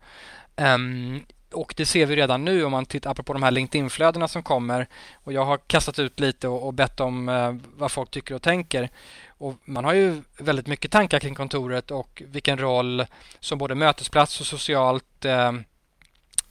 Ehm, 0.55 1.25
och 1.51 1.73
det 1.77 1.85
ser 1.85 2.05
vi 2.05 2.15
redan 2.15 2.45
nu 2.45 2.65
om 2.65 2.71
man 2.71 2.85
tittar 2.85 3.11
apropå 3.11 3.33
de 3.33 3.43
här 3.43 3.51
LinkedIn-flödena 3.51 4.27
som 4.27 4.43
kommer. 4.43 4.87
Och 5.23 5.33
jag 5.33 5.45
har 5.45 5.57
kastat 5.57 5.99
ut 5.99 6.19
lite 6.19 6.47
och, 6.47 6.67
och 6.67 6.73
bett 6.73 6.99
om 6.99 7.29
eh, 7.29 7.55
vad 7.75 7.91
folk 7.91 8.11
tycker 8.11 8.35
och 8.35 8.41
tänker. 8.41 8.89
Och 9.37 9.55
man 9.65 9.85
har 9.85 9.93
ju 9.93 10.21
väldigt 10.37 10.67
mycket 10.67 10.91
tankar 10.91 11.19
kring 11.19 11.35
kontoret 11.35 11.91
och 11.91 12.23
vilken 12.25 12.57
roll 12.57 13.05
som 13.39 13.57
både 13.57 13.75
mötesplats 13.75 14.41
och 14.41 14.47
socialt 14.47 15.25
eh, 15.25 15.53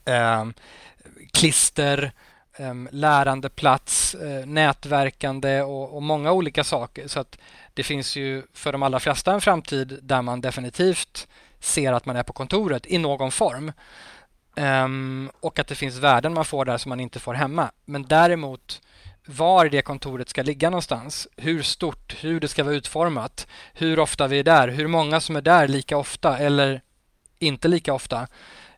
eh, 0.05 0.47
klister, 1.33 2.13
eh, 2.57 2.75
lärandeplats, 2.91 4.15
eh, 4.15 4.47
nätverkande 4.47 5.63
och, 5.63 5.97
och, 5.97 6.03
många 6.03 6.33
olika 6.33 6.65
saker. 6.65 7.09
Så 7.09 7.21
att 7.21 7.39
det 7.75 7.83
finns 7.83 8.17
ju 8.17 8.43
för 8.53 8.73
de 8.73 8.83
allra 8.83 9.01
flesta 9.01 9.33
en 9.33 9.41
framtid 9.41 9.99
där 10.03 10.23
man 10.23 10.41
definitivt 10.41 11.29
ser 11.61 11.93
att 11.93 12.07
man 12.07 12.17
är 12.17 12.23
på 12.23 12.33
kontoret 12.33 12.87
i 12.87 12.99
någon 12.99 13.31
form. 13.31 13.73
Ehm, 14.57 15.31
och 15.41 15.59
att 15.59 15.67
det 15.67 15.75
finns 15.75 15.97
värden 15.97 16.35
man 16.35 16.45
får 16.45 16.65
där 16.65 16.79
som 16.79 16.89
man 16.89 17.01
inte 17.01 17.21
får 17.21 17.35
hemma. 17.35 17.71
Men 17.85 18.03
däremot 18.03 18.81
var 19.27 19.69
det 19.69 19.83
kontoret 19.83 20.29
ska 20.29 20.43
ligga 20.43 20.71
någonstans, 20.71 21.29
hur 21.37 21.63
stort, 21.63 22.17
hur 22.21 22.41
det 22.41 22.49
ska 22.49 22.65
vara 22.65 22.75
utformat, 22.75 23.47
hur 23.75 23.99
ofta 23.99 24.27
vi 24.27 24.39
är 24.39 24.45
där, 24.45 24.69
hur 24.69 24.87
många 24.87 25.21
som 25.21 25.37
är 25.37 25.41
där 25.41 25.69
lika 25.69 25.97
ofta 25.97 26.39
eller 26.39 26.81
inte 27.39 27.69
lika 27.69 27.95
ofta, 27.95 28.29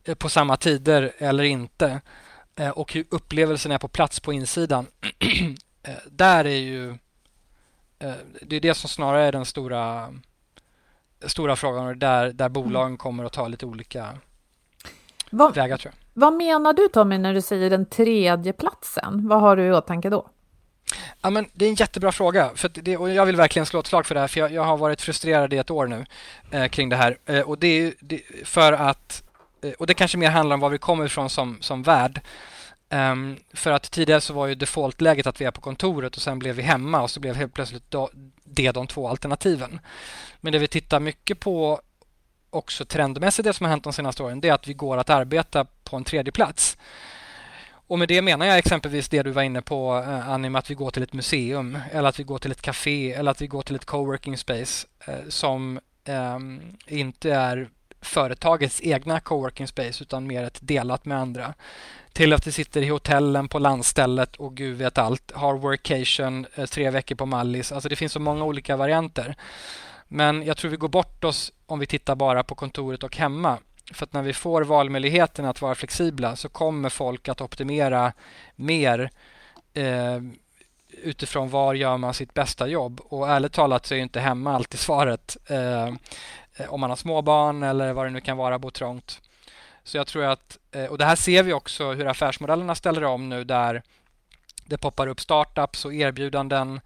eh, 0.04 0.14
på 0.14 0.28
samma 0.28 0.56
tider 0.56 1.12
eller 1.18 1.44
inte 1.44 2.00
eh, 2.56 2.70
och 2.70 2.92
hur 2.92 3.04
upplevelsen 3.10 3.72
är 3.72 3.78
på 3.78 3.88
plats 3.88 4.20
på 4.20 4.32
insidan. 4.32 4.86
Eh, 5.82 5.94
där 6.10 6.44
är 6.44 6.58
ju 6.58 6.98
det 8.40 8.56
är 8.56 8.60
det 8.60 8.74
som 8.74 8.88
snarare 8.90 9.22
är 9.22 9.32
den 9.32 9.44
stora 9.44 10.14
stora 11.26 11.56
frågan 11.56 11.86
och 11.86 11.96
där, 11.96 12.32
där 12.32 12.48
bolagen 12.48 12.96
kommer 12.96 13.24
att 13.24 13.32
ta 13.32 13.48
lite 13.48 13.66
olika 13.66 14.18
vad, 15.30 15.54
vägar 15.54 15.76
tror 15.76 15.94
jag. 15.94 16.22
Vad 16.22 16.32
menar 16.32 16.72
du 16.72 16.88
Tommy 16.88 17.18
när 17.18 17.34
du 17.34 17.42
säger 17.42 17.70
den 17.70 17.86
tredje 17.86 18.52
platsen? 18.52 19.28
Vad 19.28 19.40
har 19.40 19.56
du 19.56 19.66
i 19.66 19.72
åtanke 19.72 20.10
då? 20.10 20.28
Ja, 21.20 21.30
men 21.30 21.46
det 21.52 21.64
är 21.64 21.68
en 21.68 21.74
jättebra 21.74 22.12
fråga. 22.12 22.50
För 22.54 22.68
det, 22.68 22.96
och 22.96 23.10
jag 23.10 23.26
vill 23.26 23.36
verkligen 23.36 23.66
slå 23.66 23.80
ett 23.80 23.86
slag 23.86 24.06
för 24.06 24.14
det 24.14 24.20
här, 24.20 24.28
för 24.28 24.40
jag, 24.40 24.52
jag 24.52 24.64
har 24.64 24.76
varit 24.76 25.00
frustrerad 25.00 25.52
i 25.52 25.56
ett 25.56 25.70
år 25.70 25.86
nu 25.86 26.06
eh, 26.50 26.68
kring 26.68 26.88
det 26.88 26.96
här. 26.96 27.18
Eh, 27.26 27.40
och 27.40 27.58
det 27.58 27.66
är 27.66 27.94
det, 28.00 28.22
för 28.44 28.72
att, 28.72 29.22
eh, 29.62 29.70
och 29.70 29.86
det 29.86 29.94
kanske 29.94 30.18
mer 30.18 30.30
handlar 30.30 30.54
om 30.54 30.60
var 30.60 30.70
vi 30.70 30.78
kommer 30.78 31.06
ifrån 31.06 31.30
som, 31.30 31.58
som 31.60 31.82
värld. 31.82 32.20
Um, 32.90 33.36
för 33.54 33.70
att 33.70 33.90
tidigare 33.90 34.20
så 34.20 34.32
var 34.32 34.46
ju 34.46 34.54
defaultläget 34.54 35.26
att 35.26 35.40
vi 35.40 35.44
är 35.44 35.50
på 35.50 35.60
kontoret 35.60 36.16
och 36.16 36.22
sen 36.22 36.38
blev 36.38 36.54
vi 36.54 36.62
hemma 36.62 37.02
och 37.02 37.10
så 37.10 37.20
blev 37.20 37.36
helt 37.36 37.54
plötsligt 37.54 37.90
då, 37.90 38.10
det 38.44 38.72
de 38.72 38.86
två 38.86 39.08
alternativen. 39.08 39.80
Men 40.40 40.52
det 40.52 40.58
vi 40.58 40.68
tittar 40.68 41.00
mycket 41.00 41.40
på 41.40 41.80
också 42.50 42.84
trendmässigt, 42.84 43.44
det 43.44 43.52
som 43.52 43.64
har 43.64 43.70
hänt 43.70 43.84
de 43.84 43.92
senaste 43.92 44.22
åren, 44.22 44.40
det 44.40 44.48
är 44.48 44.52
att 44.52 44.68
vi 44.68 44.74
går 44.74 44.96
att 44.96 45.10
arbeta 45.10 45.66
på 45.84 45.96
en 45.96 46.04
tredje 46.04 46.32
plats. 46.32 46.76
Och 47.88 47.98
med 47.98 48.08
det 48.08 48.22
menar 48.22 48.46
jag 48.46 48.58
exempelvis 48.58 49.08
det 49.08 49.22
du 49.22 49.30
var 49.30 49.42
inne 49.42 49.62
på 49.62 50.04
eh, 50.06 50.28
Annie, 50.28 50.50
med 50.50 50.58
att 50.58 50.70
vi 50.70 50.74
går 50.74 50.90
till 50.90 51.02
ett 51.02 51.12
museum 51.12 51.78
eller 51.92 52.08
att 52.08 52.18
vi 52.18 52.24
går 52.24 52.38
till 52.38 52.52
ett 52.52 52.62
café 52.62 53.12
eller 53.12 53.30
att 53.30 53.42
vi 53.42 53.46
går 53.46 53.62
till 53.62 53.76
ett 53.76 53.84
coworking 53.84 54.36
space 54.36 54.86
eh, 55.06 55.14
som 55.28 55.80
eh, 56.04 56.38
inte 56.86 57.32
är 57.32 57.68
företagets 58.00 58.80
egna 58.82 59.20
coworking 59.20 59.66
space 59.68 60.02
utan 60.04 60.26
mer 60.26 60.42
ett 60.42 60.58
delat 60.60 61.04
med 61.04 61.18
andra. 61.18 61.54
Till 62.12 62.32
att 62.32 62.46
vi 62.46 62.52
sitter 62.52 62.82
i 62.82 62.88
hotellen 62.88 63.48
på 63.48 63.58
landstället 63.58 64.36
och 64.36 64.56
gud 64.56 64.76
vet 64.76 64.98
allt, 64.98 65.32
har 65.34 65.54
workation 65.54 66.46
eh, 66.54 66.66
tre 66.66 66.90
veckor 66.90 67.14
på 67.14 67.26
Mallis. 67.26 67.72
Alltså 67.72 67.88
det 67.88 67.96
finns 67.96 68.12
så 68.12 68.20
många 68.20 68.44
olika 68.44 68.76
varianter. 68.76 69.36
Men 70.08 70.42
jag 70.42 70.56
tror 70.56 70.70
vi 70.70 70.76
går 70.76 70.88
bort 70.88 71.24
oss 71.24 71.52
om 71.66 71.78
vi 71.78 71.86
tittar 71.86 72.14
bara 72.14 72.42
på 72.42 72.54
kontoret 72.54 73.02
och 73.02 73.16
hemma. 73.16 73.58
För 73.92 74.04
att 74.06 74.12
när 74.12 74.22
vi 74.22 74.32
får 74.32 74.62
valmöjligheten 74.62 75.44
att 75.44 75.62
vara 75.62 75.74
flexibla 75.74 76.36
så 76.36 76.48
kommer 76.48 76.88
folk 76.88 77.28
att 77.28 77.40
optimera 77.40 78.12
mer 78.56 79.10
eh, 79.74 80.18
utifrån 81.02 81.50
var 81.50 81.74
gör 81.74 81.96
man 81.96 82.14
sitt 82.14 82.34
bästa 82.34 82.66
jobb. 82.66 83.00
Och 83.04 83.28
ärligt 83.28 83.52
talat 83.52 83.86
så 83.86 83.94
är 83.94 83.98
inte 83.98 84.20
hemma 84.20 84.54
alltid 84.54 84.80
svaret. 84.80 85.36
Eh, 85.46 85.94
om 86.68 86.80
man 86.80 86.90
har 86.90 86.96
småbarn 86.96 87.62
eller 87.62 87.92
vad 87.92 88.06
det 88.06 88.10
nu 88.10 88.20
kan 88.20 88.36
vara, 88.36 88.58
bo 88.58 88.70
trångt. 88.70 89.20
Så 89.84 89.96
jag 89.96 90.06
tror 90.06 90.24
att, 90.24 90.58
eh, 90.70 90.84
och 90.84 90.98
det 90.98 91.04
här 91.04 91.16
ser 91.16 91.42
vi 91.42 91.52
också 91.52 91.92
hur 91.92 92.06
affärsmodellerna 92.06 92.74
ställer 92.74 93.04
om 93.04 93.28
nu 93.28 93.44
där 93.44 93.82
det 94.64 94.78
poppar 94.78 95.06
upp 95.06 95.20
startups 95.20 95.84
och 95.84 95.94
erbjudanden 95.94 96.80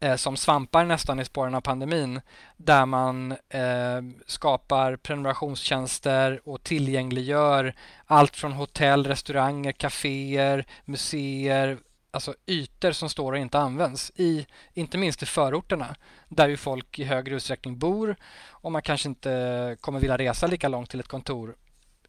Eh, 0.00 0.16
som 0.16 0.36
svampar 0.36 0.84
nästan 0.84 1.20
i 1.20 1.24
spåren 1.24 1.54
av 1.54 1.60
pandemin 1.60 2.20
där 2.56 2.86
man 2.86 3.32
eh, 3.32 4.02
skapar 4.26 4.96
prenumerationstjänster 4.96 6.40
och 6.44 6.62
tillgängliggör 6.62 7.74
allt 8.06 8.36
från 8.36 8.52
hotell, 8.52 9.06
restauranger, 9.06 9.72
kaféer, 9.72 10.64
museer, 10.84 11.78
alltså 12.10 12.34
ytor 12.46 12.92
som 12.92 13.08
står 13.08 13.32
och 13.32 13.38
inte 13.38 13.58
används, 13.58 14.12
i, 14.14 14.46
inte 14.74 14.98
minst 14.98 15.22
i 15.22 15.26
förorterna 15.26 15.96
där 16.28 16.48
ju 16.48 16.56
folk 16.56 16.98
i 16.98 17.04
högre 17.04 17.34
utsträckning 17.34 17.78
bor 17.78 18.16
och 18.48 18.72
man 18.72 18.82
kanske 18.82 19.08
inte 19.08 19.76
kommer 19.80 20.00
vilja 20.00 20.18
resa 20.18 20.46
lika 20.46 20.68
långt 20.68 20.90
till 20.90 21.00
ett 21.00 21.08
kontor 21.08 21.54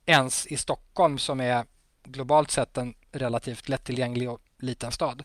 ens 0.06 0.48
i 0.48 0.58
Stockholm 0.58 1.18
som 1.18 1.42
är 1.42 1.66
globalt 2.04 2.52
sett 2.52 2.78
en 2.78 2.94
relativt 3.12 3.70
lättillgänglig 3.70 4.30
och 4.30 4.42
liten 4.60 4.92
stad. 4.92 5.24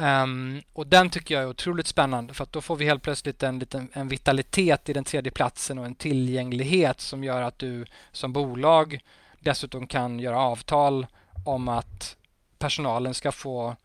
Um, 0.00 0.62
och 0.72 0.86
den 0.86 1.10
tycker 1.10 1.34
jag 1.34 1.44
är 1.44 1.48
otroligt 1.48 1.86
spännande 1.86 2.34
för 2.34 2.44
att 2.44 2.52
då 2.52 2.60
får 2.60 2.76
vi 2.76 2.84
helt 2.84 3.02
plötsligt 3.02 3.42
en, 3.42 3.58
liten, 3.58 3.88
en 3.92 4.08
vitalitet 4.08 4.88
i 4.88 4.92
den 4.92 5.04
tredje 5.04 5.32
platsen 5.32 5.78
och 5.78 5.86
en 5.86 5.94
tillgänglighet 5.94 7.00
som 7.00 7.24
gör 7.24 7.42
att 7.42 7.58
du 7.58 7.86
som 8.12 8.32
bolag 8.32 9.00
dessutom 9.40 9.86
kan 9.86 10.20
göra 10.20 10.38
avtal 10.38 11.06
om 11.44 11.68
att 11.68 12.16
personalen 12.58 13.14
ska 13.14 13.32
få 13.32 13.76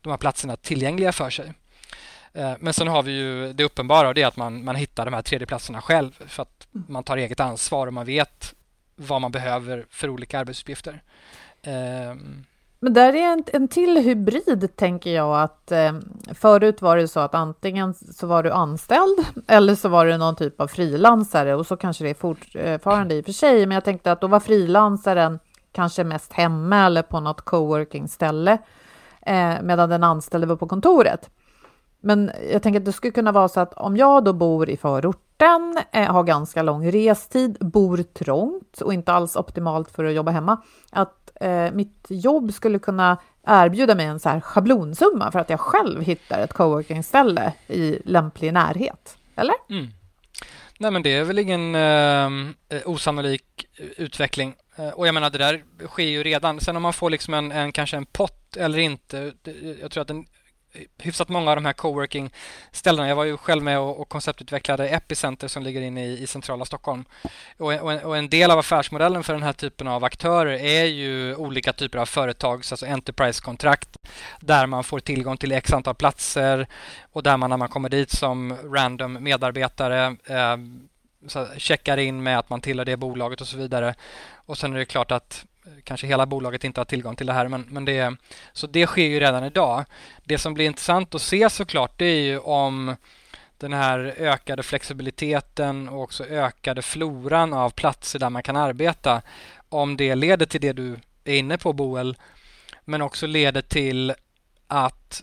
de 0.00 0.10
här 0.10 0.16
platserna 0.16 0.56
tillgängliga 0.56 1.12
för 1.12 1.30
sig. 1.30 1.52
Uh, 2.38 2.54
men 2.60 2.74
sen 2.74 2.88
har 2.88 3.02
vi 3.02 3.12
ju 3.12 3.52
det 3.52 3.64
uppenbara 3.64 4.08
och 4.08 4.14
det 4.14 4.22
är 4.22 4.26
att 4.26 4.36
man, 4.36 4.64
man 4.64 4.76
hittar 4.76 5.04
de 5.04 5.14
här 5.14 5.22
tredje 5.22 5.46
platserna 5.46 5.80
själv 5.80 6.22
för 6.26 6.42
att 6.42 6.66
man 6.70 7.04
tar 7.04 7.16
eget 7.16 7.40
ansvar 7.40 7.86
och 7.86 7.94
man 7.94 8.06
vet 8.06 8.54
vad 8.96 9.20
man 9.20 9.32
behöver 9.32 9.86
för 9.90 10.08
olika 10.08 10.38
arbetsuppgifter. 10.38 11.02
Um, 11.66 12.44
men 12.80 12.92
där 12.92 13.12
är 13.12 13.32
en, 13.32 13.44
en 13.46 13.68
till 13.68 13.96
hybrid, 13.96 14.76
tänker 14.76 15.10
jag. 15.10 15.40
att 15.40 15.72
eh, 15.72 15.92
Förut 16.34 16.82
var 16.82 16.96
det 16.96 17.08
så 17.08 17.20
att 17.20 17.34
antingen 17.34 17.94
så 17.94 18.26
var 18.26 18.42
du 18.42 18.50
anställd 18.50 19.18
eller 19.46 19.74
så 19.74 19.88
var 19.88 20.06
du 20.06 20.16
någon 20.18 20.36
typ 20.36 20.60
av 20.60 20.66
frilansare 20.66 21.54
och 21.54 21.66
så 21.66 21.76
kanske 21.76 22.04
det 22.04 22.10
är 22.10 22.14
fortfarande 22.14 23.14
i 23.14 23.20
och 23.20 23.24
för 23.24 23.32
sig. 23.32 23.66
Men 23.66 23.74
jag 23.74 23.84
tänkte 23.84 24.12
att 24.12 24.20
då 24.20 24.26
var 24.26 24.40
frilansaren 24.40 25.38
kanske 25.72 26.04
mest 26.04 26.32
hemma 26.32 26.76
eller 26.76 27.02
på 27.02 27.20
något 27.20 27.40
coworking-ställe 27.40 28.58
eh, 29.26 29.54
medan 29.62 29.88
den 29.88 30.04
anställde 30.04 30.46
var 30.46 30.56
på 30.56 30.68
kontoret. 30.68 31.30
Men 32.00 32.30
jag 32.52 32.62
tänker 32.62 32.80
att 32.80 32.86
det 32.86 32.92
skulle 32.92 33.10
kunna 33.10 33.32
vara 33.32 33.48
så 33.48 33.60
att 33.60 33.74
om 33.74 33.96
jag 33.96 34.24
då 34.24 34.32
bor 34.32 34.70
i 34.70 34.76
förorten, 34.76 35.29
orten, 35.40 35.84
eh, 35.92 36.12
har 36.12 36.22
ganska 36.22 36.62
lång 36.62 36.92
restid, 36.92 37.56
bor 37.60 38.02
trångt 38.02 38.80
och 38.80 38.94
inte 38.94 39.12
alls 39.12 39.36
optimalt 39.36 39.90
för 39.90 40.04
att 40.04 40.14
jobba 40.14 40.30
hemma, 40.30 40.62
att 40.90 41.30
eh, 41.40 41.70
mitt 41.72 42.06
jobb 42.08 42.52
skulle 42.52 42.78
kunna 42.78 43.16
erbjuda 43.46 43.94
mig 43.94 44.06
en 44.06 44.20
så 44.20 44.28
här 44.28 44.40
schablonsumma 44.40 45.32
för 45.32 45.38
att 45.38 45.50
jag 45.50 45.60
själv 45.60 46.02
hittar 46.02 46.40
ett 46.40 46.52
coworking-ställe 46.52 47.52
i 47.66 47.98
lämplig 48.04 48.52
närhet. 48.52 49.16
Eller? 49.36 49.54
Mm. 49.70 49.86
Nej, 50.78 50.90
men 50.90 51.02
det 51.02 51.16
är 51.16 51.24
väl 51.24 51.38
ingen 51.38 51.74
eh, 51.74 52.26
eh 52.68 52.82
osannolik 52.84 53.66
utveckling. 53.96 54.54
Eh, 54.76 54.88
och 54.88 55.06
jag 55.06 55.14
menar, 55.14 55.30
det 55.30 55.38
där 55.38 55.62
sker 55.86 56.04
ju 56.04 56.22
redan. 56.22 56.60
Sen 56.60 56.76
om 56.76 56.82
man 56.82 56.92
får 56.92 57.10
liksom 57.10 57.34
en, 57.34 57.52
en 57.52 57.72
kanske 57.72 57.96
en 57.96 58.06
pott 58.06 58.56
eller 58.56 58.78
inte. 58.78 59.32
Jag 59.80 59.90
tror 59.90 60.00
att 60.00 60.08
den 60.08 60.26
hyfsat 60.98 61.28
många 61.28 61.50
av 61.50 61.56
de 61.56 61.64
här 61.64 61.72
coworking-ställena. 61.72 63.08
Jag 63.08 63.16
var 63.16 63.24
ju 63.24 63.36
själv 63.36 63.62
med 63.62 63.78
och, 63.78 64.00
och 64.00 64.08
konceptutvecklade 64.08 64.88
Epicenter 64.88 65.48
som 65.48 65.62
ligger 65.62 65.80
inne 65.80 66.06
i, 66.06 66.22
i 66.22 66.26
centrala 66.26 66.64
Stockholm. 66.64 67.04
Och, 67.56 67.66
och, 67.66 67.92
en, 67.92 68.04
och, 68.04 68.16
en, 68.16 68.28
del 68.28 68.50
av 68.50 68.58
affärsmodellen 68.58 69.24
för 69.24 69.32
den 69.32 69.42
här 69.42 69.52
typen 69.52 69.88
av 69.88 70.04
aktörer 70.04 70.52
är 70.52 70.84
ju 70.84 71.34
olika 71.34 71.72
typer 71.72 71.98
av 71.98 72.06
företags, 72.06 72.72
alltså 72.72 72.86
enterprise-kontrakt, 72.86 73.96
där 74.40 74.66
man 74.66 74.84
får 74.84 75.00
tillgång 75.00 75.36
till 75.36 75.52
x 75.52 75.72
antal 75.72 75.94
platser 75.94 76.66
och 77.12 77.22
där 77.22 77.36
man 77.36 77.50
när 77.50 77.56
man 77.56 77.68
kommer 77.68 77.88
dit 77.88 78.10
som 78.10 78.56
random 78.74 79.18
medarbetare 79.20 80.16
eh, 80.26 80.56
så 81.26 81.46
checkar 81.56 81.96
in 81.96 82.22
med 82.22 82.38
att 82.38 82.50
man 82.50 82.60
tillhör 82.60 82.84
det 82.84 82.96
bolaget 82.96 83.40
och 83.40 83.48
så 83.48 83.56
vidare. 83.56 83.94
Och 84.46 84.58
sen 84.58 84.72
är 84.72 84.78
det 84.78 84.84
klart 84.84 85.10
att 85.10 85.44
Eh, 85.70 85.82
kanske 85.84 86.06
hela 86.06 86.26
bolaget 86.26 86.64
inte 86.64 86.80
har 86.80 86.84
tillgång 86.84 87.16
till 87.16 87.26
det 87.26 87.32
här. 87.32 87.48
Men, 87.48 87.66
men 87.68 87.84
det, 87.84 88.16
så 88.52 88.66
det 88.66 88.86
sker 88.86 89.06
ju 89.06 89.20
redan 89.20 89.44
idag. 89.44 89.84
Det 90.24 90.38
som 90.38 90.54
blir 90.54 90.66
intressant 90.66 91.14
att 91.14 91.22
se 91.22 91.50
såklart 91.50 91.92
det 91.96 92.04
är 92.04 92.22
ju 92.22 92.38
om 92.38 92.96
den 93.58 93.72
här 93.72 93.98
ökade 94.18 94.62
flexibiliteten 94.62 95.88
och 95.88 96.02
också 96.02 96.24
ökade 96.24 96.82
floran 96.82 97.52
av 97.52 97.70
platser 97.70 98.18
där 98.18 98.30
man 98.30 98.42
kan 98.42 98.56
arbeta. 98.56 99.22
Om 99.68 99.96
det 99.96 100.14
leder 100.14 100.46
till 100.46 100.60
det 100.60 100.72
du 100.72 100.96
är 101.24 101.36
inne 101.36 101.58
på 101.58 101.72
Boel, 101.72 102.16
men 102.84 103.02
också 103.02 103.26
leder 103.26 103.62
till 103.62 104.14
att, 104.66 105.22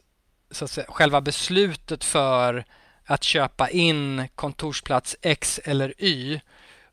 så 0.52 0.66
att 0.66 0.72
säga, 0.72 0.88
själva 0.90 1.22
beslutet 1.22 2.04
för 2.04 2.66
att 3.06 3.24
köpa 3.24 3.70
in 3.70 4.28
kontorsplats 4.36 5.16
X 5.22 5.60
eller 5.64 5.94
Y, 5.98 6.40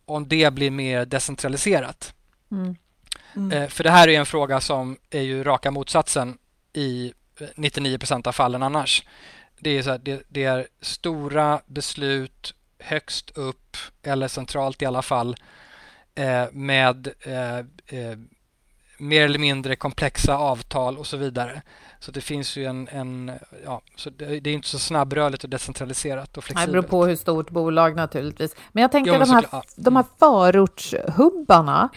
om 0.04 0.28
det 0.28 0.54
blir 0.54 0.70
mer 0.70 1.04
decentraliserat. 1.04 2.14
Mm. 2.50 2.76
Mm. 3.36 3.52
Eh, 3.52 3.68
för 3.68 3.84
det 3.84 3.90
här 3.90 4.08
är 4.08 4.18
en 4.18 4.26
fråga 4.26 4.60
som 4.60 4.96
är 5.10 5.22
ju 5.22 5.44
raka 5.44 5.70
motsatsen 5.70 6.38
i 6.72 7.12
99 7.56 7.98
procent 7.98 8.26
av 8.26 8.32
fallen 8.32 8.62
annars. 8.62 9.04
Det 9.58 9.70
är, 9.70 9.82
så 9.82 9.90
här, 9.90 9.98
det, 9.98 10.22
det, 10.28 10.44
är 10.44 10.66
stora 10.80 11.60
beslut 11.66 12.54
högst 12.78 13.30
upp 13.34 13.76
eller 14.02 14.28
centralt 14.28 14.82
i 14.82 14.86
alla 14.86 15.02
fall 15.02 15.36
eh, 16.14 16.44
med 16.52 17.08
eh, 17.20 17.58
eh, 18.00 18.18
mer 18.98 19.24
eller 19.24 19.38
mindre 19.38 19.76
komplexa 19.76 20.36
avtal 20.36 20.98
och 20.98 21.06
så 21.06 21.16
vidare. 21.16 21.62
Så 22.00 22.10
det 22.10 22.20
finns 22.20 22.56
ju 22.56 22.64
en, 22.64 22.88
en 22.88 23.32
ja, 23.64 23.82
så 23.96 24.10
det, 24.10 24.40
det, 24.40 24.50
är 24.50 24.54
inte 24.54 24.68
så 24.68 24.78
snabbrörligt 24.78 25.44
och 25.44 25.50
decentraliserat 25.50 26.36
och 26.36 26.44
flexibelt. 26.44 26.66
Det 26.66 26.72
beror 26.72 26.82
på 26.82 27.06
hur 27.06 27.16
stort 27.16 27.50
bolag 27.50 27.96
naturligtvis. 27.96 28.56
Men 28.72 28.82
jag 28.82 28.92
tänker 28.92 29.12
jo, 29.12 29.18
de, 29.18 29.30
här, 29.30 29.46
de 29.76 29.96
här 29.96 30.04
förortshubbarna, 30.18 31.88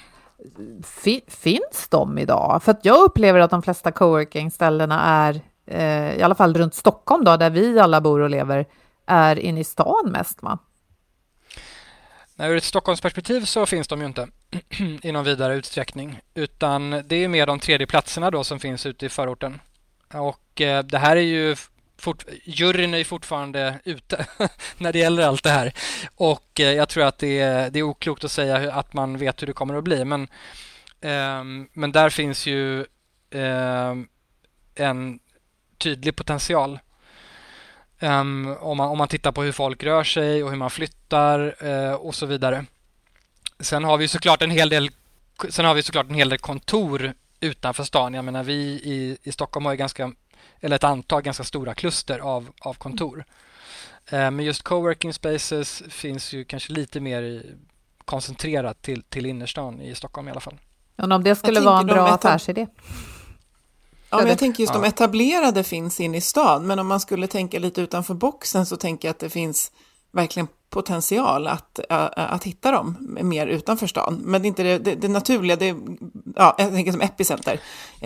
finns 1.27 1.87
de 1.89 2.17
idag? 2.17 2.63
För 2.63 2.71
att 2.71 2.85
jag 2.85 3.03
upplever 3.03 3.39
att 3.39 3.51
de 3.51 3.61
flesta 3.61 3.91
coworking-ställena 3.91 5.01
är, 5.01 5.41
eh, 5.65 6.17
i 6.17 6.21
alla 6.21 6.35
fall 6.35 6.53
runt 6.53 6.75
Stockholm 6.75 7.23
då, 7.23 7.37
där 7.37 7.49
vi 7.49 7.79
alla 7.79 8.01
bor 8.01 8.19
och 8.19 8.29
lever, 8.29 8.65
är 9.05 9.39
inne 9.39 9.59
i 9.59 9.63
stan 9.63 10.09
mest 10.11 10.43
va? 10.43 10.59
Nej, 12.35 12.51
ur 12.51 12.57
ett 12.57 12.63
Stockholmsperspektiv 12.63 13.45
så 13.45 13.65
finns 13.65 13.87
de 13.87 13.99
ju 13.99 14.05
inte 14.07 14.27
i 15.01 15.11
någon 15.11 15.25
vidare 15.25 15.55
utsträckning, 15.55 16.19
utan 16.33 17.03
det 17.05 17.15
är 17.15 17.27
mer 17.27 17.45
de 17.45 17.59
tredje 17.59 17.87
platserna 17.87 18.31
då 18.31 18.43
som 18.43 18.59
finns 18.59 18.85
ute 18.85 19.05
i 19.05 19.09
förorten. 19.09 19.59
Och 20.13 20.61
eh, 20.61 20.83
det 20.83 20.97
här 20.97 21.15
är 21.15 21.21
ju 21.21 21.55
fort, 21.97 22.25
juryn 22.43 22.93
är 22.93 23.03
fortfarande 23.03 23.79
ute 23.83 24.25
när 24.77 24.93
det 24.93 24.99
gäller 24.99 25.23
allt 25.23 25.43
det 25.43 25.49
här. 25.49 25.73
Och 26.15 26.59
eh, 26.59 26.71
jag 26.71 26.89
tror 26.89 27.03
att 27.03 27.17
det 27.17 27.39
är, 27.39 27.69
det 27.69 27.79
är 27.79 27.83
oklokt 27.83 28.23
att 28.23 28.31
säga 28.31 28.73
att 28.73 28.93
man 28.93 29.17
vet 29.17 29.41
hur 29.41 29.47
det 29.47 29.53
kommer 29.53 29.75
att 29.75 29.83
bli. 29.83 30.05
Men, 30.05 30.21
eh, 31.01 31.43
men 31.73 31.91
där 31.91 32.09
finns 32.09 32.45
ju 32.45 32.79
eh, 33.29 33.95
en 34.75 35.19
tydlig 35.77 36.15
potential. 36.15 36.79
Um, 37.99 38.57
om, 38.59 38.77
man, 38.77 38.89
om 38.89 38.97
man 38.97 39.07
tittar 39.07 39.31
på 39.31 39.43
hur 39.43 39.51
folk 39.51 39.83
rör 39.83 40.03
sig 40.03 40.43
och 40.43 40.49
hur 40.49 40.57
man 40.57 40.69
flyttar 40.69 41.65
uh, 41.65 41.93
och 41.93 42.15
så 42.15 42.25
vidare. 42.25 42.65
Sen 43.59 43.83
har 43.83 43.97
vi 43.97 44.07
såklart 44.07 44.41
en 44.41 44.51
hel 44.51 44.69
del 44.69 44.89
Sen 45.49 45.65
har 45.65 45.73
vi 45.73 45.83
såklart 45.83 46.09
en 46.09 46.15
hel 46.15 46.29
del 46.29 46.39
kontor 46.39 47.13
utanför 47.39 47.83
stan. 47.83 48.13
Jag 48.13 48.25
menar 48.25 48.43
vi 48.43 48.53
i, 48.53 49.17
i 49.23 49.31
Stockholm 49.31 49.65
har 49.65 49.73
ju 49.73 49.77
ganska 49.77 50.11
eller 50.61 50.75
ett 50.75 50.83
antal 50.83 51.21
ganska 51.21 51.43
stora 51.43 51.73
kluster 51.73 52.19
av, 52.19 52.49
av 52.61 52.73
kontor. 52.73 53.25
Eh, 54.11 54.31
men 54.31 54.39
just 54.39 54.63
coworking 54.63 55.13
spaces 55.13 55.83
finns 55.89 56.33
ju 56.33 56.45
kanske 56.45 56.73
lite 56.73 56.99
mer 56.99 57.43
koncentrerat 58.05 58.81
till, 58.81 59.03
till 59.03 59.25
innerstan 59.25 59.81
i 59.81 59.95
Stockholm 59.95 60.27
i 60.27 60.31
alla 60.31 60.39
fall. 60.39 60.57
Ja, 60.95 61.15
om 61.15 61.23
det 61.23 61.35
skulle 61.35 61.59
vara 61.59 61.79
en 61.79 61.87
bra 61.87 62.07
affärsidé. 62.07 62.67
Ja, 64.09 64.17
men 64.17 64.27
jag 64.27 64.37
tänker 64.37 64.63
just 64.63 64.73
ja. 64.73 64.81
de 64.81 64.87
etablerade 64.87 65.63
finns 65.63 65.99
inne 65.99 66.17
i 66.17 66.21
stan, 66.21 66.67
men 66.67 66.79
om 66.79 66.87
man 66.87 66.99
skulle 66.99 67.27
tänka 67.27 67.59
lite 67.59 67.81
utanför 67.81 68.13
boxen 68.13 68.65
så 68.65 68.77
tänker 68.77 69.07
jag 69.07 69.13
att 69.13 69.19
det 69.19 69.29
finns 69.29 69.71
verkligen 70.11 70.47
potential 70.69 71.47
att, 71.47 71.79
att 71.89 72.43
hitta 72.43 72.71
dem 72.71 72.97
mer 73.21 73.47
utanför 73.47 73.87
stan. 73.87 74.21
Men 74.23 74.41
det 74.41 74.45
är 74.45 74.47
inte 74.47 74.63
det, 74.63 74.77
det, 74.77 74.95
det 74.95 75.07
naturliga, 75.07 75.55
det, 75.55 75.75
ja, 76.35 76.55
jag 76.57 76.71
tänker 76.71 76.91
som 76.91 77.01
epicenter. 77.01 77.59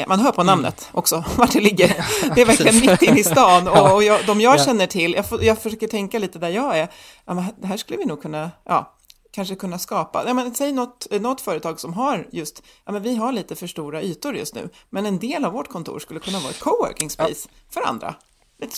Man 0.08 0.20
hör 0.20 0.32
på 0.32 0.42
mm. 0.42 0.54
namnet 0.54 0.82
mm. 0.82 1.00
också, 1.00 1.24
vart 1.38 1.54
det 1.54 1.60
ligger. 1.60 2.06
Det 2.36 2.42
är 2.42 2.46
verkligen 2.46 2.80
mitt 2.80 3.02
inne 3.02 3.20
i 3.20 3.24
stan. 3.24 3.68
Och, 3.68 3.94
och 3.94 4.04
jag, 4.04 4.26
de 4.26 4.42
jag 4.42 4.66
känner 4.66 4.88
till, 4.88 5.14
jag, 5.14 5.30
får, 5.30 5.44
jag 5.44 5.60
försöker 5.60 5.88
tänka 5.88 6.20
lite 6.20 6.40
där 6.40 6.50
jag 6.50 6.78
är, 6.78 6.92
ja, 7.26 7.46
det 7.62 7.68
här 7.68 7.78
skulle 7.78 8.00
vi 8.00 8.06
nog 8.06 8.22
kunna, 8.22 8.52
ja, 8.64 8.98
kanske 9.32 9.56
kunna 9.56 9.80
skapa. 9.80 10.24
Ja, 10.28 10.34
men, 10.34 10.56
säg 10.56 10.72
något, 10.72 11.08
något 11.12 11.42
företag 11.42 11.80
som 11.80 11.94
har 11.94 12.28
just, 12.32 12.64
ja 12.86 12.92
men 12.92 13.04
vi 13.04 13.16
har 13.16 13.32
lite 13.32 13.56
för 13.56 13.68
stora 13.68 14.02
ytor 14.02 14.36
just 14.36 14.56
nu, 14.56 14.70
men 14.90 15.06
en 15.06 15.20
del 15.20 15.46
av 15.46 15.54
vårt 15.54 15.68
kontor 15.68 16.00
skulle 16.00 16.20
kunna 16.20 16.40
vara 16.40 16.50
ett 16.50 16.60
coworking 16.60 17.10
space 17.10 17.50
ja. 17.52 17.72
för 17.74 17.88
andra. 17.88 18.16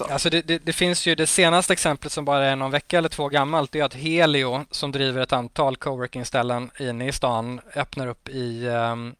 Alltså 0.10 0.30
det, 0.30 0.42
det, 0.42 0.58
det, 0.58 0.74
finns 0.74 1.08
ju 1.08 1.16
det 1.16 1.28
senaste 1.28 1.74
exemplet 1.74 2.12
som 2.12 2.26
bara 2.26 2.46
är 2.46 2.56
någon 2.56 2.72
vecka 2.72 2.98
eller 2.98 3.10
två 3.10 3.30
gammalt. 3.30 3.72
Det 3.72 3.80
är 3.80 3.84
att 3.84 3.94
Helio 3.94 4.66
som 4.72 4.92
driver 4.92 5.22
ett 5.22 5.34
antal 5.34 5.76
coworking-ställen 5.76 6.72
inne 6.80 7.08
i 7.08 7.12
stan 7.12 7.62
öppnar 7.76 8.08
upp 8.08 8.30
i, 8.30 8.68
um, 8.68 9.16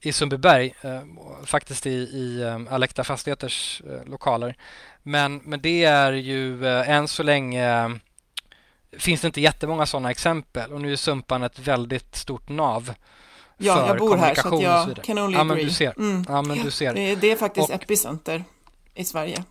i 0.00 0.12
Sundbyberg, 0.12 0.74
uh, 0.84 1.00
faktiskt 1.44 1.86
i, 1.86 1.90
i 1.90 2.42
um, 2.42 2.68
Alekta 2.70 3.04
Fastigheters 3.04 3.82
uh, 3.86 4.04
lokaler. 4.10 4.56
Men, 5.02 5.36
men 5.44 5.60
det 5.60 5.84
är 5.84 6.12
ju 6.12 6.64
uh, 6.64 6.90
än 6.90 7.08
så 7.08 7.22
länge 7.22 7.86
uh, 7.86 7.94
finns 8.98 9.20
det 9.20 9.26
inte 9.26 9.40
jättemånga 9.40 9.86
sådana 9.86 10.10
exempel 10.10 10.72
och 10.72 10.80
nu 10.80 10.92
är 10.92 10.96
Sumpan 10.96 11.42
ett 11.42 11.58
väldigt 11.58 12.16
stort 12.16 12.48
nav. 12.48 12.94
Ja, 13.56 13.86
jag 13.86 13.98
bor 13.98 14.16
här 14.16 14.34
så 14.34 14.62
jag 14.62 15.04
kan 15.04 15.18
only 15.18 15.36
ja. 15.36 15.44
Men 15.44 15.56
du 15.56 15.70
ser. 15.70 15.94
Mm. 15.98 16.24
Ja, 16.28 16.42
men 16.42 16.58
du 16.58 16.70
ser. 16.70 16.94
Det, 16.94 17.14
det 17.14 17.32
är 17.32 17.36
faktiskt 17.36 17.68
och, 17.68 17.74
epicenter 17.74 18.44
i 18.94 19.04
Sverige. 19.04 19.44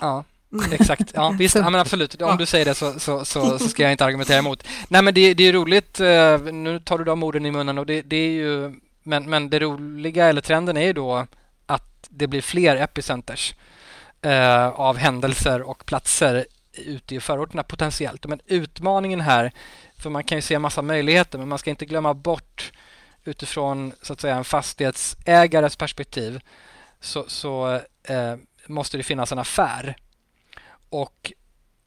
Ja, 0.00 0.24
exakt. 0.72 1.10
Ja, 1.14 1.34
visst, 1.38 1.54
ja, 1.54 1.70
men 1.70 1.80
absolut. 1.80 2.22
Om 2.22 2.36
du 2.36 2.46
säger 2.46 2.64
det 2.64 2.74
så, 2.74 3.00
så, 3.00 3.24
så, 3.24 3.58
så 3.58 3.68
ska 3.68 3.82
jag 3.82 3.92
inte 3.92 4.04
argumentera 4.04 4.38
emot. 4.38 4.66
Nej, 4.88 5.02
men 5.02 5.14
det, 5.14 5.34
det 5.34 5.44
är 5.44 5.52
roligt. 5.52 6.00
Eh, 6.00 6.40
nu 6.40 6.80
tar 6.80 6.98
du 6.98 7.04
de 7.04 7.22
orden 7.22 7.46
i 7.46 7.50
munnen 7.50 7.78
och 7.78 7.86
det, 7.86 8.02
det 8.02 8.16
är 8.16 8.30
ju... 8.30 8.80
Men, 9.02 9.30
men 9.30 9.50
det 9.50 9.58
roliga, 9.58 10.26
eller 10.26 10.40
trenden, 10.40 10.76
är 10.76 10.82
ju 10.82 10.92
då 10.92 11.26
att 11.66 12.06
det 12.08 12.26
blir 12.26 12.42
fler 12.42 12.76
epicenters 12.76 13.54
eh, 14.22 14.68
av 14.68 14.96
händelser 14.96 15.62
och 15.62 15.86
platser 15.86 16.46
ute 16.72 17.14
i 17.14 17.20
förorterna 17.20 17.62
potentiellt. 17.62 18.26
Men 18.26 18.40
utmaningen 18.46 19.20
här, 19.20 19.52
för 19.98 20.10
man 20.10 20.24
kan 20.24 20.38
ju 20.38 20.42
se 20.42 20.58
massa 20.58 20.82
möjligheter, 20.82 21.38
men 21.38 21.48
man 21.48 21.58
ska 21.58 21.70
inte 21.70 21.86
glömma 21.86 22.14
bort 22.14 22.72
utifrån 23.24 23.92
så 24.02 24.12
att 24.12 24.20
säga 24.20 24.36
en 24.36 24.44
fastighetsägares 24.44 25.76
perspektiv 25.76 26.40
så, 27.00 27.24
så 27.28 27.80
eh, 28.02 28.36
måste 28.68 28.96
det 28.96 29.02
finnas 29.02 29.32
en 29.32 29.38
affär. 29.38 29.96
Och 30.88 31.32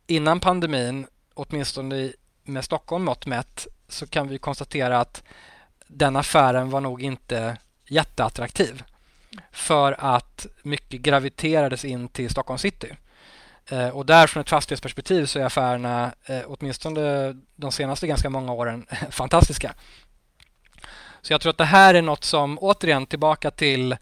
innan 0.08 0.40
pandemin, 0.40 1.08
åtminstone 1.34 2.12
med 2.44 2.66
Stockholm 2.66 3.04
mått 3.04 3.26
mätt, 3.26 3.68
så 3.88 4.08
kan 4.08 4.28
vi 4.28 4.38
konstatera 4.38 5.00
att 5.00 5.24
den 5.88 6.16
affären 6.16 6.70
var 6.70 6.82
nog 6.82 7.04
inte 7.04 7.58
jätteattraktiv. 7.88 8.84
För 9.52 9.96
att 10.00 10.46
mycket 10.62 11.02
graviterades 11.02 11.86
in 11.86 12.08
till 12.08 12.30
Stockholm 12.30 12.58
city. 12.58 12.96
Eh, 13.70 13.90
och 13.90 14.06
där 14.06 14.28
från 14.28 14.42
ett 14.42 14.50
fastighetsperspektiv 14.50 15.26
så 15.26 15.40
är 15.40 15.44
affärerna, 15.44 16.14
eh, 16.26 16.42
åtminstone 16.48 17.36
de 17.56 17.72
senaste 17.72 18.08
ganska 18.08 18.30
många 18.30 18.54
åren, 18.54 18.86
fantastiska. 19.10 19.74
Så 21.22 21.34
jag 21.34 21.42
tror 21.42 21.50
att 21.50 21.58
det 21.58 21.66
här 21.66 21.94
är 21.94 22.02
något 22.02 22.24
som, 22.24 22.60
återigen 22.62 23.06
tillbaka 23.06 23.52
till 23.52 23.98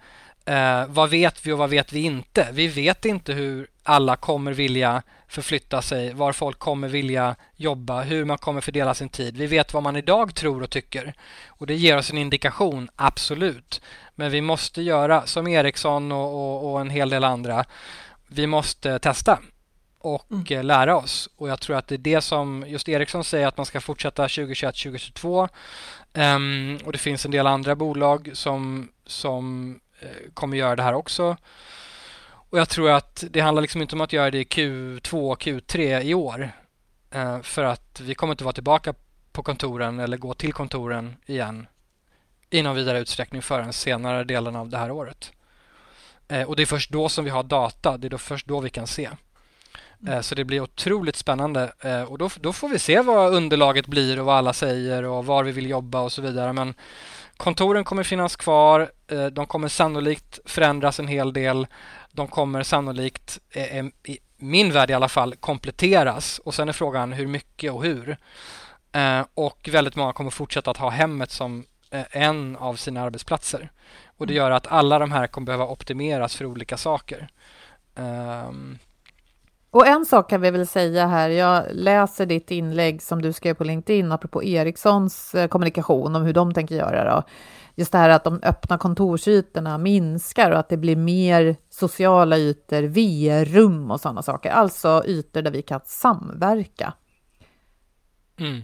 Eh, 0.50 0.86
vad 0.88 1.10
vet 1.10 1.46
vi 1.46 1.52
och 1.52 1.58
vad 1.58 1.70
vet 1.70 1.94
vi 1.94 2.00
inte? 2.00 2.48
Vi 2.52 2.68
vet 2.68 3.06
inte 3.06 3.34
hur 3.34 3.68
alla 3.84 4.16
kommer 4.16 4.54
vilja 4.54 5.04
förflytta 5.28 5.82
sig, 5.82 6.14
var 6.14 6.34
folk 6.34 6.60
kommer 6.60 6.88
vilja 6.88 7.36
jobba, 7.56 8.02
hur 8.02 8.26
man 8.26 8.38
kommer 8.38 8.62
fördela 8.62 8.94
sin 8.94 9.10
tid. 9.10 9.38
Vi 9.38 9.48
vet 9.48 9.74
vad 9.74 9.84
man 9.84 9.96
idag 9.96 10.36
tror 10.36 10.64
och 10.64 10.70
tycker 10.70 11.14
och 11.48 11.68
det 11.68 11.76
ger 11.76 11.98
oss 11.98 12.12
en 12.12 12.18
indikation, 12.18 12.90
absolut. 12.96 13.82
Men 14.16 14.32
vi 14.32 14.42
måste 14.42 14.82
göra 14.82 15.26
som 15.26 15.48
Ericsson 15.48 16.12
och, 16.12 16.34
och, 16.34 16.72
och 16.72 16.82
en 16.82 16.90
hel 16.90 17.10
del 17.10 17.24
andra. 17.24 17.66
Vi 18.28 18.48
måste 18.48 19.00
testa 19.00 19.40
och 20.00 20.26
mm. 20.32 20.46
Eh, 20.50 20.64
lära 20.64 20.98
oss. 20.98 21.30
Och 21.38 21.50
jag 21.50 21.60
tror 21.60 21.78
att 21.78 21.88
det 21.88 21.96
är 21.96 21.98
det 21.98 22.22
som 22.22 22.66
just 22.68 22.90
Ericsson 22.90 23.24
säger 23.24 23.48
att 23.48 23.58
man 23.58 23.66
ska 23.66 23.82
fortsätta 23.82 24.24
2021, 24.24 24.76
2022. 24.76 25.48
Um, 26.14 26.80
och 26.86 26.92
det 26.92 26.98
finns 26.98 27.26
en 27.26 27.32
del 27.32 27.48
andra 27.48 27.76
bolag 27.76 28.30
som, 28.34 28.90
som 29.06 29.76
kommer 30.34 30.58
göra 30.58 30.76
det 30.76 30.84
här 30.84 30.94
också. 30.94 31.38
Och 32.50 32.60
jag 32.60 32.70
tror 32.70 32.92
att 32.92 33.24
det 33.30 33.40
handlar 33.40 33.62
liksom 33.62 33.82
inte 33.82 33.96
om 33.96 34.02
att 34.02 34.14
göra 34.14 34.32
det 34.32 34.38
i 34.38 34.44
Q2 34.44 35.32
och 35.32 35.42
Q3 35.42 36.02
i 36.02 36.14
år. 36.14 36.52
Uh, 37.16 37.42
för 37.42 37.64
att 37.64 38.02
vi 38.02 38.16
kommer 38.16 38.34
inte 38.34 38.44
vara 38.44 38.54
tillbaka 38.54 38.94
på 39.32 39.44
kontoren 39.44 40.00
eller 40.00 40.18
gå 40.18 40.34
till 40.34 40.54
kontoren 40.54 41.16
igen 41.26 41.68
i 42.50 42.62
någon 42.62 42.76
vidare 42.76 43.00
utsträckning 43.00 43.42
förrän 43.42 43.74
senare 43.74 44.24
delen 44.24 44.56
av 44.56 44.70
det 44.70 44.78
här 44.78 44.92
året. 44.92 45.32
Uh, 46.32 46.44
och 46.44 46.56
det 46.56 46.62
är 46.62 46.66
först 46.66 46.92
då 46.92 47.10
som 47.10 47.26
vi 47.26 47.32
har 47.32 47.44
data, 47.44 47.98
det 47.98 48.08
är 48.08 48.10
då 48.10 48.18
först 48.18 48.48
då 48.48 48.60
vi 48.60 48.70
kan 48.70 48.88
se. 48.88 49.10
Mm. 50.08 50.24
Så 50.24 50.36
det 50.36 50.44
blir 50.44 50.62
otroligt 50.62 51.16
spännande 51.16 51.72
och 52.08 52.18
då, 52.18 52.30
då 52.40 52.54
får 52.54 52.70
vi 52.70 52.80
se 52.80 53.02
vad 53.02 53.34
underlaget 53.34 53.88
blir 53.88 54.20
och 54.20 54.26
vad 54.26 54.38
alla 54.38 54.54
säger 54.54 55.04
och 55.04 55.26
var 55.26 55.44
vi 55.44 55.52
vill 55.52 55.70
jobba 55.70 56.02
och 56.02 56.12
så 56.12 56.22
vidare. 56.22 56.54
Men 56.54 56.74
kontoren 57.40 57.84
kommer 57.84 58.04
finnas 58.04 58.36
kvar. 58.36 58.92
De 59.32 59.46
kommer 59.46 59.68
sannolikt 59.68 60.40
förändras 60.46 61.00
en 61.00 61.08
hel 61.08 61.34
del. 61.34 61.68
De 62.12 62.28
kommer 62.28 62.64
sannolikt, 62.64 63.40
i 64.04 64.20
min 64.38 64.72
värld 64.72 64.90
i 64.90 64.94
alla 64.94 65.10
fall, 65.10 65.36
kompletteras 65.36 66.40
och 66.40 66.54
sen 66.54 66.70
är 66.70 66.74
frågan 66.74 67.14
hur 67.14 67.28
mycket 67.28 67.72
och 67.72 67.84
hur. 67.84 68.18
Och 69.34 69.70
väldigt 69.72 69.96
många 69.96 70.14
kommer 70.14 70.32
fortsätta 70.32 70.72
att 70.72 70.78
ha 70.78 70.90
hemmet 70.90 71.32
som 71.32 71.66
en 72.12 72.56
av 72.56 72.76
sina 72.76 73.02
arbetsplatser. 73.02 73.70
Och 74.18 74.28
det 74.28 74.34
mm. 74.34 74.44
gör 74.44 74.52
att 74.52 74.68
alla 74.68 75.00
de 75.00 75.12
här 75.12 75.28
kommer 75.28 75.46
behöva 75.46 75.68
optimeras 75.68 76.36
för 76.36 76.46
olika 76.46 76.78
saker. 76.78 77.28
Um, 77.96 78.80
och 79.72 79.88
en 79.88 80.06
sak 80.06 80.30
kan 80.30 80.42
vi 80.42 80.52
väl 80.52 80.68
säga 80.68 81.08
här, 81.08 81.30
jag 81.30 81.66
läser 81.72 82.26
ditt 82.26 82.52
inlägg 82.52 83.02
som 83.02 83.22
du 83.22 83.34
skrev 83.34 83.54
på 83.54 83.64
LinkedIn 83.64 84.12
apropå 84.12 84.44
Ericssons 84.44 85.36
eh, 85.36 85.48
kommunikation 85.48 86.16
om 86.16 86.24
hur 86.24 86.34
de 86.34 86.54
tänker 86.54 86.76
göra 86.76 87.16
då. 87.16 87.24
Just 87.76 87.92
det 87.92 87.98
här 87.98 88.10
att 88.10 88.24
de 88.24 88.40
öppna 88.44 88.78
kontorsytorna 88.78 89.78
minskar 89.78 90.52
och 90.52 90.60
att 90.60 90.70
det 90.70 90.78
blir 90.78 90.96
mer 90.96 91.56
sociala 91.70 92.38
ytor, 92.38 92.82
VR-rum 92.82 93.92
och 93.92 94.02
sådana 94.02 94.24
saker. 94.24 94.50
Alltså 94.50 95.04
ytor 95.06 95.42
där 95.42 95.52
vi 95.52 95.62
kan 95.62 95.82
samverka. 95.86 96.94
Mm. 98.40 98.62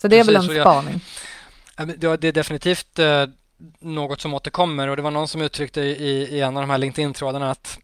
Så 0.00 0.08
det 0.08 0.18
är 0.18 0.24
Precis, 0.24 0.50
väl 0.50 0.56
en 0.56 0.62
spaning? 0.62 1.00
Jag, 2.00 2.20
det 2.20 2.28
är 2.28 2.32
definitivt 2.32 2.98
eh, 2.98 3.26
något 3.80 4.20
som 4.20 4.34
återkommer 4.34 4.88
och 4.88 4.96
det 4.96 5.02
var 5.02 5.10
någon 5.10 5.28
som 5.28 5.42
uttryckte 5.42 5.80
i, 5.80 6.28
i 6.30 6.40
en 6.40 6.56
av 6.56 6.62
de 6.62 6.70
här 6.70 6.78
LinkedIn-trådarna 6.78 7.50
att 7.50 7.78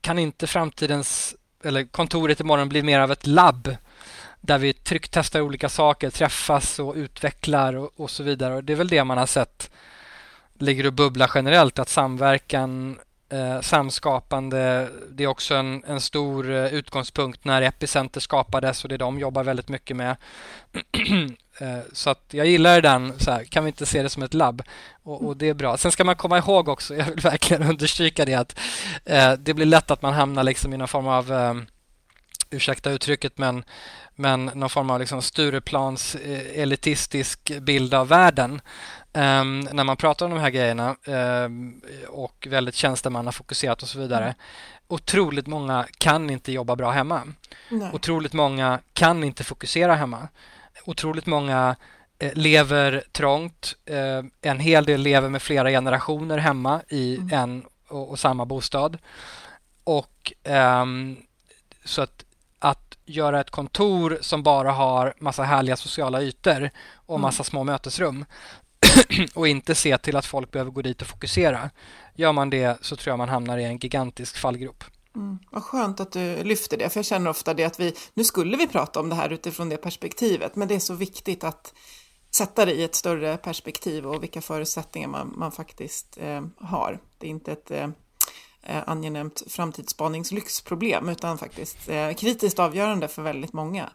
kan 0.00 0.18
inte 0.18 0.46
framtidens 0.46 1.34
eller 1.64 1.84
kontoret 1.84 2.40
imorgon 2.40 2.68
blir 2.68 2.82
mer 2.82 3.00
av 3.00 3.12
ett 3.12 3.26
labb 3.26 3.76
där 4.40 4.58
vi 4.58 4.72
trycktestar 4.72 5.40
olika 5.40 5.68
saker, 5.68 6.10
träffas 6.10 6.78
och 6.78 6.94
utvecklar 6.94 7.76
och, 7.76 7.90
och, 7.96 8.10
så 8.10 8.22
vidare. 8.22 8.54
Och 8.54 8.64
det 8.64 8.72
är 8.72 8.76
väl 8.76 8.88
det 8.88 9.04
man 9.04 9.18
har 9.18 9.26
sett 9.26 9.70
ligger 10.58 10.86
och 10.86 10.92
bubblar 10.92 11.30
generellt, 11.34 11.78
att 11.78 11.88
samverkan, 11.88 12.98
eh, 13.28 13.60
samskapande, 13.60 14.88
det 15.10 15.24
är 15.24 15.28
också 15.28 15.54
en, 15.54 15.84
en 15.86 16.00
stor 16.00 16.50
eh, 16.50 16.74
utgångspunkt 16.74 17.44
när 17.44 17.62
Epicenter 17.62 18.20
skapades 18.20 18.84
och 18.84 18.88
det 18.88 18.96
de 18.96 19.18
jobbar 19.18 19.44
väldigt 19.44 19.68
mycket 19.68 19.96
med. 19.96 20.16
eh, 21.58 21.78
så 21.92 22.10
att 22.10 22.24
jag 22.30 22.46
gillar 22.46 22.80
den, 22.80 23.18
så 23.18 23.30
här, 23.30 23.44
kan 23.44 23.64
vi 23.64 23.68
inte 23.68 23.86
se 23.86 24.02
det 24.02 24.08
som 24.08 24.22
ett 24.22 24.34
labb? 24.34 24.62
Och, 25.02 25.26
och, 25.26 25.36
det 25.36 25.48
är 25.48 25.54
bra. 25.54 25.76
Sen 25.76 25.92
ska 25.92 26.04
man 26.04 26.16
komma 26.16 26.38
ihåg 26.38 26.68
också, 26.68 26.94
jag 26.98 27.04
vill 27.04 27.20
verkligen 27.20 27.62
understryka 27.62 28.24
det, 28.24 28.34
att 28.34 28.60
eh, 29.04 29.32
det 29.32 29.54
blir 29.54 29.66
lätt 29.66 29.90
att 29.90 30.02
man 30.02 30.14
hamnar 30.14 30.42
liksom 30.42 30.74
i 30.74 30.76
någon 30.76 30.88
form 30.88 31.06
av 31.06 31.32
eh, 31.32 31.54
ursäkta 32.50 32.90
uttrycket, 32.90 33.38
men, 33.38 33.64
men 34.14 34.44
någon 34.44 34.70
form 34.70 34.90
av 34.90 35.00
liksom 35.00 35.22
Stureplans 35.22 36.14
eh, 36.14 36.60
elitistisk 36.62 37.58
bild 37.60 37.94
av 37.94 38.08
världen. 38.08 38.60
Um, 39.16 39.60
när 39.60 39.84
man 39.84 39.96
pratar 39.96 40.26
om 40.26 40.32
de 40.32 40.40
här 40.40 40.50
grejerna 40.50 40.96
um, 41.06 41.80
och 42.08 42.46
väldigt 42.50 42.74
tjänstemannafokuserat 42.74 43.82
och 43.82 43.88
så 43.88 43.98
vidare. 43.98 44.34
Otroligt 44.88 45.46
många 45.46 45.86
kan 45.98 46.30
inte 46.30 46.52
jobba 46.52 46.76
bra 46.76 46.90
hemma. 46.90 47.22
Nej. 47.68 47.90
Otroligt 47.92 48.32
många 48.32 48.80
kan 48.92 49.24
inte 49.24 49.44
fokusera 49.44 49.94
hemma. 49.94 50.28
Otroligt 50.84 51.26
många 51.26 51.76
eh, 52.18 52.32
lever 52.34 53.04
trångt. 53.12 53.76
Eh, 53.84 54.22
en 54.42 54.60
hel 54.60 54.84
del 54.84 55.00
lever 55.00 55.28
med 55.28 55.42
flera 55.42 55.70
generationer 55.70 56.38
hemma 56.38 56.82
i 56.88 57.16
mm. 57.16 57.32
en 57.32 57.64
och, 57.88 58.10
och, 58.10 58.18
samma 58.18 58.44
bostad. 58.44 58.98
Och 59.84 60.32
um, 60.82 61.16
så 61.84 62.02
att, 62.02 62.24
att 62.58 62.96
göra 63.04 63.40
ett 63.40 63.50
kontor 63.50 64.18
som 64.20 64.42
bara 64.42 64.72
har 64.72 65.14
massa 65.18 65.42
härliga 65.42 65.76
sociala 65.76 66.22
ytor 66.22 66.70
och 66.94 67.20
massa 67.20 67.40
mm. 67.40 67.44
små 67.44 67.64
mötesrum 67.64 68.24
och 69.34 69.48
inte 69.48 69.74
se 69.74 69.98
till 69.98 70.16
att 70.16 70.26
folk 70.26 70.50
behöver 70.50 70.70
gå 70.70 70.82
dit 70.82 71.02
och 71.02 71.08
fokusera. 71.08 71.70
Gör 72.14 72.32
man 72.32 72.50
det 72.50 72.78
så 72.80 72.96
tror 72.96 73.12
jag 73.12 73.18
man 73.18 73.28
hamnar 73.28 73.58
i 73.58 73.64
en 73.64 73.78
gigantisk 73.78 74.36
fallgrop. 74.36 74.84
Mm, 75.16 75.38
vad 75.50 75.62
skönt 75.62 76.00
att 76.00 76.12
du 76.12 76.44
lyfter 76.44 76.76
det, 76.76 76.90
för 76.90 76.98
jag 76.98 77.06
känner 77.06 77.30
ofta 77.30 77.54
det 77.54 77.64
att 77.64 77.80
vi, 77.80 77.94
nu 78.14 78.24
skulle 78.24 78.56
vi 78.56 78.66
prata 78.66 79.00
om 79.00 79.08
det 79.08 79.14
här 79.14 79.30
utifrån 79.30 79.68
det 79.68 79.76
perspektivet, 79.76 80.56
men 80.56 80.68
det 80.68 80.74
är 80.74 80.78
så 80.78 80.94
viktigt 80.94 81.44
att 81.44 81.74
sätta 82.36 82.64
det 82.64 82.72
i 82.72 82.84
ett 82.84 82.94
större 82.94 83.36
perspektiv 83.36 84.06
och 84.06 84.22
vilka 84.22 84.40
förutsättningar 84.40 85.08
man, 85.08 85.34
man 85.36 85.52
faktiskt 85.52 86.18
eh, 86.20 86.42
har. 86.60 86.98
Det 87.18 87.26
är 87.26 87.30
inte 87.30 87.52
ett 87.52 87.70
eh, 87.70 87.88
eh 88.62 88.82
angenämt 88.86 89.42
framtidsspaningslyxproblem, 89.46 91.08
utan 91.08 91.38
faktiskt 91.38 91.88
eh, 91.88 92.12
kritiskt 92.12 92.58
avgörande 92.58 93.08
för 93.08 93.22
väldigt 93.22 93.52
många. 93.52 93.90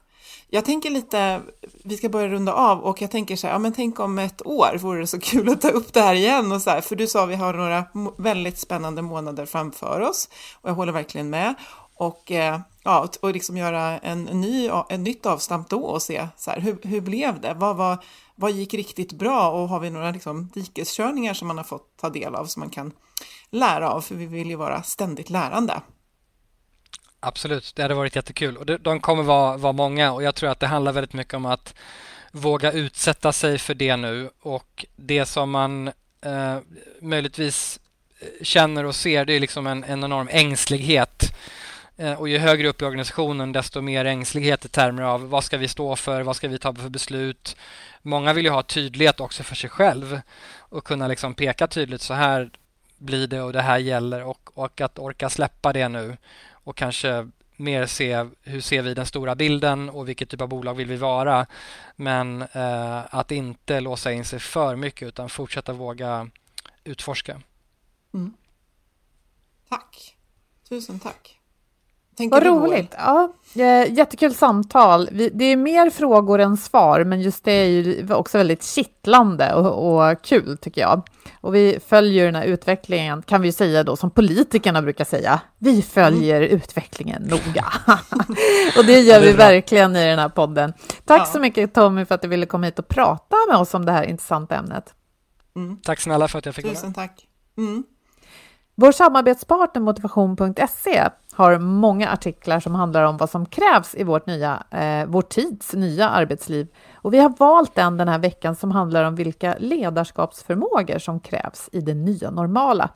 Jag 0.48 0.66
tänker 0.66 0.90
lite, 0.90 1.42
vi 1.84 1.98
ska 1.98 2.10
börja 2.10 2.28
runda 2.28 2.54
av 2.54 2.80
och 2.80 3.02
jag 3.02 3.12
tänker 3.12 3.36
så 3.36 3.48
här, 3.48 3.54
ja 3.54 3.60
men 3.60 3.74
tänk 3.74 4.00
om 4.00 4.20
ett 4.20 4.46
år 4.46 4.78
vore 4.78 5.00
det 5.00 5.08
så 5.08 5.20
kul 5.22 5.50
att 5.50 5.62
ta 5.62 5.70
upp 5.70 5.94
det 5.94 6.02
här 6.02 6.16
igen 6.16 6.52
och 6.52 6.62
så 6.62 6.70
här, 6.70 6.82
för 6.82 6.96
du 6.96 7.08
sa 7.08 7.26
vi 7.26 7.36
har 7.36 7.54
några 7.54 7.86
väldigt 8.18 8.60
spännande 8.60 9.02
månader 9.02 9.46
framför 9.46 10.00
oss 10.00 10.30
och 10.62 10.70
jag 10.70 10.76
håller 10.76 10.92
verkligen 10.92 11.30
med. 11.30 11.56
Och, 11.96 12.32
eh, 12.32 12.60
ja, 12.84 13.10
och 13.22 13.34
liksom 13.34 13.58
göra 13.58 13.98
en 13.98 14.24
ny, 14.24 14.70
ett 14.90 15.00
nytt 15.00 15.26
avstamp 15.26 15.70
då 15.70 15.80
och 15.80 16.02
se 16.02 16.28
så 16.38 16.52
här, 16.52 16.60
hur, 16.60 16.78
hur 16.84 17.02
blev 17.02 17.42
det? 17.42 17.54
Vad, 17.54 17.76
vad, 17.76 17.98
vad 18.36 18.52
gick 18.52 18.74
riktigt 18.74 19.14
bra 19.14 19.52
och 19.52 19.70
har 19.70 19.80
vi 19.80 19.90
några 19.90 20.12
liksom, 20.12 20.50
dikeskörningar 20.54 21.34
som 21.34 21.48
man 21.48 21.58
har 21.58 21.64
fått 21.64 21.98
ta 22.02 22.10
del 22.10 22.36
av 22.36 22.46
som 22.46 22.60
man 22.60 22.70
kan 22.70 22.92
lära 23.50 23.92
av? 23.92 24.02
För 24.02 24.16
vi 24.16 24.26
vill 24.26 24.50
ju 24.50 24.56
vara 24.56 24.84
ständigt 24.84 25.30
lärande. 25.30 25.82
Absolut, 27.20 27.76
det 27.76 27.82
hade 27.82 27.94
varit 27.94 28.16
jättekul. 28.16 28.58
Och 28.58 28.66
de 28.66 29.00
kommer 29.00 29.24
vara, 29.24 29.58
vara 29.58 29.74
många 29.74 30.12
och 30.12 30.24
jag 30.24 30.36
tror 30.36 30.50
att 30.50 30.60
det 30.60 30.68
handlar 30.68 30.92
väldigt 30.92 31.14
mycket 31.14 31.34
om 31.34 31.46
att 31.46 31.74
våga 32.32 32.72
utsätta 32.72 33.32
sig 33.32 33.58
för 33.58 33.74
det 33.74 33.96
nu 33.96 34.30
och 34.42 34.86
det 34.96 35.26
som 35.26 35.52
man 35.52 35.88
eh, 36.22 36.58
möjligtvis 37.02 37.80
eh, 38.20 38.28
känner 38.44 38.86
och 38.86 38.96
ser 38.96 39.26
det 39.26 39.34
är 39.34 39.40
liksom 39.40 39.68
en, 39.68 39.84
en 39.84 40.04
enorm 40.04 40.28
ängslighet. 40.32 41.36
Eh, 41.98 42.14
och 42.14 42.30
ju 42.30 42.38
högre 42.38 42.68
upp 42.68 42.82
i 42.82 42.86
organisationen 42.86 43.52
desto 43.52 43.82
mer 43.82 44.06
ängslighet 44.06 44.66
i 44.66 44.70
termer 44.70 45.04
av 45.04 45.30
vad 45.30 45.44
ska 45.44 45.58
vi 45.58 45.68
stå 45.68 45.96
för, 45.96 46.22
vad 46.22 46.36
ska 46.36 46.48
vi 46.48 46.60
ta 46.60 46.74
för 46.74 46.90
beslut. 46.90 47.56
Många 48.02 48.34
vill 48.34 48.46
ju 48.46 48.52
ha 48.52 48.64
tydlighet 48.64 49.20
också 49.20 49.44
för 49.44 49.56
sig 49.56 49.70
själv 49.70 50.22
och 50.58 50.84
kunna 50.84 51.08
liksom 51.08 51.34
peka 51.34 51.68
tydligt 51.68 52.02
så 52.02 52.14
här 52.14 52.50
blir 52.98 53.28
det 53.28 53.42
och 53.42 53.54
det 53.54 53.62
här 53.62 53.78
gäller 53.78 54.24
och, 54.24 54.58
och 54.58 54.82
att 54.82 55.00
orka 55.00 55.30
släppa 55.30 55.74
det 55.74 55.90
nu 55.90 56.18
och 56.70 56.76
kanske 56.76 57.30
mer 57.56 57.86
se 57.86 58.26
hur 58.42 58.62
ser 58.62 58.82
vi 58.82 58.94
den 58.94 59.06
stora 59.06 59.36
bilden 59.36 59.90
och 59.90 60.10
vilket 60.10 60.30
typ 60.30 60.42
av 60.42 60.48
bolag 60.48 60.74
vill 60.74 60.88
vi 60.88 60.96
vara. 60.96 61.46
Men 61.96 62.42
eh, 62.42 63.16
att 63.16 63.32
inte 63.32 63.80
låsa 63.80 64.12
in 64.12 64.26
sig 64.26 64.40
för 64.40 64.76
mycket 64.76 65.08
utan 65.08 65.30
fortsätta 65.30 65.74
våga 65.74 66.30
utforska. 66.84 67.42
Mm. 68.14 68.34
Tack. 69.70 70.18
Tusen 70.70 71.00
tack. 71.00 71.39
Tänker 72.20 72.36
Vad 72.36 72.44
roligt. 72.44 72.96
Ja, 72.98 73.34
jättekul 73.90 74.34
samtal. 74.34 75.10
Det 75.12 75.46
är 75.46 75.56
mer 75.56 75.90
frågor 75.90 76.40
än 76.40 76.58
svar, 76.58 77.04
men 77.04 77.22
just 77.22 77.44
det 77.44 77.52
är 77.52 77.68
ju 77.68 78.14
också 78.14 78.38
väldigt 78.38 78.64
kittlande 78.64 79.54
och, 79.54 79.96
och 79.96 80.22
kul 80.22 80.58
tycker 80.58 80.82
jag. 80.82 81.02
Och 81.42 81.56
vi 81.56 81.80
följer 81.88 82.26
den 82.26 82.36
här 82.36 82.44
utvecklingen, 82.44 83.22
kan 83.22 83.42
vi 83.42 83.52
säga 83.52 83.84
då, 83.84 83.96
som 83.96 84.12
politikerna 84.12 84.82
brukar 84.82 85.06
säga. 85.06 85.42
Vi 85.58 85.82
följer 85.82 86.42
mm. 86.42 86.56
utvecklingen 86.56 87.22
noga. 87.22 87.66
och 88.78 88.86
det 88.86 89.00
gör 89.00 89.22
vi 89.22 89.32
verkligen 89.32 89.96
i 89.96 90.06
den 90.06 90.20
här 90.20 90.30
podden. 90.30 90.74
Tack 91.06 91.22
ja. 91.22 91.26
så 91.26 91.40
mycket 91.40 91.74
Tommy 91.74 92.06
för 92.06 92.16
att 92.16 92.22
du 92.22 92.28
ville 92.28 92.46
komma 92.46 92.66
hit 92.66 92.80
och 92.80 92.88
prata 92.88 93.36
med 93.50 93.58
oss 93.58 93.74
om 93.74 93.86
det 93.86 93.92
här 93.92 94.04
intressanta 94.04 94.56
ämnet. 94.56 94.94
Mm. 95.56 95.78
Tack 95.84 96.00
snälla 96.00 96.28
för 96.28 96.38
att 96.38 96.46
jag 96.46 96.56
fick 96.56 96.66
Tusen 96.66 96.94
tack. 96.94 97.28
Mm. 97.58 97.84
Vår 98.82 98.92
samarbetspartner 98.92 99.82
motivation.se 99.82 101.10
har 101.34 101.60
många 101.60 102.10
artiklar 102.10 102.60
som 102.60 102.76
handlar 102.76 103.04
om 103.04 103.18
vad 103.18 103.30
som 103.30 103.46
krävs 103.46 103.96
i 103.96 104.04
vårt 104.04 104.26
nya, 104.26 104.64
eh, 104.72 105.06
vår 105.08 105.22
tids 105.22 105.74
nya 105.74 106.10
arbetsliv. 106.10 106.68
Och 106.94 107.14
vi 107.14 107.20
har 107.20 107.34
valt 107.38 107.78
en 107.78 107.98
den 107.98 108.08
här 108.08 108.20
veckan 108.20 108.56
som 108.56 108.72
handlar 108.72 109.04
om 109.04 109.16
vilka 109.16 109.56
ledarskapsförmågor 109.60 111.00
som 111.00 111.20
krävs 111.20 111.70
i 111.72 111.82
det 111.82 111.94
nya 111.94 112.32
normala. 112.32 112.90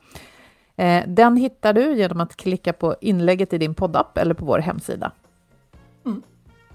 Eh, 0.76 1.04
den 1.06 1.36
hittar 1.36 1.72
du 1.72 1.96
genom 1.96 2.20
att 2.20 2.36
klicka 2.36 2.72
på 2.72 2.96
inlägget 3.00 3.52
i 3.52 3.58
din 3.58 3.74
poddapp 3.74 4.18
eller 4.18 4.34
på 4.34 4.44
vår 4.44 4.58
hemsida. 4.58 5.12
Mm. 6.06 6.22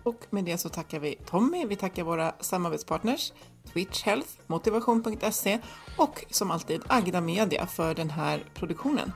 Och 0.03 0.25
med 0.29 0.43
det 0.43 0.57
så 0.57 0.69
tackar 0.69 0.99
vi 0.99 1.15
Tommy, 1.25 1.65
vi 1.65 1.75
tackar 1.75 2.03
våra 2.03 2.33
samarbetspartners 2.39 3.33
Twitch 3.73 4.03
Health, 4.03 4.29
motivation.se 4.47 5.59
och 5.97 6.25
som 6.29 6.51
alltid 6.51 6.81
Agda 6.87 7.21
Media 7.21 7.65
för 7.65 7.93
den 7.93 8.09
här 8.09 8.43
produktionen. 8.53 9.11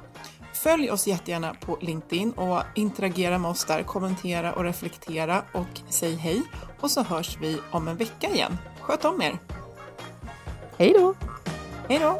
Följ 0.54 0.92
oss 0.92 1.08
jättegärna 1.08 1.54
på 1.54 1.78
LinkedIn 1.82 2.32
och 2.32 2.62
interagera 2.76 3.38
med 3.38 3.52
oss 3.52 3.66
där, 3.66 3.84
kommentera 3.84 4.54
och 4.54 4.64
reflektera 4.64 5.44
och 5.52 5.82
säg 5.90 6.16
hej. 6.16 6.42
Och 6.80 6.92
så 6.92 7.04
hörs 7.04 7.38
vi 7.42 7.60
om 7.72 7.88
en 7.88 7.98
vecka 7.98 8.30
igen. 8.30 8.58
Sköt 8.82 9.06
om 9.06 9.22
er! 9.22 9.40
Hej 10.78 10.94
då! 11.00 11.14
Hej 11.90 12.00
då! 12.00 12.20